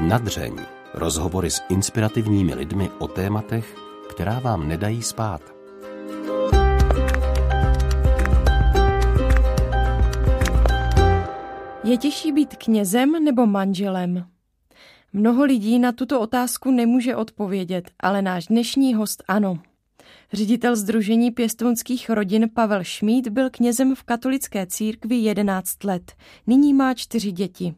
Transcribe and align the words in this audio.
Nadřeň. 0.00 0.56
Rozhovory 0.94 1.50
s 1.50 1.60
inspirativními 1.68 2.54
lidmi 2.54 2.90
o 2.98 3.08
tématech, 3.08 3.76
která 4.10 4.38
vám 4.38 4.68
nedají 4.68 5.02
spát. 5.02 5.42
Je 11.84 11.96
těžší 11.96 12.32
být 12.32 12.56
knězem 12.56 13.24
nebo 13.24 13.46
manželem? 13.46 14.26
Mnoho 15.12 15.44
lidí 15.44 15.78
na 15.78 15.92
tuto 15.92 16.20
otázku 16.20 16.70
nemůže 16.70 17.16
odpovědět, 17.16 17.90
ale 18.00 18.22
náš 18.22 18.46
dnešní 18.46 18.94
host 18.94 19.22
ano. 19.28 19.58
Ředitel 20.32 20.76
Združení 20.76 21.30
pěstounských 21.30 22.10
rodin 22.10 22.50
Pavel 22.54 22.84
Šmíd 22.84 23.28
byl 23.28 23.50
knězem 23.50 23.94
v 23.94 24.02
katolické 24.02 24.66
církvi 24.66 25.16
11 25.16 25.84
let. 25.84 26.12
Nyní 26.46 26.74
má 26.74 26.94
čtyři 26.94 27.32
děti. 27.32 27.74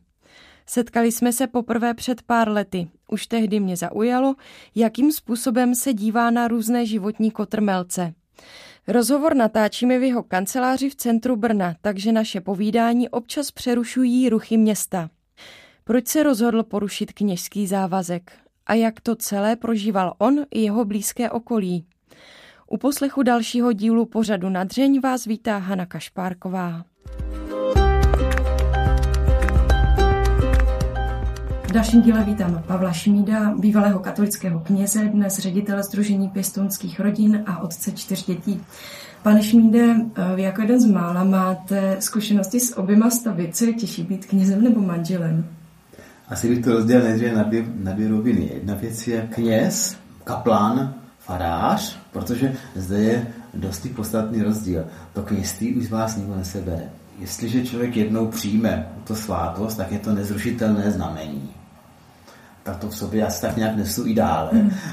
Setkali 0.72 1.12
jsme 1.12 1.32
se 1.32 1.46
poprvé 1.46 1.94
před 1.94 2.22
pár 2.22 2.48
lety. 2.48 2.88
Už 3.08 3.26
tehdy 3.26 3.60
mě 3.60 3.76
zaujalo, 3.76 4.34
jakým 4.74 5.12
způsobem 5.12 5.74
se 5.74 5.92
dívá 5.92 6.30
na 6.30 6.48
různé 6.48 6.86
životní 6.86 7.30
kotrmelce. 7.30 8.14
Rozhovor 8.88 9.36
natáčíme 9.36 9.98
v 9.98 10.02
jeho 10.02 10.22
kanceláři 10.22 10.90
v 10.90 10.94
centru 10.94 11.36
Brna, 11.36 11.74
takže 11.80 12.12
naše 12.12 12.40
povídání 12.40 13.08
občas 13.08 13.50
přerušují 13.50 14.28
ruchy 14.28 14.56
města. 14.56 15.10
Proč 15.84 16.06
se 16.06 16.22
rozhodl 16.22 16.62
porušit 16.62 17.12
kněžský 17.12 17.66
závazek? 17.66 18.32
A 18.66 18.74
jak 18.74 19.00
to 19.00 19.16
celé 19.16 19.56
prožíval 19.56 20.14
on 20.18 20.44
i 20.50 20.60
jeho 20.60 20.84
blízké 20.84 21.30
okolí? 21.30 21.86
U 22.66 22.76
poslechu 22.76 23.22
dalšího 23.22 23.72
dílu 23.72 24.06
pořadu 24.06 24.48
na 24.48 24.64
dřeň 24.64 25.00
vás 25.00 25.24
vítá 25.24 25.58
Hana 25.58 25.86
Kašpárková. 25.86 26.84
V 31.70 31.72
dalším 31.72 32.02
díle 32.02 32.24
vítám 32.24 32.62
Pavla 32.66 32.92
Šmída, 32.92 33.54
bývalého 33.58 33.98
katolického 33.98 34.60
kněze, 34.60 35.04
dnes 35.04 35.38
ředitele 35.38 35.82
Združení 35.82 36.28
pěstounských 36.28 37.00
rodin 37.00 37.42
a 37.46 37.62
otce 37.62 37.92
čtyř 37.92 38.26
dětí. 38.26 38.60
Pane 39.22 39.42
Šmíde, 39.42 39.94
vy 40.34 40.42
jako 40.42 40.62
jeden 40.62 40.80
z 40.80 40.84
mála 40.84 41.24
máte 41.24 41.96
zkušenosti 42.00 42.60
s 42.60 42.78
oběma 42.78 43.10
stavy. 43.10 43.50
Co 43.52 43.64
je 43.64 43.72
těžší 43.72 44.02
být 44.02 44.26
knězem 44.26 44.64
nebo 44.64 44.80
manželem? 44.80 45.46
Asi 46.28 46.48
bych 46.48 46.64
to 46.64 46.72
rozdělil 46.72 47.04
nejdříve 47.04 47.32
na 47.32 47.50
na 47.74 47.92
dvě 47.92 48.08
roviny. 48.08 48.50
Jedna 48.54 48.74
věc 48.74 49.06
je 49.06 49.28
kněz, 49.34 49.96
kaplán, 50.24 50.94
farář, 51.18 51.98
protože 52.12 52.52
zde 52.74 52.98
je 52.98 53.26
dosti 53.54 53.88
podstatný 53.88 54.42
rozdíl. 54.42 54.84
To 55.12 55.22
kněství 55.22 55.74
už 55.74 55.84
z 55.84 55.90
vás 55.90 56.16
nikdo 56.16 56.36
nesebere. 56.36 56.82
Jestliže 57.18 57.66
člověk 57.66 57.96
jednou 57.96 58.26
přijme 58.26 58.88
to 59.04 59.16
svátost, 59.16 59.76
tak 59.76 59.92
je 59.92 59.98
to 59.98 60.14
nezrušitelné 60.14 60.90
znamení 60.90 61.50
to 62.74 62.88
v 62.88 62.96
sobě 62.96 63.26
asi 63.26 63.40
tak 63.40 63.56
nějak 63.56 63.76
nesu 63.76 64.06
i 64.06 64.14
dále. 64.14 64.50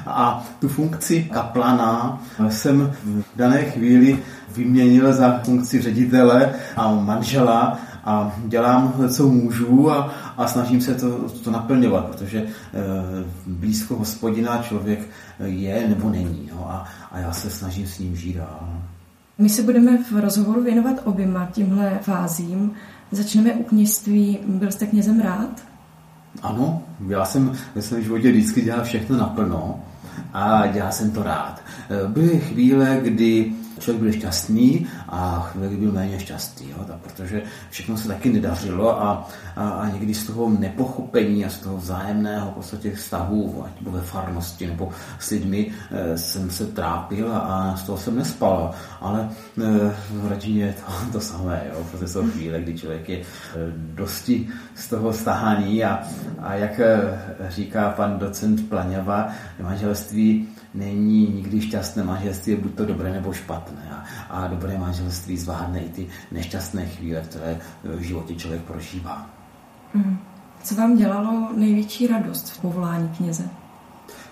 A 0.07 0.45
tu 0.59 0.67
funkci 0.67 1.29
kaplana 1.33 2.21
jsem 2.49 2.93
v 3.03 3.23
dané 3.35 3.63
chvíli 3.63 4.19
vyměnil 4.55 5.13
za 5.13 5.39
funkci 5.43 5.81
ředitele 5.81 6.53
a 6.75 6.91
manžela 6.91 7.79
a 8.05 8.35
dělám, 8.45 8.93
co 9.09 9.27
můžu 9.27 9.91
a, 9.91 10.13
a 10.37 10.47
snažím 10.47 10.81
se 10.81 10.95
to, 10.95 11.29
to 11.43 11.51
naplňovat, 11.51 12.05
protože 12.05 12.37
e, 12.39 12.45
blízko 13.47 13.95
hospodina 13.95 14.57
člověk 14.57 14.99
je 15.45 15.87
nebo 15.89 16.09
není. 16.09 16.49
No, 16.55 16.71
a, 16.71 16.85
a 17.11 17.19
já 17.19 17.31
se 17.31 17.49
snažím 17.49 17.87
s 17.87 17.99
ním 17.99 18.15
žít 18.15 18.37
dál. 18.37 18.69
My 19.37 19.49
se 19.49 19.63
budeme 19.63 20.03
v 20.03 20.11
rozhovoru 20.11 20.63
věnovat 20.63 20.95
oběma 21.03 21.47
tímhle 21.51 21.99
fázím. 22.01 22.71
Začneme 23.11 23.53
u 23.53 23.63
kněžství. 23.63 24.39
Byl 24.47 24.71
jste 24.71 24.85
knězem 24.85 25.19
rád? 25.19 25.63
Ano, 26.41 26.83
já 27.07 27.25
jsem 27.25 27.51
ve 27.75 27.81
svém 27.81 28.03
životě 28.03 28.31
vždycky 28.31 28.61
dělal 28.61 28.83
všechno 28.83 29.17
naplno 29.17 29.79
a 30.33 30.67
dělal 30.67 30.91
jsem 30.91 31.11
to 31.11 31.23
rád. 31.23 31.61
Byly 32.07 32.39
chvíle, 32.39 32.99
kdy 33.03 33.53
člověk 33.79 34.03
byl 34.03 34.11
šťastný 34.11 34.87
a 35.09 35.49
chvíli 35.51 35.75
byl 35.75 35.91
méně 35.91 36.19
šťastný, 36.19 36.69
jo, 36.69 36.83
tak 36.87 36.95
protože 36.97 37.43
všechno 37.69 37.97
se 37.97 38.07
taky 38.07 38.33
nedařilo 38.33 39.01
a, 39.01 39.29
a, 39.55 39.69
a 39.69 39.89
někdy 39.89 40.13
z 40.13 40.27
toho 40.27 40.49
nepochopení 40.49 41.45
a 41.45 41.49
z 41.49 41.57
toho 41.57 41.77
vzájemného 41.77 42.51
v 42.51 42.53
podstatě 42.53 42.91
vztahu, 42.91 43.65
ať 43.65 43.71
ve 43.81 44.01
farnosti 44.01 44.67
nebo 44.67 44.89
s 45.19 45.29
lidmi, 45.29 45.71
e, 45.91 46.17
jsem 46.17 46.49
se 46.49 46.65
trápil 46.65 47.35
a, 47.35 47.75
z 47.77 47.83
toho 47.83 47.97
jsem 47.97 48.15
nespal, 48.15 48.71
ale 49.01 49.29
e, 49.29 49.93
v 50.11 50.27
rodině 50.29 50.65
je 50.65 50.73
to, 50.73 51.11
to 51.11 51.19
samé, 51.19 51.61
jo, 51.73 51.85
protože 51.91 52.07
jsou 52.07 52.31
chvíle, 52.31 52.61
kdy 52.61 52.77
člověk 52.77 53.09
je 53.09 53.17
e, 53.17 53.23
dosti 53.93 54.47
z 54.75 54.87
toho 54.87 55.13
stahaný 55.13 55.83
a, 55.83 56.03
a 56.39 56.53
jak 56.53 56.79
e, 56.79 57.19
říká 57.49 57.89
pan 57.89 58.19
docent 58.19 58.69
Plaňava, 58.69 59.27
manželství 59.61 60.47
není 60.77 61.27
nikdy 61.27 61.61
šťastné 61.61 62.03
manželství, 62.03 62.51
je 62.51 62.57
buď 62.57 62.75
to 62.75 62.85
dobré 62.85 63.11
nebo 63.11 63.33
špatné. 63.33 63.89
A, 63.91 64.03
a 64.29 64.47
dobré 64.47 64.77
manželství 64.77 65.37
zvládne 65.37 65.79
i 65.79 65.89
ty 65.89 66.07
nešťastné 66.31 66.85
chvíle, 66.85 67.21
které 67.21 67.57
v 67.83 68.01
životě 68.01 68.35
člověk 68.35 68.61
prožívá. 68.61 69.29
Mm. 69.93 70.17
Co 70.63 70.75
vám 70.75 70.97
dělalo 70.97 71.49
největší 71.55 72.07
radost 72.07 72.49
v 72.49 72.61
povolání 72.61 73.09
kněze? 73.09 73.43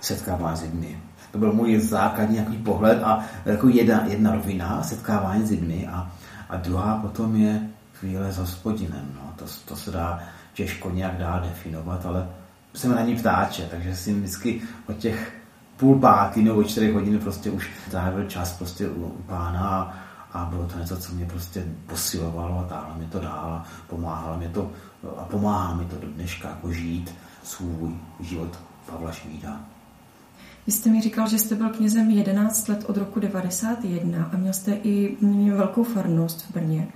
Setkávání 0.02 0.58
s 0.58 0.62
lidmi. 0.62 1.00
To 1.32 1.38
byl 1.38 1.54
můj 1.54 1.80
základní 1.80 2.36
nějaký 2.36 2.58
pohled 2.58 3.04
a 3.04 3.26
jako 3.46 3.68
jedna, 3.68 4.06
jedna 4.06 4.32
rovina, 4.32 4.84
setkávání 4.84 5.46
s 5.46 5.50
lidmi 5.50 5.88
a, 5.88 6.12
a 6.50 6.58
druhá 6.58 6.98
potom 6.98 7.36
je 7.36 7.70
chvíle 7.94 8.32
s 8.32 8.38
hospodinem. 8.38 9.12
No. 9.16 9.34
To, 9.36 9.46
to 9.66 9.76
se 9.76 9.92
dá 9.92 10.20
těžko 10.54 10.90
nějak 10.90 11.18
dál 11.18 11.40
definovat, 11.40 12.06
ale 12.06 12.28
jsem 12.74 12.96
na 12.96 13.02
ní 13.02 13.16
ptáče, 13.16 13.68
takže 13.72 13.96
si 13.96 14.14
vždycky 14.14 14.62
o 14.88 14.94
těch 14.94 15.34
půl 15.78 16.00
pátý 16.00 16.44
nebo 16.44 16.64
čtyři 16.64 16.92
hodiny 16.92 17.20
prostě 17.20 17.52
už 17.52 17.70
trávil 17.92 18.26
čas 18.26 18.54
prostě 18.54 18.90
u 18.90 19.10
pána 19.26 19.98
a 20.34 20.46
bylo 20.46 20.68
to 20.68 20.80
něco, 20.80 20.98
co 20.98 21.14
mě 21.14 21.26
prostě 21.26 21.66
posilovalo 21.86 22.60
a 22.60 22.64
táhlo 22.64 22.96
mi 22.98 23.06
to 23.06 23.20
dál, 23.20 23.64
pomáhalo 23.90 24.38
mi 24.38 24.50
to 24.50 24.72
a 25.18 25.24
pomáhá 25.24 25.76
mi 25.76 25.86
to 25.86 25.96
do 25.96 26.08
dneška 26.08 26.50
jako 26.50 26.72
žít 26.72 27.16
svůj 27.44 27.92
život 28.20 28.60
Pavla 28.86 29.12
Šmída. 29.12 29.60
Vy 30.68 30.72
jste 30.72 30.90
mi 30.90 31.02
říkal, 31.02 31.28
že 31.28 31.38
jste 31.38 31.56
byl 31.56 31.70
knězem 31.70 32.10
11 32.10 32.68
let 32.68 32.86
od 32.88 32.98
roku 32.98 33.20
91 33.20 34.30
a 34.34 34.38
měl 34.38 34.54
jste 34.54 34.72
i 34.72 35.18
velkou 35.56 35.84
farnost 35.84 36.46
v 36.50 36.54
Brně. 36.54 36.88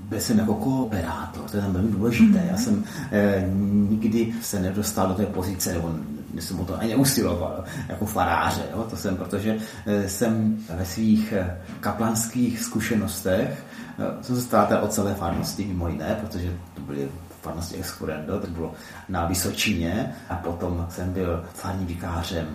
Byl 0.00 0.20
jsem 0.20 0.38
jako 0.38 0.54
kooperátor, 0.54 1.50
to 1.50 1.56
je 1.56 1.62
tam 1.62 1.72
velmi 1.72 1.92
důležité. 1.92 2.38
Mm-hmm. 2.38 2.50
Já 2.50 2.56
jsem 2.56 2.84
eh, 3.12 3.48
nikdy 3.90 4.34
se 4.42 4.60
nedostal 4.60 5.08
do 5.08 5.14
té 5.14 5.26
pozice, 5.26 5.72
nebo 5.72 5.94
jsem 6.42 6.60
o 6.60 6.64
to 6.64 6.80
ani 6.80 6.88
neusiloval, 6.88 7.64
jako 7.88 8.06
faráře. 8.06 8.62
Jo? 8.72 8.86
To 8.90 8.96
jsem, 8.96 9.16
protože 9.16 9.56
eh, 9.86 10.08
jsem 10.08 10.58
ve 10.76 10.84
svých 10.84 11.32
eh, 11.32 11.60
kaplanských 11.80 12.60
zkušenostech 12.60 13.64
eh, 13.98 14.24
jsem 14.24 14.36
se 14.36 14.42
stál 14.42 14.68
od 14.82 14.92
celé 14.92 15.14
farnosti, 15.14 15.64
mimo 15.64 15.88
jiné, 15.88 16.16
protože 16.20 16.52
to 16.74 16.80
byly 16.80 17.08
farnosti 17.42 17.76
Excurrendo, 17.76 18.40
to 18.40 18.46
bylo 18.46 18.74
na 19.08 19.26
Vysočině 19.26 20.14
a 20.28 20.34
potom 20.34 20.86
jsem 20.90 21.12
byl 21.12 21.44
farní 21.54 21.86
vikářem 21.86 22.46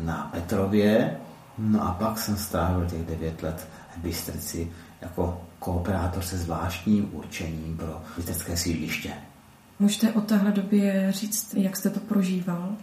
na 0.00 0.30
Petrově, 0.32 1.16
no 1.58 1.82
a 1.82 1.92
pak 1.92 2.18
jsem 2.18 2.36
strávil 2.36 2.86
těch 2.86 3.06
devět 3.06 3.42
let 3.42 3.68
v 3.96 3.98
Bystrici 3.98 4.68
jako 5.00 5.40
kooperátor 5.58 6.22
se 6.22 6.38
zvláštním 6.38 7.08
určením 7.12 7.76
pro 7.76 8.02
bystrické 8.16 8.56
sídliště. 8.56 9.12
Můžete 9.78 10.12
o 10.12 10.20
téhle 10.20 10.52
době 10.52 11.12
říct, 11.12 11.54
jak 11.54 11.76
jste 11.76 11.90
to 11.90 12.00
prožíval? 12.00 12.76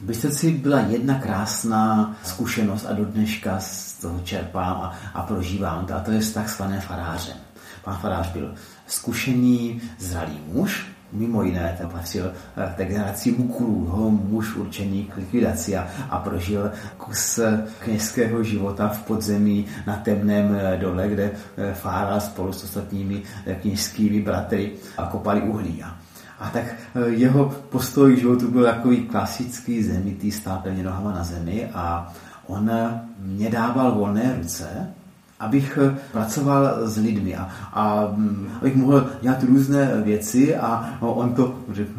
Bystrici 0.00 0.50
byla 0.50 0.80
jedna 0.80 1.14
krásná 1.18 2.16
zkušenost 2.24 2.86
a 2.86 2.92
do 2.92 3.04
dneška 3.04 3.58
z 3.60 3.94
toho 3.94 4.20
čerpám 4.20 4.76
a, 4.76 4.94
a 5.14 5.22
prožívám 5.22 5.86
to, 5.86 5.94
a 5.94 6.00
to 6.00 6.10
je 6.10 6.20
vztah 6.20 6.50
s 6.50 6.56
panem 6.56 6.80
farářem. 6.80 7.36
Pan 7.84 7.96
farář 7.96 8.32
byl 8.32 8.54
zkušený, 8.86 9.80
zralý 9.98 10.40
muž, 10.52 10.86
mimo 11.12 11.42
jiné 11.42 11.74
ten 11.78 11.88
patřil 11.88 12.32
k 12.72 12.74
té 12.74 12.84
generaci 12.84 13.32
mukulů, 13.32 14.10
muž 14.28 14.54
určený 14.54 15.04
k 15.04 15.16
likvidaci 15.16 15.76
a, 15.76 15.88
a 16.10 16.18
prožil 16.18 16.72
kus 16.96 17.40
kněžského 17.78 18.42
života 18.42 18.88
v 18.88 19.02
podzemí 19.02 19.66
na 19.86 19.96
temném 19.96 20.60
dole, 20.80 21.08
kde 21.08 21.30
fáral 21.74 22.20
spolu 22.20 22.52
s 22.52 22.64
ostatními 22.64 23.22
kněžskými 23.60 24.20
bratry 24.20 24.72
kopali 25.10 25.42
uhlí. 25.42 25.84
A 26.42 26.50
tak 26.50 26.64
eh, 26.64 27.08
jeho 27.08 27.54
postoj 27.68 28.14
k 28.14 28.18
životu 28.18 28.50
byl 28.50 28.64
takový 28.64 29.02
klasický 29.06 29.82
zemitý, 29.82 30.30
stál 30.30 30.60
pevně 30.62 30.82
nohama 30.82 31.12
na 31.12 31.24
zemi 31.24 31.70
a 31.74 32.12
on 32.46 32.70
eh, 32.70 33.00
mě 33.18 33.50
dával 33.50 33.92
volné 33.94 34.34
ruce 34.38 34.94
abych 35.42 35.78
eh, 35.82 35.98
pracoval 36.12 36.88
s 36.88 36.96
lidmi. 36.96 37.36
A, 37.36 37.48
a 37.72 38.06
mm, 38.16 38.48
abych 38.60 38.76
mohl 38.76 39.06
dělat 39.20 39.42
různé 39.42 40.02
věci 40.04 40.56
a 40.56 40.98
on 41.00 41.34
to, 41.34 41.54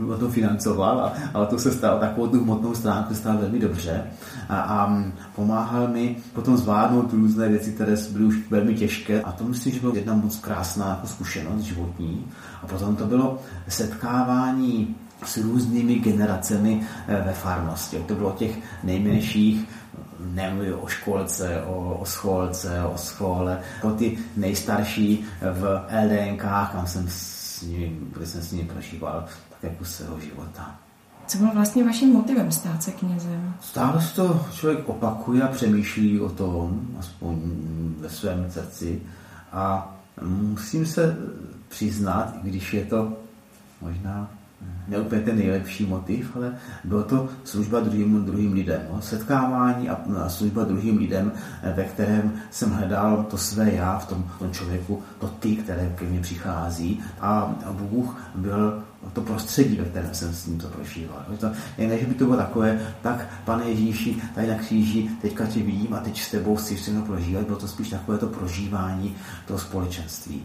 on 0.08 0.20
to 0.20 0.30
financoval 0.30 1.00
a, 1.00 1.14
a 1.34 1.46
to 1.46 1.60
se 1.60 1.72
stalo, 1.72 2.00
takovou 2.00 2.28
tu 2.28 2.44
hmotnou 2.44 2.76
stránku 2.76 3.16
stalo 3.16 3.40
velmi 3.40 3.60
dobře. 3.60 4.04
A, 4.50 4.60
a 4.60 4.88
mm, 4.88 5.14
pomáhal 5.36 5.88
mi 5.88 6.16
potom 6.34 6.58
zvládnout 6.58 7.14
různé 7.14 7.50
věci, 7.50 7.72
které 7.72 7.96
byly 8.12 8.26
už 8.26 8.36
velmi 8.50 8.76
těžké. 8.76 9.22
A 9.22 9.32
to 9.32 9.44
myslím, 9.44 9.74
že 9.74 9.80
byla 9.80 9.96
jedna 9.96 10.14
moc 10.14 10.40
krásná 10.40 10.90
jako 10.90 11.08
zkušenost 11.08 11.62
životní. 11.62 12.26
A 12.64 12.68
potom 12.68 12.96
to 12.96 13.06
bylo 13.06 13.40
setkávání 13.68 14.96
s 15.26 15.38
různými 15.38 15.96
generacemi 15.96 16.82
eh, 17.08 17.24
ve 17.26 17.34
farnosti. 17.34 17.98
To 18.08 18.16
bylo 18.16 18.32
těch 18.32 18.60
nejmenších 18.84 19.68
nemluvím 20.32 20.80
o 20.80 20.88
školce, 20.88 21.64
o, 21.68 21.98
o 22.02 22.06
scholce, 22.06 22.84
o 22.84 22.98
schole, 22.98 23.60
o 23.82 23.92
ty 23.92 24.18
nejstarší 24.38 25.26
v 25.42 25.82
LDNK, 26.04 26.42
kam 26.72 26.88
jsem 26.88 27.06
s 27.10 27.62
nimi, 27.62 27.98
kde 28.14 28.26
jsem 28.26 28.42
s 28.42 28.52
nimi 28.52 28.70
prožíval 28.70 29.26
také 29.50 29.76
kus 29.76 29.96
svého 29.96 30.20
života. 30.20 30.76
Co 31.28 31.38
bylo 31.38 31.52
vlastně 31.54 31.84
vaším 31.84 32.14
motivem 32.14 32.52
stát 32.52 32.84
se 32.84 32.92
knězem? 32.92 33.54
Stále 33.62 34.02
se 34.02 34.16
to 34.16 34.46
člověk 34.54 34.90
opakuje 34.90 35.42
a 35.42 35.48
přemýšlí 35.48 36.20
o 36.20 36.30
tom, 36.30 36.88
aspoň 37.00 37.42
ve 38.00 38.10
svém 38.10 38.52
srdci. 38.52 39.02
A 39.52 39.96
musím 40.22 40.86
se 40.86 41.18
přiznat, 41.70 42.36
i 42.44 42.50
když 42.50 42.74
je 42.74 42.86
to 42.86 43.14
možná 43.82 44.30
ne 44.88 45.00
úplně 45.00 45.22
ten 45.22 45.38
nejlepší 45.38 45.86
motiv, 45.86 46.36
ale 46.36 46.56
bylo 46.84 47.04
to 47.04 47.30
služba 47.44 47.80
druhým, 47.80 48.26
druhým 48.26 48.54
lidem. 48.54 48.82
No. 48.92 49.02
Setkávání 49.02 49.90
a, 49.90 49.98
a 50.24 50.30
služba 50.30 50.64
druhým 50.64 50.98
lidem, 50.98 51.32
eh, 51.64 51.74
ve 51.76 51.84
kterém 51.84 52.34
jsem 52.52 52.72
hledal 52.72 53.26
to 53.30 53.38
své 53.38 53.72
já 53.72 54.00
v 54.00 54.08
tom, 54.08 54.24
v 54.36 54.40
tom 54.40 54.52
člověku, 54.52 55.04
to 55.20 55.28
ty, 55.28 55.56
které 55.56 55.94
ke 55.96 56.06
mně 56.06 56.22
přichází. 56.22 57.04
A 57.22 57.56
Bůh 57.72 58.22
byl 58.36 58.84
to 59.14 59.22
prostředí, 59.22 59.76
ve 59.76 59.86
kterém 59.86 60.14
jsem 60.14 60.34
s 60.34 60.48
ním 60.48 60.60
to 60.60 60.68
prožíval. 60.68 61.26
To, 61.40 61.52
ne, 61.78 61.98
že 61.98 62.06
by 62.06 62.14
to 62.14 62.26
bylo 62.26 62.38
takové, 62.38 62.80
tak 63.02 63.28
pane 63.46 63.66
Ježíši, 63.66 64.22
tady 64.36 64.48
na 64.48 64.56
kříži, 64.56 65.10
teďka 65.22 65.46
tě 65.46 65.60
vidím 65.60 65.94
a 65.94 66.00
teď 66.00 66.22
s 66.22 66.32
tebou 66.32 66.56
chci 66.56 66.76
všechno 66.76 67.02
prožívat, 67.02 67.46
bylo 67.46 67.58
to 67.58 67.68
spíš 67.68 67.90
takové 67.90 68.18
to 68.18 68.28
prožívání 68.28 69.16
toho 69.48 69.60
společenství. 69.60 70.44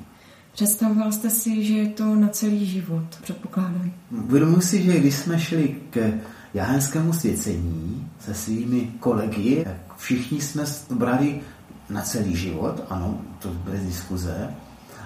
Představoval 0.59 1.13
jste 1.13 1.31
si, 1.31 1.65
že 1.65 1.75
je 1.75 1.89
to 1.89 2.15
na 2.15 2.29
celý 2.29 2.67
život, 2.67 3.05
předpokládám. 3.23 3.93
Uvědomuji 4.11 4.61
si, 4.61 4.83
že 4.83 5.01
když 5.01 5.15
jsme 5.15 5.41
šli 5.41 5.77
k 5.91 6.13
jahenskému 6.55 7.13
svěcení 7.13 8.11
se 8.21 8.35
svými 8.35 8.93
kolegy, 9.01 9.65
tak 9.65 9.97
všichni 9.97 10.41
jsme 10.41 10.65
to 10.89 10.95
brali 10.95 11.41
na 11.91 12.03
celý 12.03 12.37
život, 12.37 12.85
ano, 12.91 13.21
to 13.39 13.49
bez 13.49 13.83
diskuze, 13.83 14.55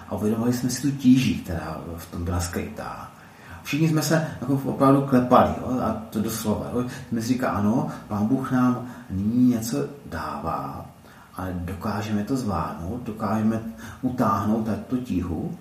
a 0.08 0.14
uvědomovali 0.14 0.52
jsme 0.52 0.70
si 0.70 0.82
tu 0.82 0.90
tíži, 0.90 1.34
která 1.34 1.81
v 1.96 2.10
tom 2.10 2.25
byla 2.25 2.40
skrytá. 2.40 3.12
Všichni 3.62 3.88
jsme 3.88 4.02
se 4.02 4.26
jako 4.40 4.60
opravdu 4.64 5.02
klepali, 5.02 5.50
jo, 5.60 5.81
a 5.81 6.02
to 6.10 6.20
doslova. 6.20 6.70
Jo. 6.75 6.84
Jsme 7.08 7.22
si 7.22 7.28
říká, 7.28 7.50
ano, 7.50 7.88
pán 8.08 8.26
Bůh 8.26 8.52
nám 8.52 8.87
nyní 9.10 9.48
něco 9.48 9.76
dává, 10.06 10.91
ale 11.37 11.52
dokážeme 11.55 12.25
to 12.25 12.37
zvládnout, 12.37 13.02
dokážeme 13.02 13.62
utáhnout 14.02 14.69
tu 14.88 14.96
tíhu. 14.96 15.58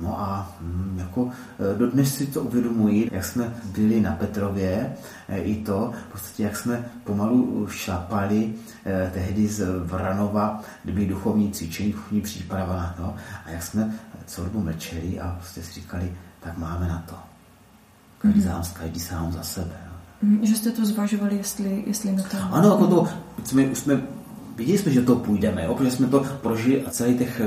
No 0.00 0.20
a 0.20 0.56
hm, 0.60 0.96
jako 0.98 1.30
e, 1.74 1.78
dodnes 1.78 2.14
si 2.14 2.26
to 2.26 2.42
uvědomuji, 2.42 3.08
jak 3.12 3.24
jsme 3.24 3.54
byli 3.64 4.00
na 4.00 4.12
Petrově, 4.12 4.96
e, 5.28 5.38
i 5.38 5.64
to, 5.64 5.92
v 6.08 6.12
podstatě 6.12 6.42
jak 6.42 6.56
jsme 6.56 6.84
pomalu 7.04 7.66
šlapali 7.70 8.54
eh, 8.84 9.10
tehdy 9.14 9.48
z 9.48 9.66
Vranova, 9.84 10.60
kde 10.84 10.92
byly 10.92 11.06
duchovní 11.06 11.52
cvičení, 11.52 11.92
duchovní 11.92 12.20
příprava, 12.20 12.94
no, 12.98 13.14
a 13.44 13.50
jak 13.50 13.62
jsme 13.62 13.94
celou 14.26 14.46
dobu 14.46 14.60
mlčeli 14.60 15.20
a 15.20 15.36
prostě 15.38 15.62
si 15.62 15.72
říkali, 15.72 16.12
tak 16.40 16.58
máme 16.58 16.88
na 16.88 17.04
to. 17.08 17.14
Každý, 18.18 18.40
mm-hmm. 18.40 18.62
sám, 18.62 18.72
každý 18.72 19.00
sám 19.00 19.32
za 19.32 19.42
sebe. 19.42 19.76
No. 20.22 20.46
Že 20.46 20.56
jste 20.56 20.70
to 20.70 20.86
zvažovali, 20.86 21.36
jestli, 21.36 21.84
jestli 21.86 22.12
na 22.12 22.22
to... 22.22 22.36
Ano, 22.50 22.68
jako 22.68 22.86
to, 22.86 23.08
jsme, 23.44 23.66
už 23.66 23.78
jsme 23.78 24.02
viděli 24.56 24.78
jsme, 24.78 24.92
že 24.92 25.02
to 25.02 25.16
půjdeme, 25.16 25.64
jo, 25.64 25.74
protože 25.74 25.90
jsme 25.90 26.06
to 26.06 26.26
prožili 26.42 26.84
a 26.86 26.90
celý 26.90 27.18
těch 27.18 27.40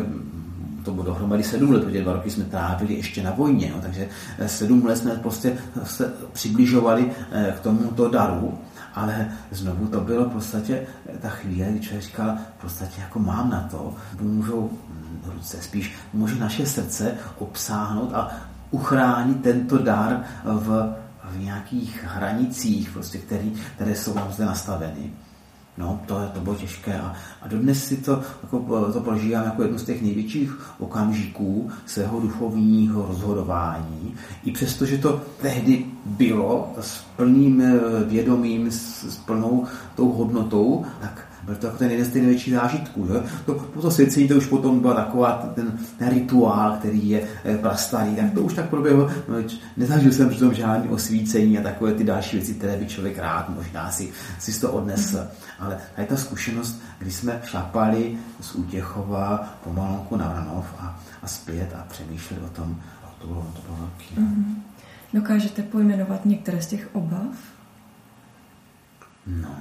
to 0.84 0.92
bylo 0.92 1.06
dohromady 1.06 1.44
sedm 1.44 1.72
let, 1.72 1.84
protože 1.84 2.02
dva 2.02 2.14
roky 2.14 2.32
jsme 2.32 2.44
trávili 2.44 2.94
ještě 2.94 3.24
na 3.24 3.32
vojně, 3.32 3.72
no, 3.76 3.82
takže 3.82 4.10
eh, 4.38 4.48
sedm 4.48 4.86
let 4.86 4.96
jsme 4.96 5.12
prostě 5.12 5.58
se 5.84 6.14
přibližovali 6.34 7.12
eh, 7.32 7.54
k 7.58 7.60
tomuto 7.60 8.10
daru, 8.10 8.60
ale 8.96 9.32
znovu 9.52 9.88
to 9.88 10.02
bylo 10.02 10.26
v 10.26 10.34
podstatě 10.34 10.88
eh, 11.06 11.18
ta 11.18 11.30
chvíle, 11.30 11.68
kdy 11.70 11.80
člověk 11.80 12.04
říkal, 12.04 12.38
v 12.58 12.62
podstatě 12.62 13.02
jako 13.02 13.20
mám 13.20 13.50
na 13.50 13.68
to, 13.72 13.96
můžou 14.22 14.70
hm, 14.90 15.22
ruce, 15.36 15.62
spíš 15.62 15.94
může 16.14 16.36
naše 16.36 16.66
srdce 16.66 17.14
obsáhnout 17.38 18.14
a 18.14 18.32
uchránit 18.72 19.42
tento 19.42 19.78
dar 19.78 20.24
v, 20.44 20.96
v 21.24 21.40
nějakých 21.40 22.06
hranicích, 22.08 22.90
prostě, 22.90 23.18
který, 23.18 23.54
které 23.76 23.96
jsou 23.96 24.14
vám 24.14 24.32
zde 24.32 24.46
nastaveny. 24.46 25.12
No, 25.80 26.00
to, 26.06 26.22
to 26.34 26.40
bylo 26.40 26.56
těžké 26.56 27.00
a, 27.00 27.16
a 27.42 27.48
dodnes 27.48 27.86
si 27.86 27.98
to, 27.98 28.22
jako, 28.44 28.92
to 28.94 29.00
prožívám 29.00 29.46
jako 29.46 29.62
jednu 29.62 29.78
z 29.78 29.84
těch 29.84 30.02
největších 30.02 30.60
okamžiků 30.80 31.72
svého 31.86 32.20
duchovního 32.20 33.06
rozhodování. 33.08 34.16
I 34.46 34.52
přesto, 34.52 34.86
že 34.86 34.98
to 34.98 35.22
tehdy 35.42 35.86
bylo 36.06 36.74
s 36.80 37.02
plným 37.16 37.62
eh, 37.62 37.80
vědomím, 38.04 38.72
s, 38.72 39.04
s 39.04 39.18
plnou 39.18 39.66
tou 39.96 40.12
hodnotou, 40.12 40.86
tak 41.02 41.29
byl 41.44 41.56
to 41.56 41.66
jako 41.66 41.78
ten 41.78 41.92
jeden 41.92 42.06
z 42.06 42.10
těch 42.10 42.22
největších 42.22 42.54
zážitků. 42.54 43.08
Že? 43.08 43.14
To, 43.46 43.54
to 43.82 43.92
svěcení 43.92 44.28
to 44.28 44.36
už 44.36 44.46
potom 44.46 44.80
byl 44.80 44.94
taková 44.94 45.52
ten, 45.56 45.80
ten 45.98 46.10
rituál, 46.10 46.78
který 46.80 47.10
je 47.10 47.22
eh, 47.46 47.58
prastarý, 47.58 48.16
tak 48.16 48.34
to 48.34 48.42
už 48.42 48.54
tak 48.54 48.70
proběhlo. 48.70 49.10
No, 49.28 49.36
nezažil 49.78 50.12
jsem 50.12 50.30
přitom 50.30 50.54
žádný 50.54 50.90
osvícení 50.90 51.58
a 51.58 51.62
takové 51.62 51.94
ty 51.94 52.04
další 52.04 52.38
věci, 52.38 52.54
které 52.54 52.78
by 52.78 52.86
člověk 52.86 53.18
rád 53.18 53.50
možná 53.50 53.92
si, 53.92 54.10
si 54.40 54.62
to 54.62 54.72
odnesl. 54.72 55.18
Mm. 55.18 55.28
Ale 55.60 55.78
tady 55.96 56.08
ta 56.08 56.16
zkušenost, 56.16 56.82
kdy 57.00 57.12
jsme 57.12 57.42
šlapali 57.46 58.18
z 58.42 58.56
Útěchova 58.56 59.58
pomalonku 59.64 60.16
na 60.16 60.28
Vranov 60.28 60.66
a, 60.80 61.00
a 61.24 61.28
zpět 61.28 61.76
a 61.80 61.86
přemýšleli 61.90 62.44
o 62.44 62.50
tom, 62.50 62.82
to 63.22 63.28
bylo, 63.28 63.52
to 63.56 63.62
bylo 63.62 63.78
velký. 63.78 64.16
Mm. 64.18 64.64
Dokážete 65.14 65.64
pojmenovat 65.64 66.26
některé 66.26 66.62
z 66.62 66.68
těch 66.68 66.90
obav? 66.94 67.36
No, 69.28 69.56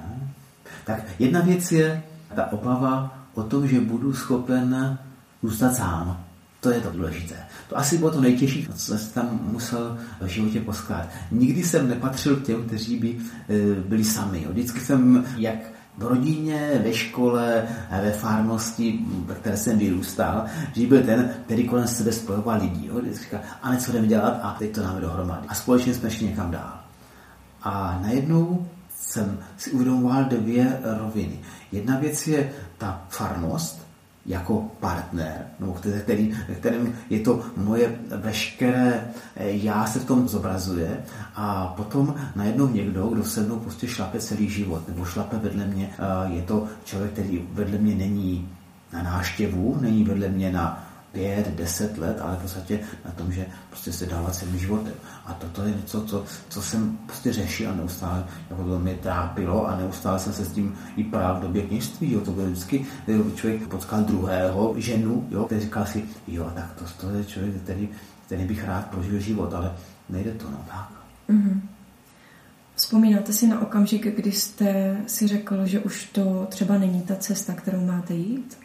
tak 0.84 0.98
jedna 1.18 1.40
věc 1.40 1.72
je 1.72 2.02
ta 2.34 2.52
obava 2.52 3.18
o 3.34 3.42
tom, 3.42 3.68
že 3.68 3.80
budu 3.80 4.14
schopen 4.14 4.98
zůstat 5.42 5.74
sám. 5.74 6.24
To 6.60 6.70
je 6.70 6.80
to 6.80 6.90
důležité. 6.90 7.34
To 7.68 7.78
asi 7.78 7.98
bylo 7.98 8.10
to 8.10 8.20
nejtěžší, 8.20 8.68
co 8.74 8.98
jsem 8.98 9.12
tam 9.12 9.40
musel 9.52 9.98
v 10.20 10.26
životě 10.26 10.60
poskládat. 10.60 11.08
Nikdy 11.30 11.64
jsem 11.64 11.88
nepatřil 11.88 12.36
k 12.36 12.44
těm, 12.44 12.62
kteří 12.64 12.96
by 12.96 13.16
e, 13.48 13.80
byli 13.80 14.04
sami. 14.04 14.46
Vždycky 14.50 14.80
jsem, 14.80 15.24
jak 15.36 15.58
v 15.98 16.02
rodině, 16.02 16.80
ve 16.84 16.92
škole, 16.92 17.62
ve 18.02 18.12
farnosti, 18.12 18.98
ve 19.26 19.34
které 19.34 19.56
jsem 19.56 19.78
vyrůstal, 19.78 20.44
že 20.72 20.86
byl 20.86 21.02
ten, 21.02 21.30
který 21.44 21.68
kolem 21.68 21.88
sebe 21.88 22.12
spojoval 22.12 22.60
lidi. 22.60 22.86
Jo? 22.86 23.00
Říkal, 23.22 23.40
a 23.62 23.74
něco 23.74 23.92
jdeme 23.92 24.06
dělat 24.06 24.40
a 24.42 24.56
teď 24.58 24.74
to 24.74 24.80
dáme 24.80 25.00
dohromady. 25.00 25.48
A 25.48 25.54
společně 25.54 25.94
jsme 25.94 26.10
šli 26.10 26.26
někam 26.26 26.50
dál. 26.50 26.80
A 27.62 27.98
najednou 28.02 28.66
jsem 29.00 29.38
si 29.56 29.70
uvědomoval 29.70 30.24
dvě 30.24 30.80
roviny. 30.98 31.38
Jedna 31.72 31.98
věc 31.98 32.26
je 32.26 32.52
ta 32.78 33.06
farnost, 33.08 33.88
jako 34.26 34.70
partner, 34.80 35.46
no, 35.60 35.72
který, 36.02 36.34
kterým 36.60 36.94
je 37.10 37.20
to 37.20 37.40
moje 37.56 37.98
veškeré 38.16 39.12
eh, 39.36 39.50
já 39.50 39.86
se 39.86 39.98
v 39.98 40.04
tom 40.04 40.28
zobrazuje 40.28 41.04
a 41.34 41.66
potom 41.66 42.14
najednou 42.36 42.68
někdo, 42.68 43.06
kdo 43.06 43.24
se 43.24 43.40
mnou 43.40 43.58
prostě 43.58 43.88
šlape 43.88 44.20
celý 44.20 44.50
život 44.50 44.88
nebo 44.88 45.04
šlape 45.04 45.36
vedle 45.36 45.66
mě, 45.66 45.90
je 46.26 46.42
to 46.42 46.66
člověk, 46.84 47.12
který 47.12 47.48
vedle 47.52 47.78
mě 47.78 47.94
není 47.94 48.48
na 48.92 49.02
náštěvu, 49.02 49.78
není 49.80 50.04
vedle 50.04 50.28
mě 50.28 50.52
na 50.52 50.87
pět, 51.12 51.48
deset 51.54 51.98
let, 51.98 52.18
ale 52.20 52.36
v 52.36 52.42
podstatě 52.42 52.80
na 53.04 53.10
tom, 53.10 53.32
že 53.32 53.46
prostě 53.70 53.92
se 53.92 54.06
dává 54.06 54.30
celým 54.30 54.58
životem. 54.58 54.92
A 55.26 55.32
toto 55.32 55.62
je 55.62 55.74
něco, 55.74 56.04
co, 56.04 56.24
co 56.48 56.62
jsem 56.62 56.98
prostě 57.06 57.32
řešil 57.32 57.70
a 57.70 57.74
neustále, 57.74 58.24
jako 58.50 58.64
to 58.64 58.78
mě 58.78 58.94
trápilo 58.94 59.68
a 59.68 59.76
neustále 59.76 60.18
jsem 60.18 60.32
se 60.32 60.44
s 60.44 60.52
tím 60.52 60.78
i 60.96 61.04
právě 61.04 61.40
v 61.40 61.42
době 61.42 61.62
kněžství, 61.62 62.12
jo, 62.12 62.20
to 62.20 62.30
bylo 62.30 62.46
vždycky, 62.46 62.86
člověk 63.34 63.68
potkal 63.68 64.00
druhého 64.00 64.74
ženu, 64.76 65.26
jo, 65.30 65.44
který 65.44 65.60
říkal 65.60 65.86
si, 65.86 66.04
jo, 66.26 66.52
tak 66.54 66.72
to, 66.74 67.06
to 67.06 67.16
je 67.16 67.24
člověk, 67.24 67.54
který, 67.62 67.88
který 68.26 68.44
bych 68.44 68.64
rád 68.64 68.86
prožil 68.86 69.20
život, 69.20 69.54
ale 69.54 69.72
nejde 70.08 70.32
to, 70.32 70.50
no 70.50 70.64
tak. 70.68 70.92
Mm-hmm. 71.30 71.60
Vzpomínáte 72.74 73.32
si 73.32 73.46
na 73.46 73.60
okamžik, 73.60 74.16
kdy 74.16 74.32
jste 74.32 74.96
si 75.06 75.26
řekl, 75.26 75.66
že 75.66 75.80
už 75.80 76.04
to 76.04 76.46
třeba 76.50 76.78
není 76.78 77.02
ta 77.02 77.16
cesta, 77.16 77.52
kterou 77.52 77.86
máte 77.86 78.14
jít? 78.14 78.58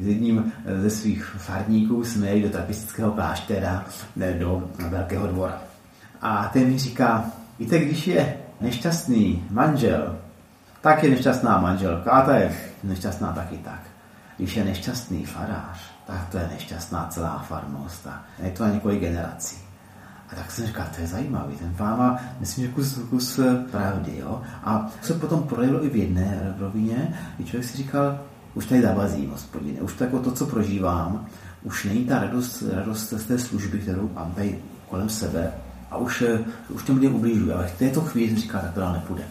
S 0.00 0.06
jedním 0.06 0.52
eh, 0.66 0.80
ze 0.80 0.90
svých 0.90 1.24
farníků 1.24 2.04
jsme 2.04 2.26
jeli 2.26 2.42
do 2.42 2.50
trapistického 2.50 3.12
kláštera 3.12 3.84
do 4.38 4.70
Velkého 4.88 5.26
dvora. 5.26 5.62
A 6.22 6.50
ten 6.52 6.66
mi 6.66 6.78
říká, 6.78 7.24
víte, 7.58 7.78
když 7.78 8.06
je 8.06 8.36
nešťastný 8.60 9.44
manžel, 9.50 10.18
tak 10.80 11.02
je 11.02 11.10
nešťastná 11.10 11.60
manželka 11.60 12.10
a 12.10 12.26
ta 12.26 12.36
je 12.36 12.56
nešťastná 12.84 13.32
taky 13.32 13.56
tak. 13.56 13.80
když 14.36 14.56
je 14.56 14.64
nešťastný 14.64 15.24
farář, 15.24 15.78
tak 16.06 16.28
to 16.28 16.38
je 16.38 16.48
nešťastná 16.52 17.06
celá 17.10 17.38
farnost 17.38 18.06
a 18.06 18.24
je 18.42 18.50
to 18.50 18.64
na 18.64 18.70
několik 18.70 19.00
generací. 19.00 19.56
A 20.32 20.34
tak 20.34 20.50
jsem 20.50 20.66
říkal, 20.66 20.86
to 20.94 21.00
je 21.00 21.06
zajímavý, 21.06 21.56
ten 21.56 21.74
pán 21.74 21.98
má, 21.98 22.20
myslím, 22.40 22.72
kus, 22.72 23.00
kus 23.10 23.40
pravdy, 23.70 24.18
jo. 24.18 24.42
A 24.64 24.90
se 25.02 25.14
potom 25.14 25.42
projevilo 25.42 25.84
i 25.84 25.88
v 25.88 25.96
jedné 25.96 26.54
rovině, 26.58 27.14
kdy 27.36 27.44
člověk 27.44 27.70
si 27.70 27.76
říkal, 27.76 28.18
už 28.54 28.66
tady 28.66 28.82
zavazím, 28.82 29.30
hospodine, 29.30 29.80
už 29.80 29.94
to 29.94 30.04
jako 30.04 30.18
to, 30.18 30.32
co 30.32 30.46
prožívám, 30.46 31.26
už 31.62 31.84
není 31.84 32.04
ta 32.04 32.18
radost, 32.18 32.62
radost 32.72 33.12
z 33.12 33.24
té 33.24 33.38
služby, 33.38 33.78
kterou 33.78 34.10
mám 34.14 34.32
tady 34.32 34.58
kolem 34.88 35.08
sebe 35.08 35.52
a 35.90 35.96
už, 35.96 36.24
už 36.68 36.82
těm 36.82 36.94
lidem 36.94 37.14
ubližuji. 37.14 37.52
Ale 37.52 37.66
v 37.66 37.78
této 37.78 38.00
chvíli 38.00 38.28
jsem 38.28 38.38
říkal, 38.38 38.60
tak 38.60 38.74
to 38.74 38.80
dál 38.80 38.92
nepůjde. 38.92 39.22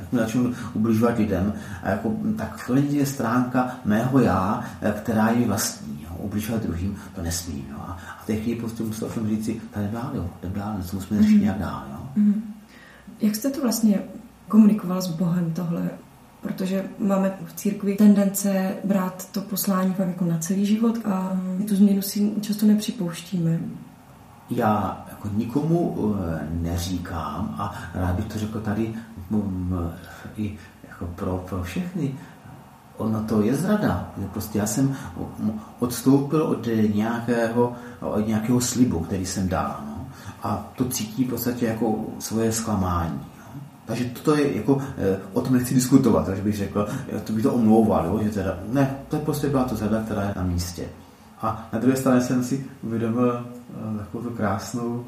Jak 0.00 0.12
mi 0.12 0.18
začnu 0.18 0.52
ubližovat 0.74 1.18
lidem, 1.18 1.52
a 1.82 1.90
jako, 1.90 2.12
tak 2.36 2.66
to 2.66 2.74
je 2.74 3.06
stránka 3.06 3.76
mého 3.84 4.18
já, 4.20 4.64
která 4.92 5.28
je 5.28 5.46
vlastní. 5.46 6.02
Jo. 6.02 6.16
Ubližovat 6.18 6.62
druhým, 6.62 6.96
to 7.14 7.22
nesmím. 7.22 7.64
Jo. 7.70 7.76
A 7.78 7.98
v 8.22 8.26
té 8.26 8.36
chvíli 8.36 8.60
prostě 8.60 8.82
musel 8.82 9.10
jsem 9.10 9.28
říct 9.28 9.44
si, 9.44 9.60
tady 9.70 9.88
dál, 9.88 10.10
jo, 10.14 10.30
jdem 10.42 10.52
dál, 10.52 10.76
musíme 10.92 11.22
řešit 11.22 11.36
mm-hmm. 11.36 11.40
nějak 11.40 11.58
dál. 11.58 11.82
Jo. 11.92 12.08
Mm-hmm. 12.16 12.40
Jak 13.20 13.36
jste 13.36 13.50
to 13.50 13.60
vlastně 13.60 13.98
komunikoval 14.48 15.02
s 15.02 15.08
Bohem 15.08 15.52
tohle? 15.52 15.90
Protože 16.44 16.84
máme 16.98 17.38
v 17.46 17.52
církvi 17.52 17.94
tendence 17.94 18.74
brát 18.84 19.28
to 19.32 19.40
poslání 19.40 19.94
fakt 19.94 20.08
jako 20.08 20.24
na 20.24 20.38
celý 20.38 20.66
život 20.66 20.98
a 21.04 21.40
tu 21.68 21.76
změnu 21.76 22.02
si 22.02 22.32
často 22.40 22.66
nepřipouštíme. 22.66 23.60
Já 24.50 25.06
jako 25.10 25.28
nikomu 25.34 26.14
eh, 26.18 26.48
neříkám 26.50 27.54
a 27.58 27.74
rád 27.94 28.16
bych 28.16 28.24
to 28.24 28.38
řekl 28.38 28.60
tady 28.60 28.94
mm, 29.30 29.90
i 30.36 30.58
jako 30.88 31.06
pro, 31.06 31.44
pro 31.48 31.62
všechny, 31.62 32.14
ono 32.96 33.22
to 33.22 33.42
je 33.42 33.54
zrada. 33.54 34.12
Prostě 34.32 34.58
já 34.58 34.66
jsem 34.66 34.96
odstoupil 35.78 36.42
od 36.42 36.68
nějakého, 36.94 37.72
od 38.00 38.26
nějakého 38.26 38.60
slibu, 38.60 39.00
který 39.00 39.26
jsem 39.26 39.48
dal. 39.48 39.76
No. 39.86 40.06
A 40.42 40.72
to 40.76 40.84
cítí 40.84 41.24
v 41.24 41.30
podstatě 41.30 41.66
jako 41.66 42.04
svoje 42.18 42.52
zklamání. 42.52 43.20
Takže 43.86 44.04
toto 44.04 44.36
je 44.36 44.56
jako, 44.56 44.78
eh, 44.98 45.18
o 45.32 45.40
tom 45.40 45.52
nechci 45.52 45.74
diskutovat, 45.74 46.26
takže 46.26 46.42
bych 46.42 46.56
řekl, 46.56 46.86
eh, 47.16 47.20
to 47.20 47.32
by 47.32 47.42
to 47.42 47.52
omlouval, 47.52 48.06
jo, 48.06 48.20
že 48.22 48.30
teda, 48.30 48.58
ne, 48.68 48.96
to 49.08 49.16
je 49.16 49.22
prostě 49.22 49.48
byla 49.48 49.64
to 49.64 49.76
zada, 49.76 50.02
která 50.02 50.22
je 50.22 50.32
na 50.36 50.42
místě. 50.42 50.84
A 51.42 51.68
na 51.72 51.78
druhé 51.78 51.96
straně 51.96 52.20
jsem 52.20 52.44
si 52.44 52.66
uvědomil 52.82 53.46
eh, 53.46 53.98
takovou 53.98 54.30
krásnou 54.30 55.04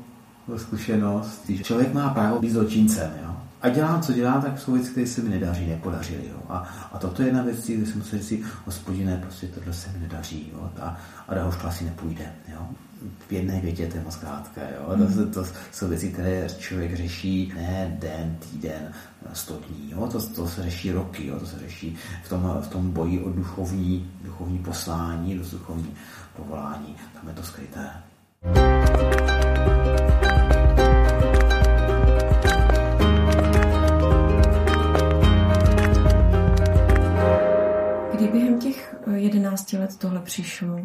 zkušenost, 0.56 1.42
že 1.48 1.64
člověk 1.64 1.94
má 1.94 2.08
právo 2.08 2.38
být 2.38 2.50
zločincem, 2.50 3.10
jo. 3.24 3.35
A 3.62 3.68
dělám, 3.68 4.02
co 4.02 4.12
dělám, 4.12 4.42
tak 4.42 4.58
jsou 4.58 4.72
věci, 4.72 4.90
které 4.90 5.06
se 5.06 5.22
mi 5.22 5.28
nedaří, 5.28 5.66
nepodařily. 5.66 6.28
Jo. 6.28 6.40
A, 6.48 6.68
a 6.92 6.98
toto 6.98 7.22
je 7.22 7.28
jedna 7.28 7.42
věc, 7.42 7.66
kde 7.66 7.86
jsem 7.86 7.98
musel 7.98 8.18
říct, 8.18 8.46
hospodine, 8.64 9.18
prostě 9.22 9.46
tohle 9.46 9.72
se 9.72 9.90
mi 9.92 9.98
nedaří. 9.98 10.50
Jo. 10.52 10.70
A, 10.80 10.98
a 11.28 11.34
dál 11.34 11.48
už 11.48 11.56
to 11.56 11.66
asi 11.66 11.84
nepůjde. 11.84 12.32
Jo 12.48 12.68
v 13.28 13.32
jedné 13.32 13.60
větě, 13.60 13.86
to 13.86 13.96
je 13.96 14.04
moc 14.04 14.16
krátké. 14.16 14.74
Jo? 14.76 14.96
Mm. 14.96 15.30
To, 15.32 15.42
to 15.42 15.50
jsou 15.72 15.88
věci, 15.88 16.12
které 16.12 16.48
člověk 16.58 16.96
řeší 16.96 17.52
ne 17.56 17.96
den, 18.00 18.36
týden, 18.36 18.92
sto 19.32 19.54
dní. 19.68 19.90
Jo? 19.90 20.08
To, 20.12 20.28
to 20.28 20.48
se 20.48 20.62
řeší 20.62 20.92
roky, 20.92 21.26
jo? 21.26 21.40
to 21.40 21.46
se 21.46 21.58
řeší 21.58 21.96
v 22.24 22.28
tom, 22.28 22.58
v 22.60 22.68
tom 22.68 22.90
boji 22.90 23.20
o 23.20 23.30
duchovní, 23.30 24.10
duchovní 24.24 24.58
poslání, 24.58 25.38
do 25.38 25.44
duchovní 25.50 25.94
povolání. 26.36 26.96
Tam 27.14 27.28
je 27.28 27.34
to 27.34 27.42
skryté. 27.42 27.90
Kdy 28.42 30.15
jedenácti 39.26 39.78
let 39.78 39.96
tohle 39.98 40.20
přišlo? 40.20 40.80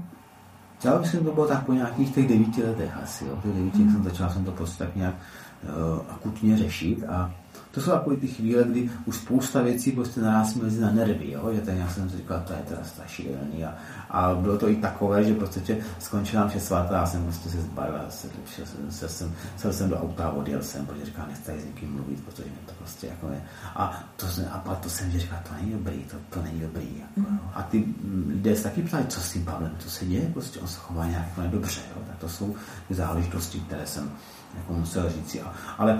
Já 0.84 1.00
myslím, 1.00 1.20
že 1.20 1.26
to 1.26 1.34
bylo 1.34 1.48
tak 1.48 1.66
po 1.66 1.74
nějakých 1.74 2.16
těch 2.16 2.28
devíti 2.28 2.64
letech 2.64 2.98
asi. 3.04 3.26
Jo. 3.26 3.40
Těch 3.44 3.52
devíti, 3.52 3.80
mm. 3.80 3.92
jsem 3.92 4.04
začal 4.04 4.30
jsem 4.30 4.46
to 4.46 4.52
prostě 4.52 4.84
tak 4.84 4.96
nějak 4.96 5.16
uh, 5.64 5.70
akutně 6.10 6.58
řešit 6.58 7.04
a 7.04 7.32
to 7.72 7.82
jsou 7.82 7.92
takové 7.92 8.16
ty 8.16 8.28
chvíle, 8.28 8.64
kdy 8.64 8.90
už 9.06 9.16
spousta 9.16 9.62
věcí 9.62 9.92
prostě 9.92 10.22
naraz 10.22 10.56
mezi 10.56 10.82
na 10.82 10.92
nervy, 10.92 11.32
jo? 11.32 11.50
že 11.54 11.62
ten 11.62 11.78
já 11.78 11.90
jsem 11.90 12.10
si 12.10 12.18
říkal, 12.18 12.44
to 12.48 12.54
je 12.54 12.60
teda 12.68 12.84
strašidelný. 12.84 13.66
A, 13.66 13.76
a, 14.10 14.36
bylo 14.36 14.58
to 14.58 14.70
i 14.70 14.76
takové, 14.76 15.24
že 15.24 15.34
prostě 15.34 15.78
skončila 16.00 16.48
vše 16.48 16.60
svatá, 16.60 16.96
já 16.96 17.06
jsem 17.06 17.24
prostě 17.24 17.50
se 17.50 17.62
zbavil, 17.62 18.00
se, 18.10 18.30
se, 18.46 18.66
se, 18.90 19.10
jsem, 19.10 19.34
se 19.58 19.74
jsem 19.74 19.90
do 19.90 20.02
auta 20.02 20.28
a 20.28 20.32
odjel 20.32 20.62
jsem, 20.64 20.86
protože 20.86 21.06
říkal, 21.06 21.26
nechci 21.28 21.62
s 21.62 21.66
někým 21.66 21.94
mluvit, 21.94 22.24
protože 22.26 22.44
mě 22.44 22.60
to 22.66 22.74
prostě 22.78 23.08
jako 23.08 23.28
je. 23.28 23.42
A 23.76 24.04
to, 24.16 24.26
a 24.52 24.58
pak 24.58 24.80
to 24.80 24.90
jsem 24.90 25.12
říkal, 25.12 25.40
to 25.48 25.54
není 25.54 25.72
dobrý, 25.72 26.04
to, 26.04 26.18
to 26.30 26.42
není 26.42 26.60
dobrý. 26.60 26.88
Jako, 27.00 27.32
mm. 27.32 27.40
A 27.54 27.64
ty 27.64 27.86
lidé 28.28 28.56
se 28.56 28.64
taky 28.64 28.82
ptali, 28.82 29.06
co 29.08 29.22
s 29.22 29.34
tím 29.34 29.46
Pavlem, 29.46 29.76
co 29.80 29.90
se 29.90 30.06
děje, 30.06 30.30
prostě 30.34 30.60
on 30.60 30.68
se 30.68 30.80
chová 30.80 31.06
nějak 31.06 31.28
jako 31.28 31.42
nedobře. 31.42 31.82
Jo? 31.96 32.02
Tak 32.08 32.18
to 32.18 32.30
jsou 32.30 32.56
záležitosti, 32.90 33.60
které 33.60 33.88
jsem 33.88 34.12
jako 34.58 34.74
musel 34.74 35.10
říct. 35.10 35.38
Ale 35.78 36.00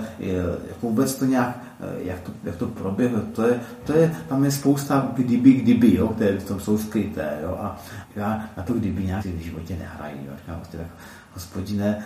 jako 0.68 0.86
vůbec 0.86 1.14
to 1.14 1.24
nějak, 1.24 1.58
eh, 1.80 2.02
jak 2.02 2.20
to, 2.20 2.32
jak 2.44 2.56
to 2.56 2.66
proběhlo, 2.66 3.20
to 3.20 3.46
je, 3.46 3.60
to 3.84 3.92
je, 3.92 4.16
tam 4.28 4.44
je 4.44 4.50
spousta 4.50 5.12
kdyby, 5.14 5.52
kdyby, 5.52 5.94
jo, 5.94 6.08
které 6.08 6.38
v 6.38 6.48
tom 6.48 6.60
jsou 6.60 6.78
skryté. 6.78 7.38
Jo, 7.42 7.58
a 7.60 7.76
já 8.16 8.48
na 8.56 8.62
to 8.62 8.72
kdyby 8.72 9.04
nějak 9.04 9.24
v 9.24 9.38
životě 9.38 9.76
nehrají. 9.78 10.16
Jo, 10.26 10.32
říkám, 10.38 10.56
prostě 10.56 10.76
tak, 10.78 10.86
hospodine, 11.34 12.04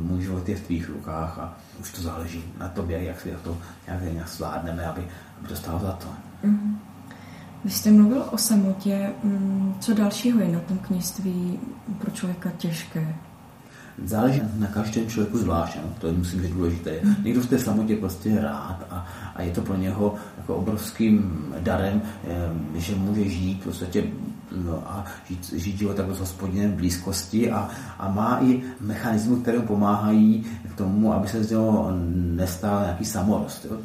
můj 0.00 0.22
život 0.22 0.48
je 0.48 0.56
v 0.56 0.60
tvých 0.60 0.88
rukách 0.88 1.38
a 1.38 1.56
už 1.80 1.92
to 1.92 2.02
záleží 2.02 2.44
na 2.58 2.68
tobě, 2.68 3.04
jak, 3.04 3.26
jak 3.26 3.40
to 3.40 3.56
nějak, 3.86 4.02
nějak 4.02 4.28
zvládneme, 4.28 4.86
aby, 4.86 5.04
aby 5.38 5.48
to 5.48 5.56
stalo 5.56 5.78
za 5.78 5.92
to. 5.92 6.06
Mm-hmm. 6.44 6.76
Vy 7.64 7.70
jste 7.70 7.90
mluvil 7.90 8.24
o 8.30 8.38
samotě. 8.38 9.12
Co 9.80 9.94
dalšího 9.94 10.40
je 10.40 10.48
na 10.48 10.60
tom 10.60 10.78
kněství 10.78 11.60
pro 11.98 12.10
člověka 12.10 12.50
těžké? 12.50 13.14
Záleží 14.04 14.42
na 14.58 14.66
každém 14.66 15.08
člověku 15.08 15.38
zvlášť, 15.38 15.76
no? 15.76 15.94
to 15.98 16.06
je 16.06 16.12
musím 16.12 16.42
říct 16.42 16.52
důležité. 16.52 17.00
Někdo 17.22 17.40
v 17.40 17.46
té 17.46 17.58
samotě 17.58 17.96
prostě 17.96 18.28
je 18.28 18.42
rád 18.42 18.86
a, 18.90 19.06
a 19.34 19.42
je 19.42 19.52
to 19.52 19.62
pro 19.62 19.76
něho 19.76 20.14
jako 20.38 20.56
obrovským 20.56 21.44
darem, 21.60 22.02
eh, 22.28 22.50
že 22.74 22.94
může 22.94 23.28
žít 23.28 23.60
v 23.60 23.64
podstatě 23.64 24.04
no, 24.64 24.82
a 24.86 25.04
žít, 25.28 25.52
žít 25.52 25.78
život 25.78 25.96
takhle 25.96 26.14
s 26.14 26.20
hospodinem 26.20 26.72
v 26.72 26.76
blízkosti 26.76 27.50
a, 27.50 27.68
a 27.98 28.10
má 28.10 28.38
i 28.42 28.62
mechanismy, 28.80 29.36
které 29.36 29.60
pomáhají 29.60 30.44
k 30.72 30.76
tomu, 30.76 31.12
aby 31.12 31.28
se 31.28 31.44
z 31.44 31.50
něho 31.50 31.92
nestal 32.14 32.80
nějaký 32.80 33.04
samorost. 33.04 33.66
Jo? 33.70 33.76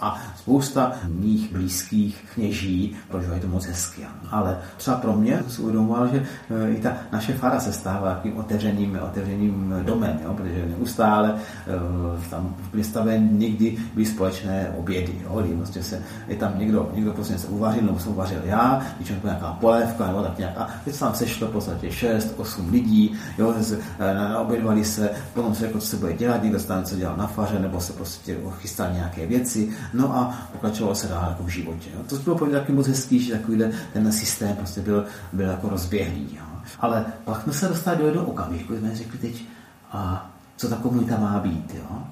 A 0.00 0.20
spousta 0.36 0.92
mých 1.08 1.52
blízkých 1.52 2.24
kněží 2.34 2.96
prožívají 3.08 3.40
to 3.40 3.48
moc 3.48 3.66
hezky. 3.66 4.02
Ale 4.30 4.58
třeba 4.76 4.96
pro 4.96 5.12
mě 5.12 5.42
jsem 5.48 5.64
uvědomoval, 5.64 6.08
že 6.08 6.26
e, 6.50 6.70
i 6.70 6.80
ta 6.80 6.92
naše 7.12 7.32
fara 7.32 7.60
se 7.60 7.72
stává 7.72 8.14
takovým 8.14 8.36
otevřeným, 8.36 8.98
otevřeným 9.04 9.74
domem, 9.82 10.20
jo? 10.24 10.34
protože 10.34 10.66
neustále 10.66 11.34
e, 11.34 12.30
tam 12.30 12.56
byly 12.70 12.84
staven 12.84 13.38
někdy 13.38 13.76
byly 13.94 14.06
společné 14.06 14.72
obědy, 14.76 15.20
jo? 15.24 15.42
prostě 15.56 15.82
se, 15.82 16.02
je 16.28 16.36
tam 16.36 16.58
někdo, 16.58 16.90
někdo 16.94 17.12
prostě 17.12 17.38
se 17.38 17.46
uvařil, 17.46 17.82
nebo 17.82 17.98
jsem 17.98 18.12
uvařil 18.12 18.38
já, 18.44 18.86
když 18.96 19.08
to 19.20 19.26
nějaká 19.26 19.52
polévka, 19.60 20.06
nebo 20.06 20.22
tak 20.22 20.38
nějak, 20.38 20.58
a 20.58 20.68
teď 20.84 20.94
se 20.94 21.00
tam 21.00 21.14
sešlo 21.14 21.48
v 21.48 21.50
podstatě 21.50 21.92
6, 21.92 22.34
8 22.36 22.70
lidí, 22.72 23.14
jo? 23.38 23.54
E, 23.98 24.36
obědvali 24.36 24.84
se, 24.84 25.10
potom 25.34 25.54
se 25.54 25.66
řekl, 25.66 25.80
co 25.80 25.86
se 25.86 25.96
bude 25.96 26.12
dělat, 26.12 26.42
někdo 26.42 26.58
se 26.58 26.66
tam 26.66 26.78
něco 26.78 26.96
dělal 26.96 27.16
na 27.16 27.26
faře, 27.26 27.58
nebo 27.58 27.80
se 27.80 27.92
prostě 27.92 28.36
chystal 28.58 28.92
nějaké 28.92 29.26
věci, 29.26 29.68
No 29.94 30.16
a 30.16 30.48
pokračovalo 30.52 30.94
se 30.94 31.08
dál 31.08 31.24
jako 31.28 31.42
v 31.42 31.48
životě. 31.48 31.90
Jo. 31.94 32.18
To 32.24 32.34
bylo 32.34 32.50
taky 32.50 32.72
moc 32.72 32.86
hezký, 32.86 33.18
že 33.20 33.32
takovýhle 33.32 33.70
ten 33.92 34.12
systém 34.12 34.56
prostě 34.56 34.80
byl, 34.80 35.04
byl 35.32 35.48
jako 35.48 35.68
rozběhlý. 35.68 36.28
Jo. 36.36 36.44
Ale 36.80 37.06
pak 37.24 37.42
jsme 37.42 37.52
se 37.52 37.68
dostali 37.68 37.98
do 37.98 38.06
jednoho 38.06 38.26
okamžiku, 38.26 38.76
jsme 38.76 38.96
řekli 38.96 39.18
teď, 39.18 39.44
a 39.92 40.30
co 40.56 40.68
ta 40.68 40.76
komunita 40.76 41.20
má 41.20 41.38
být. 41.40 41.74
Jo. 41.74 42.02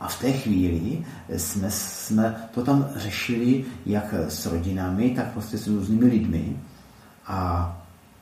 A 0.00 0.08
v 0.08 0.20
té 0.20 0.32
chvíli 0.32 1.04
jsme, 1.36 1.70
jsme 1.70 2.34
to 2.54 2.64
tam 2.64 2.88
řešili 2.96 3.64
jak 3.86 4.14
s 4.28 4.46
rodinami, 4.46 5.10
tak 5.10 5.32
prostě 5.32 5.58
s 5.58 5.66
různými 5.66 6.06
lidmi. 6.06 6.56
A 7.26 7.76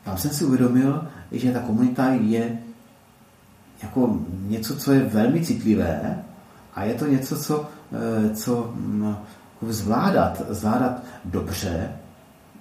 tam 0.04 0.16
jsem 0.16 0.30
si 0.30 0.44
uvědomil, 0.44 1.08
že 1.32 1.52
ta 1.52 1.60
komunita 1.60 2.08
je 2.08 2.58
jako 3.82 4.18
něco, 4.30 4.76
co 4.76 4.92
je 4.92 5.00
velmi 5.00 5.46
citlivé 5.46 6.22
a 6.74 6.84
je 6.84 6.94
to 6.94 7.06
něco, 7.06 7.38
co 7.42 7.68
co 8.34 8.72
mm, 8.74 9.16
zvládat, 9.68 10.42
zvládat 10.48 11.02
dobře, 11.24 11.92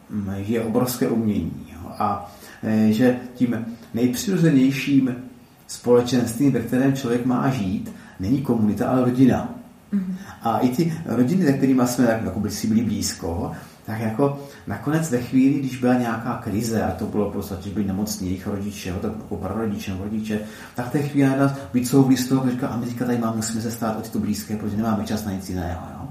mm, 0.09 0.33
je 0.37 0.61
obrovské 0.61 1.07
umění. 1.07 1.69
A 1.87 2.31
eh, 2.63 2.91
že 2.91 3.19
tím 3.35 3.65
nejpřirozenějším 3.93 5.15
společenstvím, 5.67 6.51
ve 6.51 6.59
kterém 6.59 6.93
člověk 6.93 7.25
má 7.25 7.49
žít, 7.49 7.91
není 8.19 8.41
komunita, 8.41 8.89
ale 8.89 9.05
rodina. 9.05 9.55
Mm-hmm. 9.93 10.13
A 10.41 10.59
i 10.59 10.69
ty 10.69 10.93
rodiny, 11.05 11.45
se 11.45 11.53
kterými 11.53 11.81
jsme 11.85 12.21
jako 12.25 12.49
si 12.49 12.67
byli 12.67 12.81
blízko, 12.81 13.51
tak 13.85 13.99
jako 13.99 14.39
nakonec 14.67 15.11
ve 15.11 15.17
chvíli, 15.17 15.59
když 15.59 15.77
byla 15.77 15.93
nějaká 15.93 16.37
krize, 16.43 16.83
a 16.83 16.91
to 16.91 17.05
bylo 17.05 17.29
v 17.29 17.33
podstatě, 17.33 17.69
že 17.69 17.73
byli 17.73 17.87
nemocní 17.87 18.27
jejich 18.27 18.47
rodiče, 18.47 18.93
tak 19.01 19.11
jako 19.17 19.35
prarodiče 19.35 19.97
rodiče, 19.99 20.39
tak 20.75 20.87
v 20.87 20.91
té 20.91 21.01
chvíli 21.01 21.37
nás 21.37 21.51
vycouvli 21.73 22.17
z 22.17 22.27
toho, 22.27 22.49
říká, 22.49 22.67
a 22.67 22.77
my 22.77 22.85
teďka 22.85 23.05
tady 23.05 23.17
máme, 23.17 23.35
musíme 23.35 23.61
se 23.61 23.71
stát 23.71 23.97
o 23.97 24.01
tyto 24.01 24.19
blízké, 24.19 24.57
protože 24.57 24.77
nemáme 24.77 25.05
čas 25.05 25.25
na 25.25 25.31
nic 25.31 25.49
jiného. 25.49 25.81
Jo? 25.93 26.07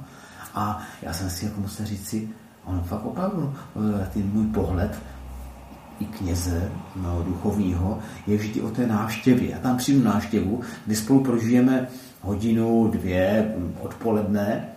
A 0.55 0.83
já 1.03 1.13
jsem 1.13 1.31
si 1.31 1.45
jako 1.45 1.61
musel 1.61 1.87
říct 1.87 2.09
si, 2.09 2.29
On 2.65 2.83
fakt 2.85 3.05
opravdu, 3.05 3.55
eh, 3.77 4.09
ten 4.13 4.31
můj 4.33 4.47
pohled 4.47 4.99
i 6.01 6.05
kněze 6.05 6.73
no, 6.97 7.23
duchovního 7.23 7.99
je 8.27 8.37
vždy 8.37 8.61
o 8.61 8.71
té 8.71 8.87
návštěvě. 8.87 9.51
Já 9.51 9.59
tam 9.59 9.77
přijdu 9.77 10.05
návštěvu, 10.05 10.61
kdy 10.87 10.97
spolu 10.97 11.25
prožijeme 11.25 11.89
hodinu, 12.21 12.89
dvě 12.89 13.55
odpoledne 13.81 14.69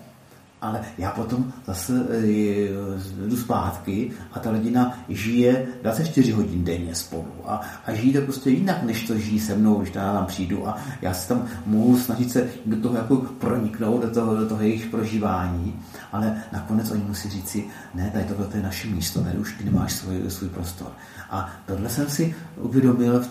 ale 0.61 0.81
já 0.97 1.11
potom 1.11 1.53
zase 1.65 1.93
e, 2.09 3.27
jdu 3.27 3.37
zpátky 3.37 4.11
a 4.33 4.39
ta 4.39 4.51
rodina 4.51 4.97
žije 5.09 5.67
24 5.81 6.31
hodin 6.31 6.63
denně 6.63 6.95
spolu. 6.95 7.27
A, 7.45 7.61
a 7.85 7.93
žijí 7.93 8.13
to 8.13 8.21
prostě 8.21 8.49
jinak, 8.49 8.83
než 8.83 9.07
to 9.07 9.17
žijí 9.17 9.39
se 9.39 9.55
mnou, 9.55 9.75
když 9.75 9.91
tam 9.91 10.25
přijdu. 10.25 10.67
A 10.67 10.77
já 11.01 11.13
se 11.13 11.27
tam 11.27 11.45
mohu 11.65 11.97
snažit 11.97 12.31
se 12.31 12.47
do 12.65 12.77
toho 12.77 12.95
jako 12.95 13.15
proniknout, 13.17 14.01
do 14.01 14.09
toho, 14.09 14.35
do 14.35 14.47
toho 14.47 14.61
jejich 14.61 14.85
prožívání, 14.85 15.79
ale 16.11 16.43
nakonec 16.53 16.91
oni 16.91 17.03
musí 17.03 17.29
říct 17.29 17.49
si, 17.49 17.65
ne, 17.93 18.09
tady 18.13 18.25
tohle 18.25 18.47
je 18.53 18.63
naše 18.63 18.87
místo, 18.87 19.23
tady 19.23 19.37
už 19.37 19.53
ty 19.57 19.63
nemáš 19.63 19.93
svůj, 19.93 20.23
svůj 20.27 20.49
prostor. 20.49 20.91
A 21.29 21.49
tohle 21.65 21.89
jsem 21.89 22.09
si 22.09 22.35
uvědomil 22.57 23.19
v, 23.19 23.29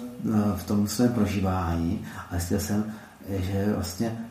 v 0.56 0.64
tom 0.64 0.88
svém 0.88 1.12
prožívání 1.12 2.00
a 2.30 2.38
zjistil 2.38 2.60
jsem, 2.60 2.84
že 3.28 3.72
vlastně 3.74 4.29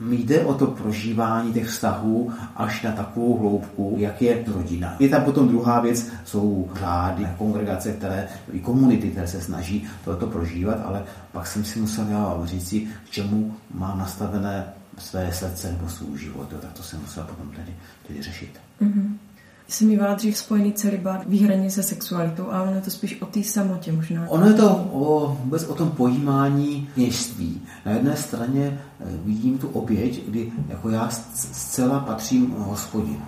jde 0.00 0.44
o 0.44 0.54
to 0.54 0.66
prožívání 0.66 1.52
těch 1.52 1.68
vztahů 1.68 2.32
až 2.56 2.82
na 2.82 2.92
takovou 2.92 3.38
hloubku, 3.38 3.94
jak 3.98 4.22
je 4.22 4.44
rodina. 4.46 4.96
Je 4.98 5.08
tam 5.08 5.24
potom 5.24 5.48
druhá 5.48 5.80
věc, 5.80 6.10
jsou 6.24 6.70
řády, 6.78 7.26
kongregace, 7.38 7.92
které, 7.92 8.28
i 8.52 8.60
komunity, 8.60 9.10
které 9.10 9.28
se 9.28 9.40
snaží 9.40 9.88
toto 10.04 10.26
prožívat, 10.26 10.78
ale 10.84 11.02
pak 11.32 11.46
jsem 11.46 11.64
si 11.64 11.78
musel 11.78 12.06
já 12.08 12.38
říct 12.44 12.74
k 13.06 13.10
čemu 13.10 13.54
mám 13.74 13.98
nastavené 13.98 14.64
své 14.98 15.32
srdce 15.32 15.72
nebo 15.72 15.88
svůj 15.88 16.18
život, 16.18 16.48
tak 16.60 16.72
to 16.72 16.82
jsem 16.82 17.00
musel 17.00 17.24
potom 17.24 17.50
tedy, 17.50 17.74
tedy 18.06 18.22
řešit. 18.22 18.50
Mm-hmm 18.82 19.27
jsem 19.68 19.88
mývala 19.88 20.14
dřív 20.14 20.36
spojený 20.36 20.72
celibát 20.72 21.26
výhradně 21.26 21.70
se 21.70 21.82
sexualitou, 21.82 22.50
ale 22.50 22.62
ono 22.62 22.74
je 22.74 22.80
to 22.80 22.90
spíš 22.90 23.22
o 23.22 23.26
té 23.26 23.42
samotě 23.42 23.92
možná. 23.92 24.24
Ono 24.28 24.46
je 24.46 24.52
to 24.52 24.70
o, 24.92 25.38
vůbec 25.44 25.64
o 25.64 25.74
tom 25.74 25.90
pojímání 25.90 26.88
kněžství. 26.94 27.62
Na 27.86 27.92
jedné 27.92 28.16
straně 28.16 28.80
eh, 29.00 29.04
vidím 29.24 29.58
tu 29.58 29.68
oběť, 29.68 30.28
kdy 30.28 30.52
jako 30.68 30.88
já 30.88 31.08
zcela 31.34 32.00
patřím 32.00 32.50
hospodinu. 32.50 33.22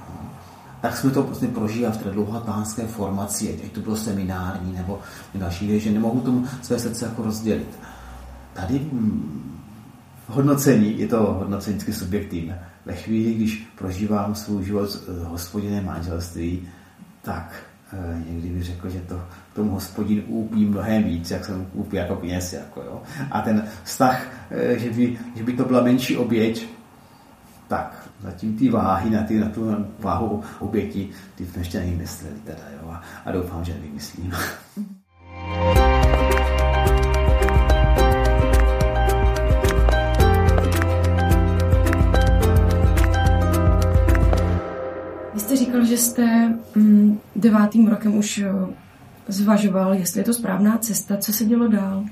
Tak 0.83 0.97
jsme 0.97 1.11
to 1.11 1.23
vlastně 1.23 1.49
prožívali 1.49 1.99
v 1.99 2.03
té 2.03 2.11
dlouhatánské 2.11 2.87
formaci, 2.87 3.61
ať 3.65 3.73
to 3.73 3.81
bylo 3.81 3.97
seminární 3.97 4.73
nebo 4.73 4.99
další 5.35 5.81
že 5.81 5.91
nemohu 5.91 6.21
tomu 6.21 6.47
své 6.63 6.79
srdce 6.79 7.05
jako 7.05 7.23
rozdělit. 7.23 7.79
Tady 8.53 8.79
hm, 8.79 9.53
hodnocení, 10.29 10.99
je 10.99 11.09
to 11.09 11.37
hodnocení 11.39 11.81
subjektivní 11.93 12.55
ve 12.87 12.95
chvíli, 12.95 13.35
když 13.35 13.67
prožívám 13.79 14.35
svůj 14.35 14.65
život 14.65 14.91
v 15.09 15.25
hospodinné 15.25 15.81
manželství, 15.81 16.69
tak 17.23 17.63
eh, 17.93 18.23
někdy 18.31 18.49
bych 18.49 18.65
řekl, 18.65 18.91
že 18.91 19.01
to 19.01 19.23
tomu 19.55 19.71
hospodin 19.71 20.23
úpí 20.27 20.65
mnohem 20.65 21.05
víc, 21.05 21.31
jak 21.31 21.45
jsem 21.45 21.67
úpí 21.73 21.97
jako 21.97 22.17
kněz. 22.17 22.53
Jako, 22.53 22.83
jo. 22.83 23.03
A 23.31 23.41
ten 23.41 23.69
vztah, 23.85 24.27
eh, 24.51 24.79
že 24.79 24.91
by, 24.91 25.19
že 25.37 25.43
by 25.43 25.53
to 25.53 25.65
byla 25.65 25.83
menší 25.83 26.17
oběť, 26.17 26.69
tak 27.69 28.09
zatím 28.21 28.57
ty 28.57 28.69
váhy 28.69 29.11
na, 29.11 29.23
ty, 29.23 29.39
na 29.41 29.49
tu 29.49 29.87
váhu 29.99 30.43
oběti, 30.59 31.11
ty 31.35 31.47
jsme 31.47 31.61
ještě 31.61 31.81
nevymysleli 31.81 32.35
teda, 32.45 32.63
jo. 32.83 32.91
A, 32.91 33.03
a 33.25 33.33
doufám, 33.33 33.65
že 33.65 33.75
nevymyslím. 33.75 34.33
jste 46.01 46.55
mm, 46.75 47.19
devátým 47.37 47.89
rokem 47.89 48.17
už 48.17 48.39
eh, 48.39 48.53
zvažoval, 49.29 49.95
jestli 49.95 50.21
je 50.21 50.25
to 50.25 50.35
správná 50.35 50.79
cesta. 50.79 51.17
Co 51.17 51.33
se 51.33 51.45
dělo 51.45 51.69
dál? 51.69 52.05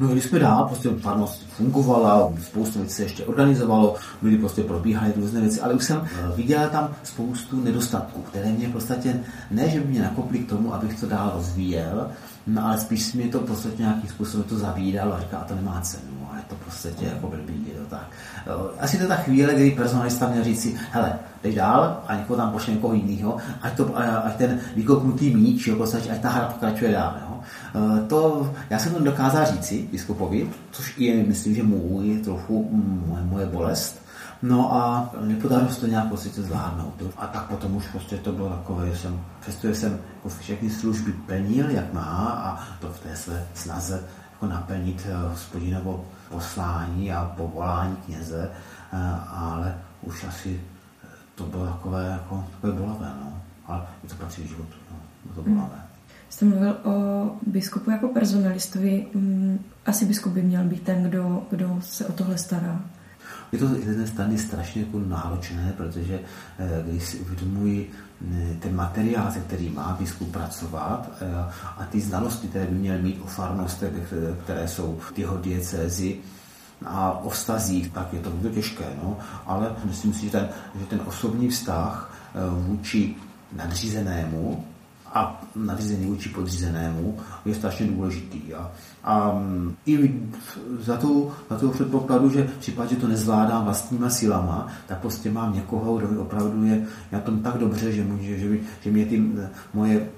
No, 0.00 0.08
když 0.08 0.24
jsme 0.24 0.38
dál, 0.38 0.64
prostě 0.64 0.88
farnost 0.88 1.46
fungovala, 1.48 2.32
spoustu 2.42 2.78
věcí 2.78 2.94
se 2.94 3.02
ještě 3.02 3.24
organizovalo, 3.24 3.94
byly 4.22 4.38
prostě 4.38 4.62
probíhaly 4.62 5.12
různé 5.16 5.40
věci, 5.40 5.60
ale 5.60 5.74
už 5.74 5.84
jsem 5.84 6.04
eh, 6.04 6.36
viděl 6.36 6.68
tam 6.68 6.88
spoustu 7.02 7.60
nedostatků, 7.60 8.22
které 8.22 8.52
mě 8.52 8.68
podstatě, 8.68 9.20
ne, 9.50 9.68
že 9.68 9.80
by 9.80 9.86
mě 9.86 10.02
nakoply 10.02 10.38
k 10.38 10.48
tomu, 10.48 10.74
abych 10.74 11.00
to 11.00 11.06
dál 11.06 11.32
rozvíjel, 11.34 12.10
no, 12.46 12.66
ale 12.66 12.78
spíš 12.78 13.12
mě 13.12 13.28
to 13.28 13.40
podstatě 13.40 13.82
nějakým 13.82 14.10
způsobem 14.10 14.46
to 14.48 14.58
zavídalo 14.58 15.14
a 15.14 15.20
říká, 15.20 15.38
a 15.38 15.44
to 15.44 15.54
nemá 15.54 15.80
cenu, 15.80 16.28
a 16.32 16.36
je 16.36 16.42
to 16.48 16.54
prostě 16.54 16.92
jako 17.00 17.28
blbý, 17.28 17.66
je 17.68 17.80
to 17.80 17.86
tak. 17.86 18.10
Eh, 18.46 18.80
asi 18.80 18.96
to 18.96 19.02
je 19.02 19.08
ta 19.08 19.16
chvíle, 19.16 19.54
kdy 19.54 19.70
personalista 19.70 20.28
měl 20.28 20.44
říct 20.44 20.62
si, 20.62 20.76
hele, 20.90 21.18
jdeš 21.44 21.54
dál 21.54 22.02
a 22.06 22.14
někoho 22.14 22.36
tam 22.36 22.50
pošle 22.50 22.72
někoho 22.72 22.94
jiného, 22.94 23.36
ať, 23.62 23.76
to, 23.76 23.98
ať 24.24 24.36
ten 24.36 24.58
vykopnutý 24.76 25.34
míč, 25.34 25.66
jo, 25.66 25.76
prostě, 25.76 26.10
ať 26.10 26.20
ta 26.20 26.28
hra 26.28 26.46
pokračuje 26.46 26.92
dál. 26.92 27.14
Jo. 27.22 27.40
Eh, 27.74 28.06
to, 28.06 28.50
já 28.70 28.78
jsem 28.78 28.94
to 28.94 29.04
dokázal 29.04 29.46
říci 29.46 29.88
biskupovi, 29.92 30.50
což 30.70 30.98
je, 30.98 31.24
myslím, 31.24 31.54
že 31.54 31.62
můj 31.62 32.18
trochu 32.24 32.68
moje, 33.06 33.22
moje 33.22 33.46
bolest, 33.46 34.04
No 34.42 34.74
a 34.74 35.10
nepodařilo 35.20 35.70
se 35.70 35.80
to 35.80 35.86
nějak 35.86 36.08
prostě 36.08 36.42
zvládnout. 36.42 37.02
A 37.16 37.26
tak 37.26 37.42
potom 37.42 37.76
už 37.76 37.86
prostě 37.88 38.16
to 38.16 38.32
bylo 38.32 38.48
takové, 38.48 38.90
že 38.90 38.96
jsem, 38.96 39.20
přestože 39.40 39.74
jsem 39.74 39.98
jako 40.14 40.28
všechny 40.28 40.70
služby 40.70 41.12
plnil, 41.12 41.70
jak 41.70 41.92
má, 41.92 42.40
a 42.44 42.64
to 42.80 42.88
v 42.88 43.00
té 43.00 43.16
své 43.16 43.46
snaze 43.54 44.02
jako 44.32 44.46
naplnit 44.46 45.06
eh, 45.08 45.28
hospodinovo 45.28 46.04
poslání 46.28 47.12
a 47.12 47.32
povolání 47.36 47.96
kněze, 47.96 48.50
eh, 48.92 48.96
ale 49.28 49.78
už 50.02 50.24
asi 50.24 50.60
to 51.34 51.44
bylo 51.44 51.66
takové, 51.66 52.06
jako, 52.06 52.44
takové 52.50 52.72
bolavé, 52.72 53.12
no. 53.20 53.42
Ale 53.66 53.86
je 54.02 54.08
to 54.08 54.14
patří 54.14 54.48
životu, 54.48 54.74
no. 54.90 54.96
Bylo 55.24 55.34
to 55.34 55.50
bolavé. 55.50 55.74
Hmm. 55.74 55.84
Jste 56.28 56.44
mluvil 56.44 56.76
o 56.84 56.92
biskupu 57.46 57.90
jako 57.90 58.08
personalistovi. 58.08 59.06
Mm, 59.14 59.58
asi 59.86 60.04
biskup 60.04 60.32
by 60.32 60.42
měl 60.42 60.64
být 60.64 60.82
ten, 60.82 61.02
kdo, 61.02 61.46
kdo 61.50 61.78
se 61.80 62.06
o 62.06 62.12
tohle 62.12 62.38
stará. 62.38 62.80
Je 63.52 63.58
to 63.58 63.68
z 63.68 63.86
jedné 63.86 64.06
strany 64.06 64.38
strašně 64.38 64.82
jako 64.82 64.98
náročné, 64.98 65.74
protože 65.76 66.20
eh, 66.58 66.82
když 66.86 67.04
si 67.04 67.18
uvědomuji 67.18 67.90
eh, 68.32 68.56
ten 68.60 68.76
materiál, 68.76 69.32
se 69.32 69.40
který 69.40 69.68
má 69.68 69.96
biskup 70.00 70.32
pracovat 70.32 71.10
eh, 71.20 71.52
a 71.76 71.86
ty 71.90 72.00
znalosti, 72.00 72.48
které 72.48 72.66
by 72.66 72.74
měl 72.74 72.98
mít 73.02 73.20
o 73.24 73.26
farnostech, 73.26 73.92
které 74.44 74.68
jsou 74.68 74.98
v 74.98 75.18
jeho 75.18 75.36
diecézi, 75.36 76.18
a 76.84 77.10
o 77.24 77.28
vztazích, 77.28 77.92
tak 77.92 78.12
je 78.12 78.20
to 78.20 78.30
bude 78.30 78.50
těžké. 78.50 78.84
No? 79.02 79.16
Ale 79.46 79.76
myslím 79.84 80.14
si, 80.14 80.24
že 80.24 80.30
ten, 80.30 80.48
že 80.80 80.86
ten 80.86 81.00
osobní 81.06 81.48
vztah 81.48 82.18
vůči 82.50 83.14
nadřízenému 83.52 84.64
a 85.14 85.42
nařízení 85.56 86.06
vůči 86.06 86.28
podřízenému 86.28 87.18
je 87.44 87.54
strašně 87.54 87.86
důležitý. 87.86 88.54
A, 88.54 88.70
a 89.04 89.32
mm, 89.32 89.74
i 89.86 90.20
za 90.80 90.96
to, 90.96 91.32
za 91.50 91.58
to 91.58 91.68
předpokladu, 91.68 92.30
že 92.30 92.42
v 92.42 92.58
případě, 92.58 92.94
že 92.94 93.00
to 93.00 93.08
nezvládám 93.08 93.64
vlastníma 93.64 94.10
silama, 94.10 94.68
tak 94.86 94.98
prostě 94.98 95.30
mám 95.30 95.54
někoho, 95.54 95.96
kdo 95.96 96.08
mi 96.08 96.18
opravdu 96.18 96.64
je 96.64 96.86
na 97.12 97.20
tom 97.20 97.42
tak 97.42 97.58
dobře, 97.58 97.92
že, 97.92 98.04
může, 98.04 98.38
že, 98.38 98.58
že 98.80 98.90
mě 98.90 99.06
ty 99.06 99.22
moje 99.74 100.08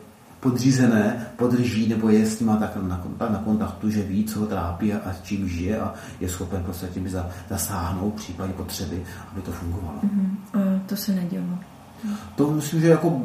podřízené 0.41 1.27
podrží 1.37 1.89
nebo 1.89 2.09
je 2.09 2.27
s 2.27 2.41
nima 2.41 2.57
tak 2.57 2.77
na, 2.77 3.05
na 3.31 3.39
kontaktu, 3.39 3.91
že 3.91 4.03
ví, 4.03 4.25
co 4.25 4.41
ho 4.41 4.47
trápí 4.47 4.93
a, 4.93 5.11
a 5.11 5.15
čím 5.23 5.49
žije 5.49 5.81
a 5.81 5.95
je 6.21 6.29
schopen 6.29 6.63
prostě 6.63 6.87
tím 6.87 7.09
zasáhnout 7.51 8.11
v 8.11 8.17
případě 8.17 8.53
potřeby, 8.53 9.03
aby 9.33 9.43
to 9.43 9.53
fungovalo. 9.53 9.99
Mm-hmm. 10.05 10.37
A 10.55 10.81
to 10.87 10.97
se 10.97 11.13
nedělo. 11.13 11.59
To 12.35 12.51
myslím, 12.51 12.81
že 12.81 12.89
jako 12.89 13.23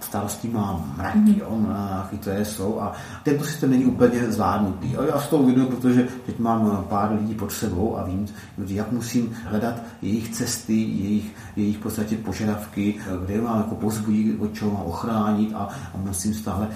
starostí 0.00 0.48
má 0.48 0.84
mraky, 0.96 1.18
mm. 1.18 1.34
jo, 1.38 1.56
mraky, 1.56 2.18
které 2.18 2.44
jsou 2.44 2.80
a 2.80 2.92
tento 3.22 3.44
systém 3.44 3.70
není 3.70 3.84
úplně 3.84 4.32
zvládnutý. 4.32 4.96
A 4.96 5.04
já 5.04 5.20
z 5.20 5.28
toho 5.28 5.42
vidu, 5.42 5.66
protože 5.66 6.08
teď 6.26 6.38
mám 6.38 6.84
pár 6.88 7.12
lidí 7.12 7.34
pod 7.34 7.52
sebou 7.52 7.98
a 7.98 8.04
vím, 8.04 8.26
jak 8.66 8.92
musím 8.92 9.36
hledat 9.44 9.74
jejich 10.02 10.28
cesty, 10.30 10.74
jejich, 10.74 11.34
jejich 11.56 11.76
v 11.76 11.80
podstatě 11.80 12.16
požadavky, 12.16 12.94
kde 13.24 13.40
mám 13.40 13.58
jako 13.58 13.74
pozbudit, 13.74 14.40
od 14.40 14.54
čeho 14.54 14.70
mám 14.70 14.82
ochránit 14.82 15.54
a, 15.54 15.68
a 15.94 15.96
musím 15.96 16.34
stále 16.34 16.68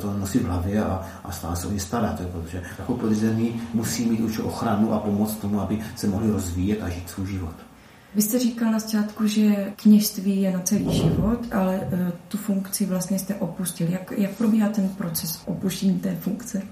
to 0.00 0.12
nosit 0.18 0.42
v 0.42 0.46
hlavě 0.46 0.84
a, 0.84 1.02
a 1.24 1.32
stále 1.32 1.56
se 1.56 1.66
o 1.66 1.70
ně 1.70 1.80
starat, 1.80 2.20
protože 2.32 2.62
jako 2.78 2.94
podřízený 2.94 3.60
musí 3.74 4.10
mít 4.10 4.20
určitou 4.20 4.42
ochranu 4.42 4.92
a 4.92 4.98
pomoc 4.98 5.36
tomu, 5.36 5.60
aby 5.60 5.78
se 5.96 6.06
mohli 6.06 6.30
rozvíjet 6.30 6.82
a 6.82 6.88
žít 6.88 7.10
svůj 7.10 7.26
život. 7.26 7.67
Vy 8.14 8.22
jste 8.22 8.38
říkal 8.38 8.72
na 8.72 8.78
začátku, 8.78 9.26
že 9.26 9.72
kněžství 9.76 10.42
je 10.42 10.52
na 10.52 10.60
celý 10.60 10.96
život, 10.96 11.38
ale 11.52 11.76
uh, 11.76 11.98
tu 12.28 12.38
funkci 12.38 12.86
vlastně 12.86 13.18
jste 13.18 13.34
opustil. 13.34 13.88
Jak, 13.88 14.12
jak 14.16 14.30
probíhá 14.30 14.68
ten 14.68 14.88
proces 14.88 15.42
opuštění 15.46 15.98
té 15.98 16.16
funkce? 16.16 16.62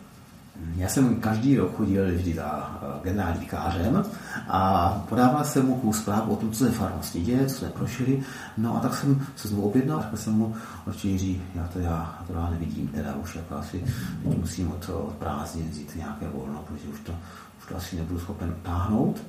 Já 0.77 0.88
jsem 0.88 1.20
každý 1.20 1.57
rok 1.57 1.77
chodil 1.77 2.14
vždy 2.14 2.35
za 2.35 2.81
eh, 2.83 3.05
generálním 3.05 3.40
vikářem 3.40 4.05
a 4.49 4.90
podával 5.09 5.44
jsem 5.44 5.66
mu 5.66 5.92
zprávu 5.92 6.33
o 6.33 6.37
tom, 6.37 6.53
co 6.53 6.64
se 6.64 6.70
farnosti 6.70 7.20
děje, 7.20 7.46
co 7.46 7.55
jsme 7.55 7.68
prošli. 7.68 8.22
No 8.57 8.77
a 8.77 8.81
tak 8.81 8.94
jsem 8.94 9.27
se 9.37 9.49
znovu 9.49 9.68
objednal, 9.68 10.03
řekl 10.03 10.16
jsem 10.16 10.33
mu, 10.33 10.55
určitě 10.87 11.09
Jiří, 11.09 11.42
já 11.55 11.68
to 11.72 11.79
já, 11.79 12.25
to 12.27 12.33
já 12.33 12.51
nevidím, 12.51 12.88
teda 12.88 13.14
už 13.14 13.35
jako 13.35 13.55
asi 13.55 13.85
teď 14.29 14.38
musím 14.38 14.72
od, 14.72 14.88
od 14.88 15.14
prázdnin 15.14 15.70
vzít 15.70 15.96
nějaké 15.96 16.29
volno, 16.29 16.64
protože 16.66 16.88
už 16.88 17.01
to, 17.01 17.12
už 17.59 17.66
to 17.68 17.77
asi 17.77 17.96
nebudu 17.96 18.20
schopen 18.20 18.55
táhnout. 18.62 19.22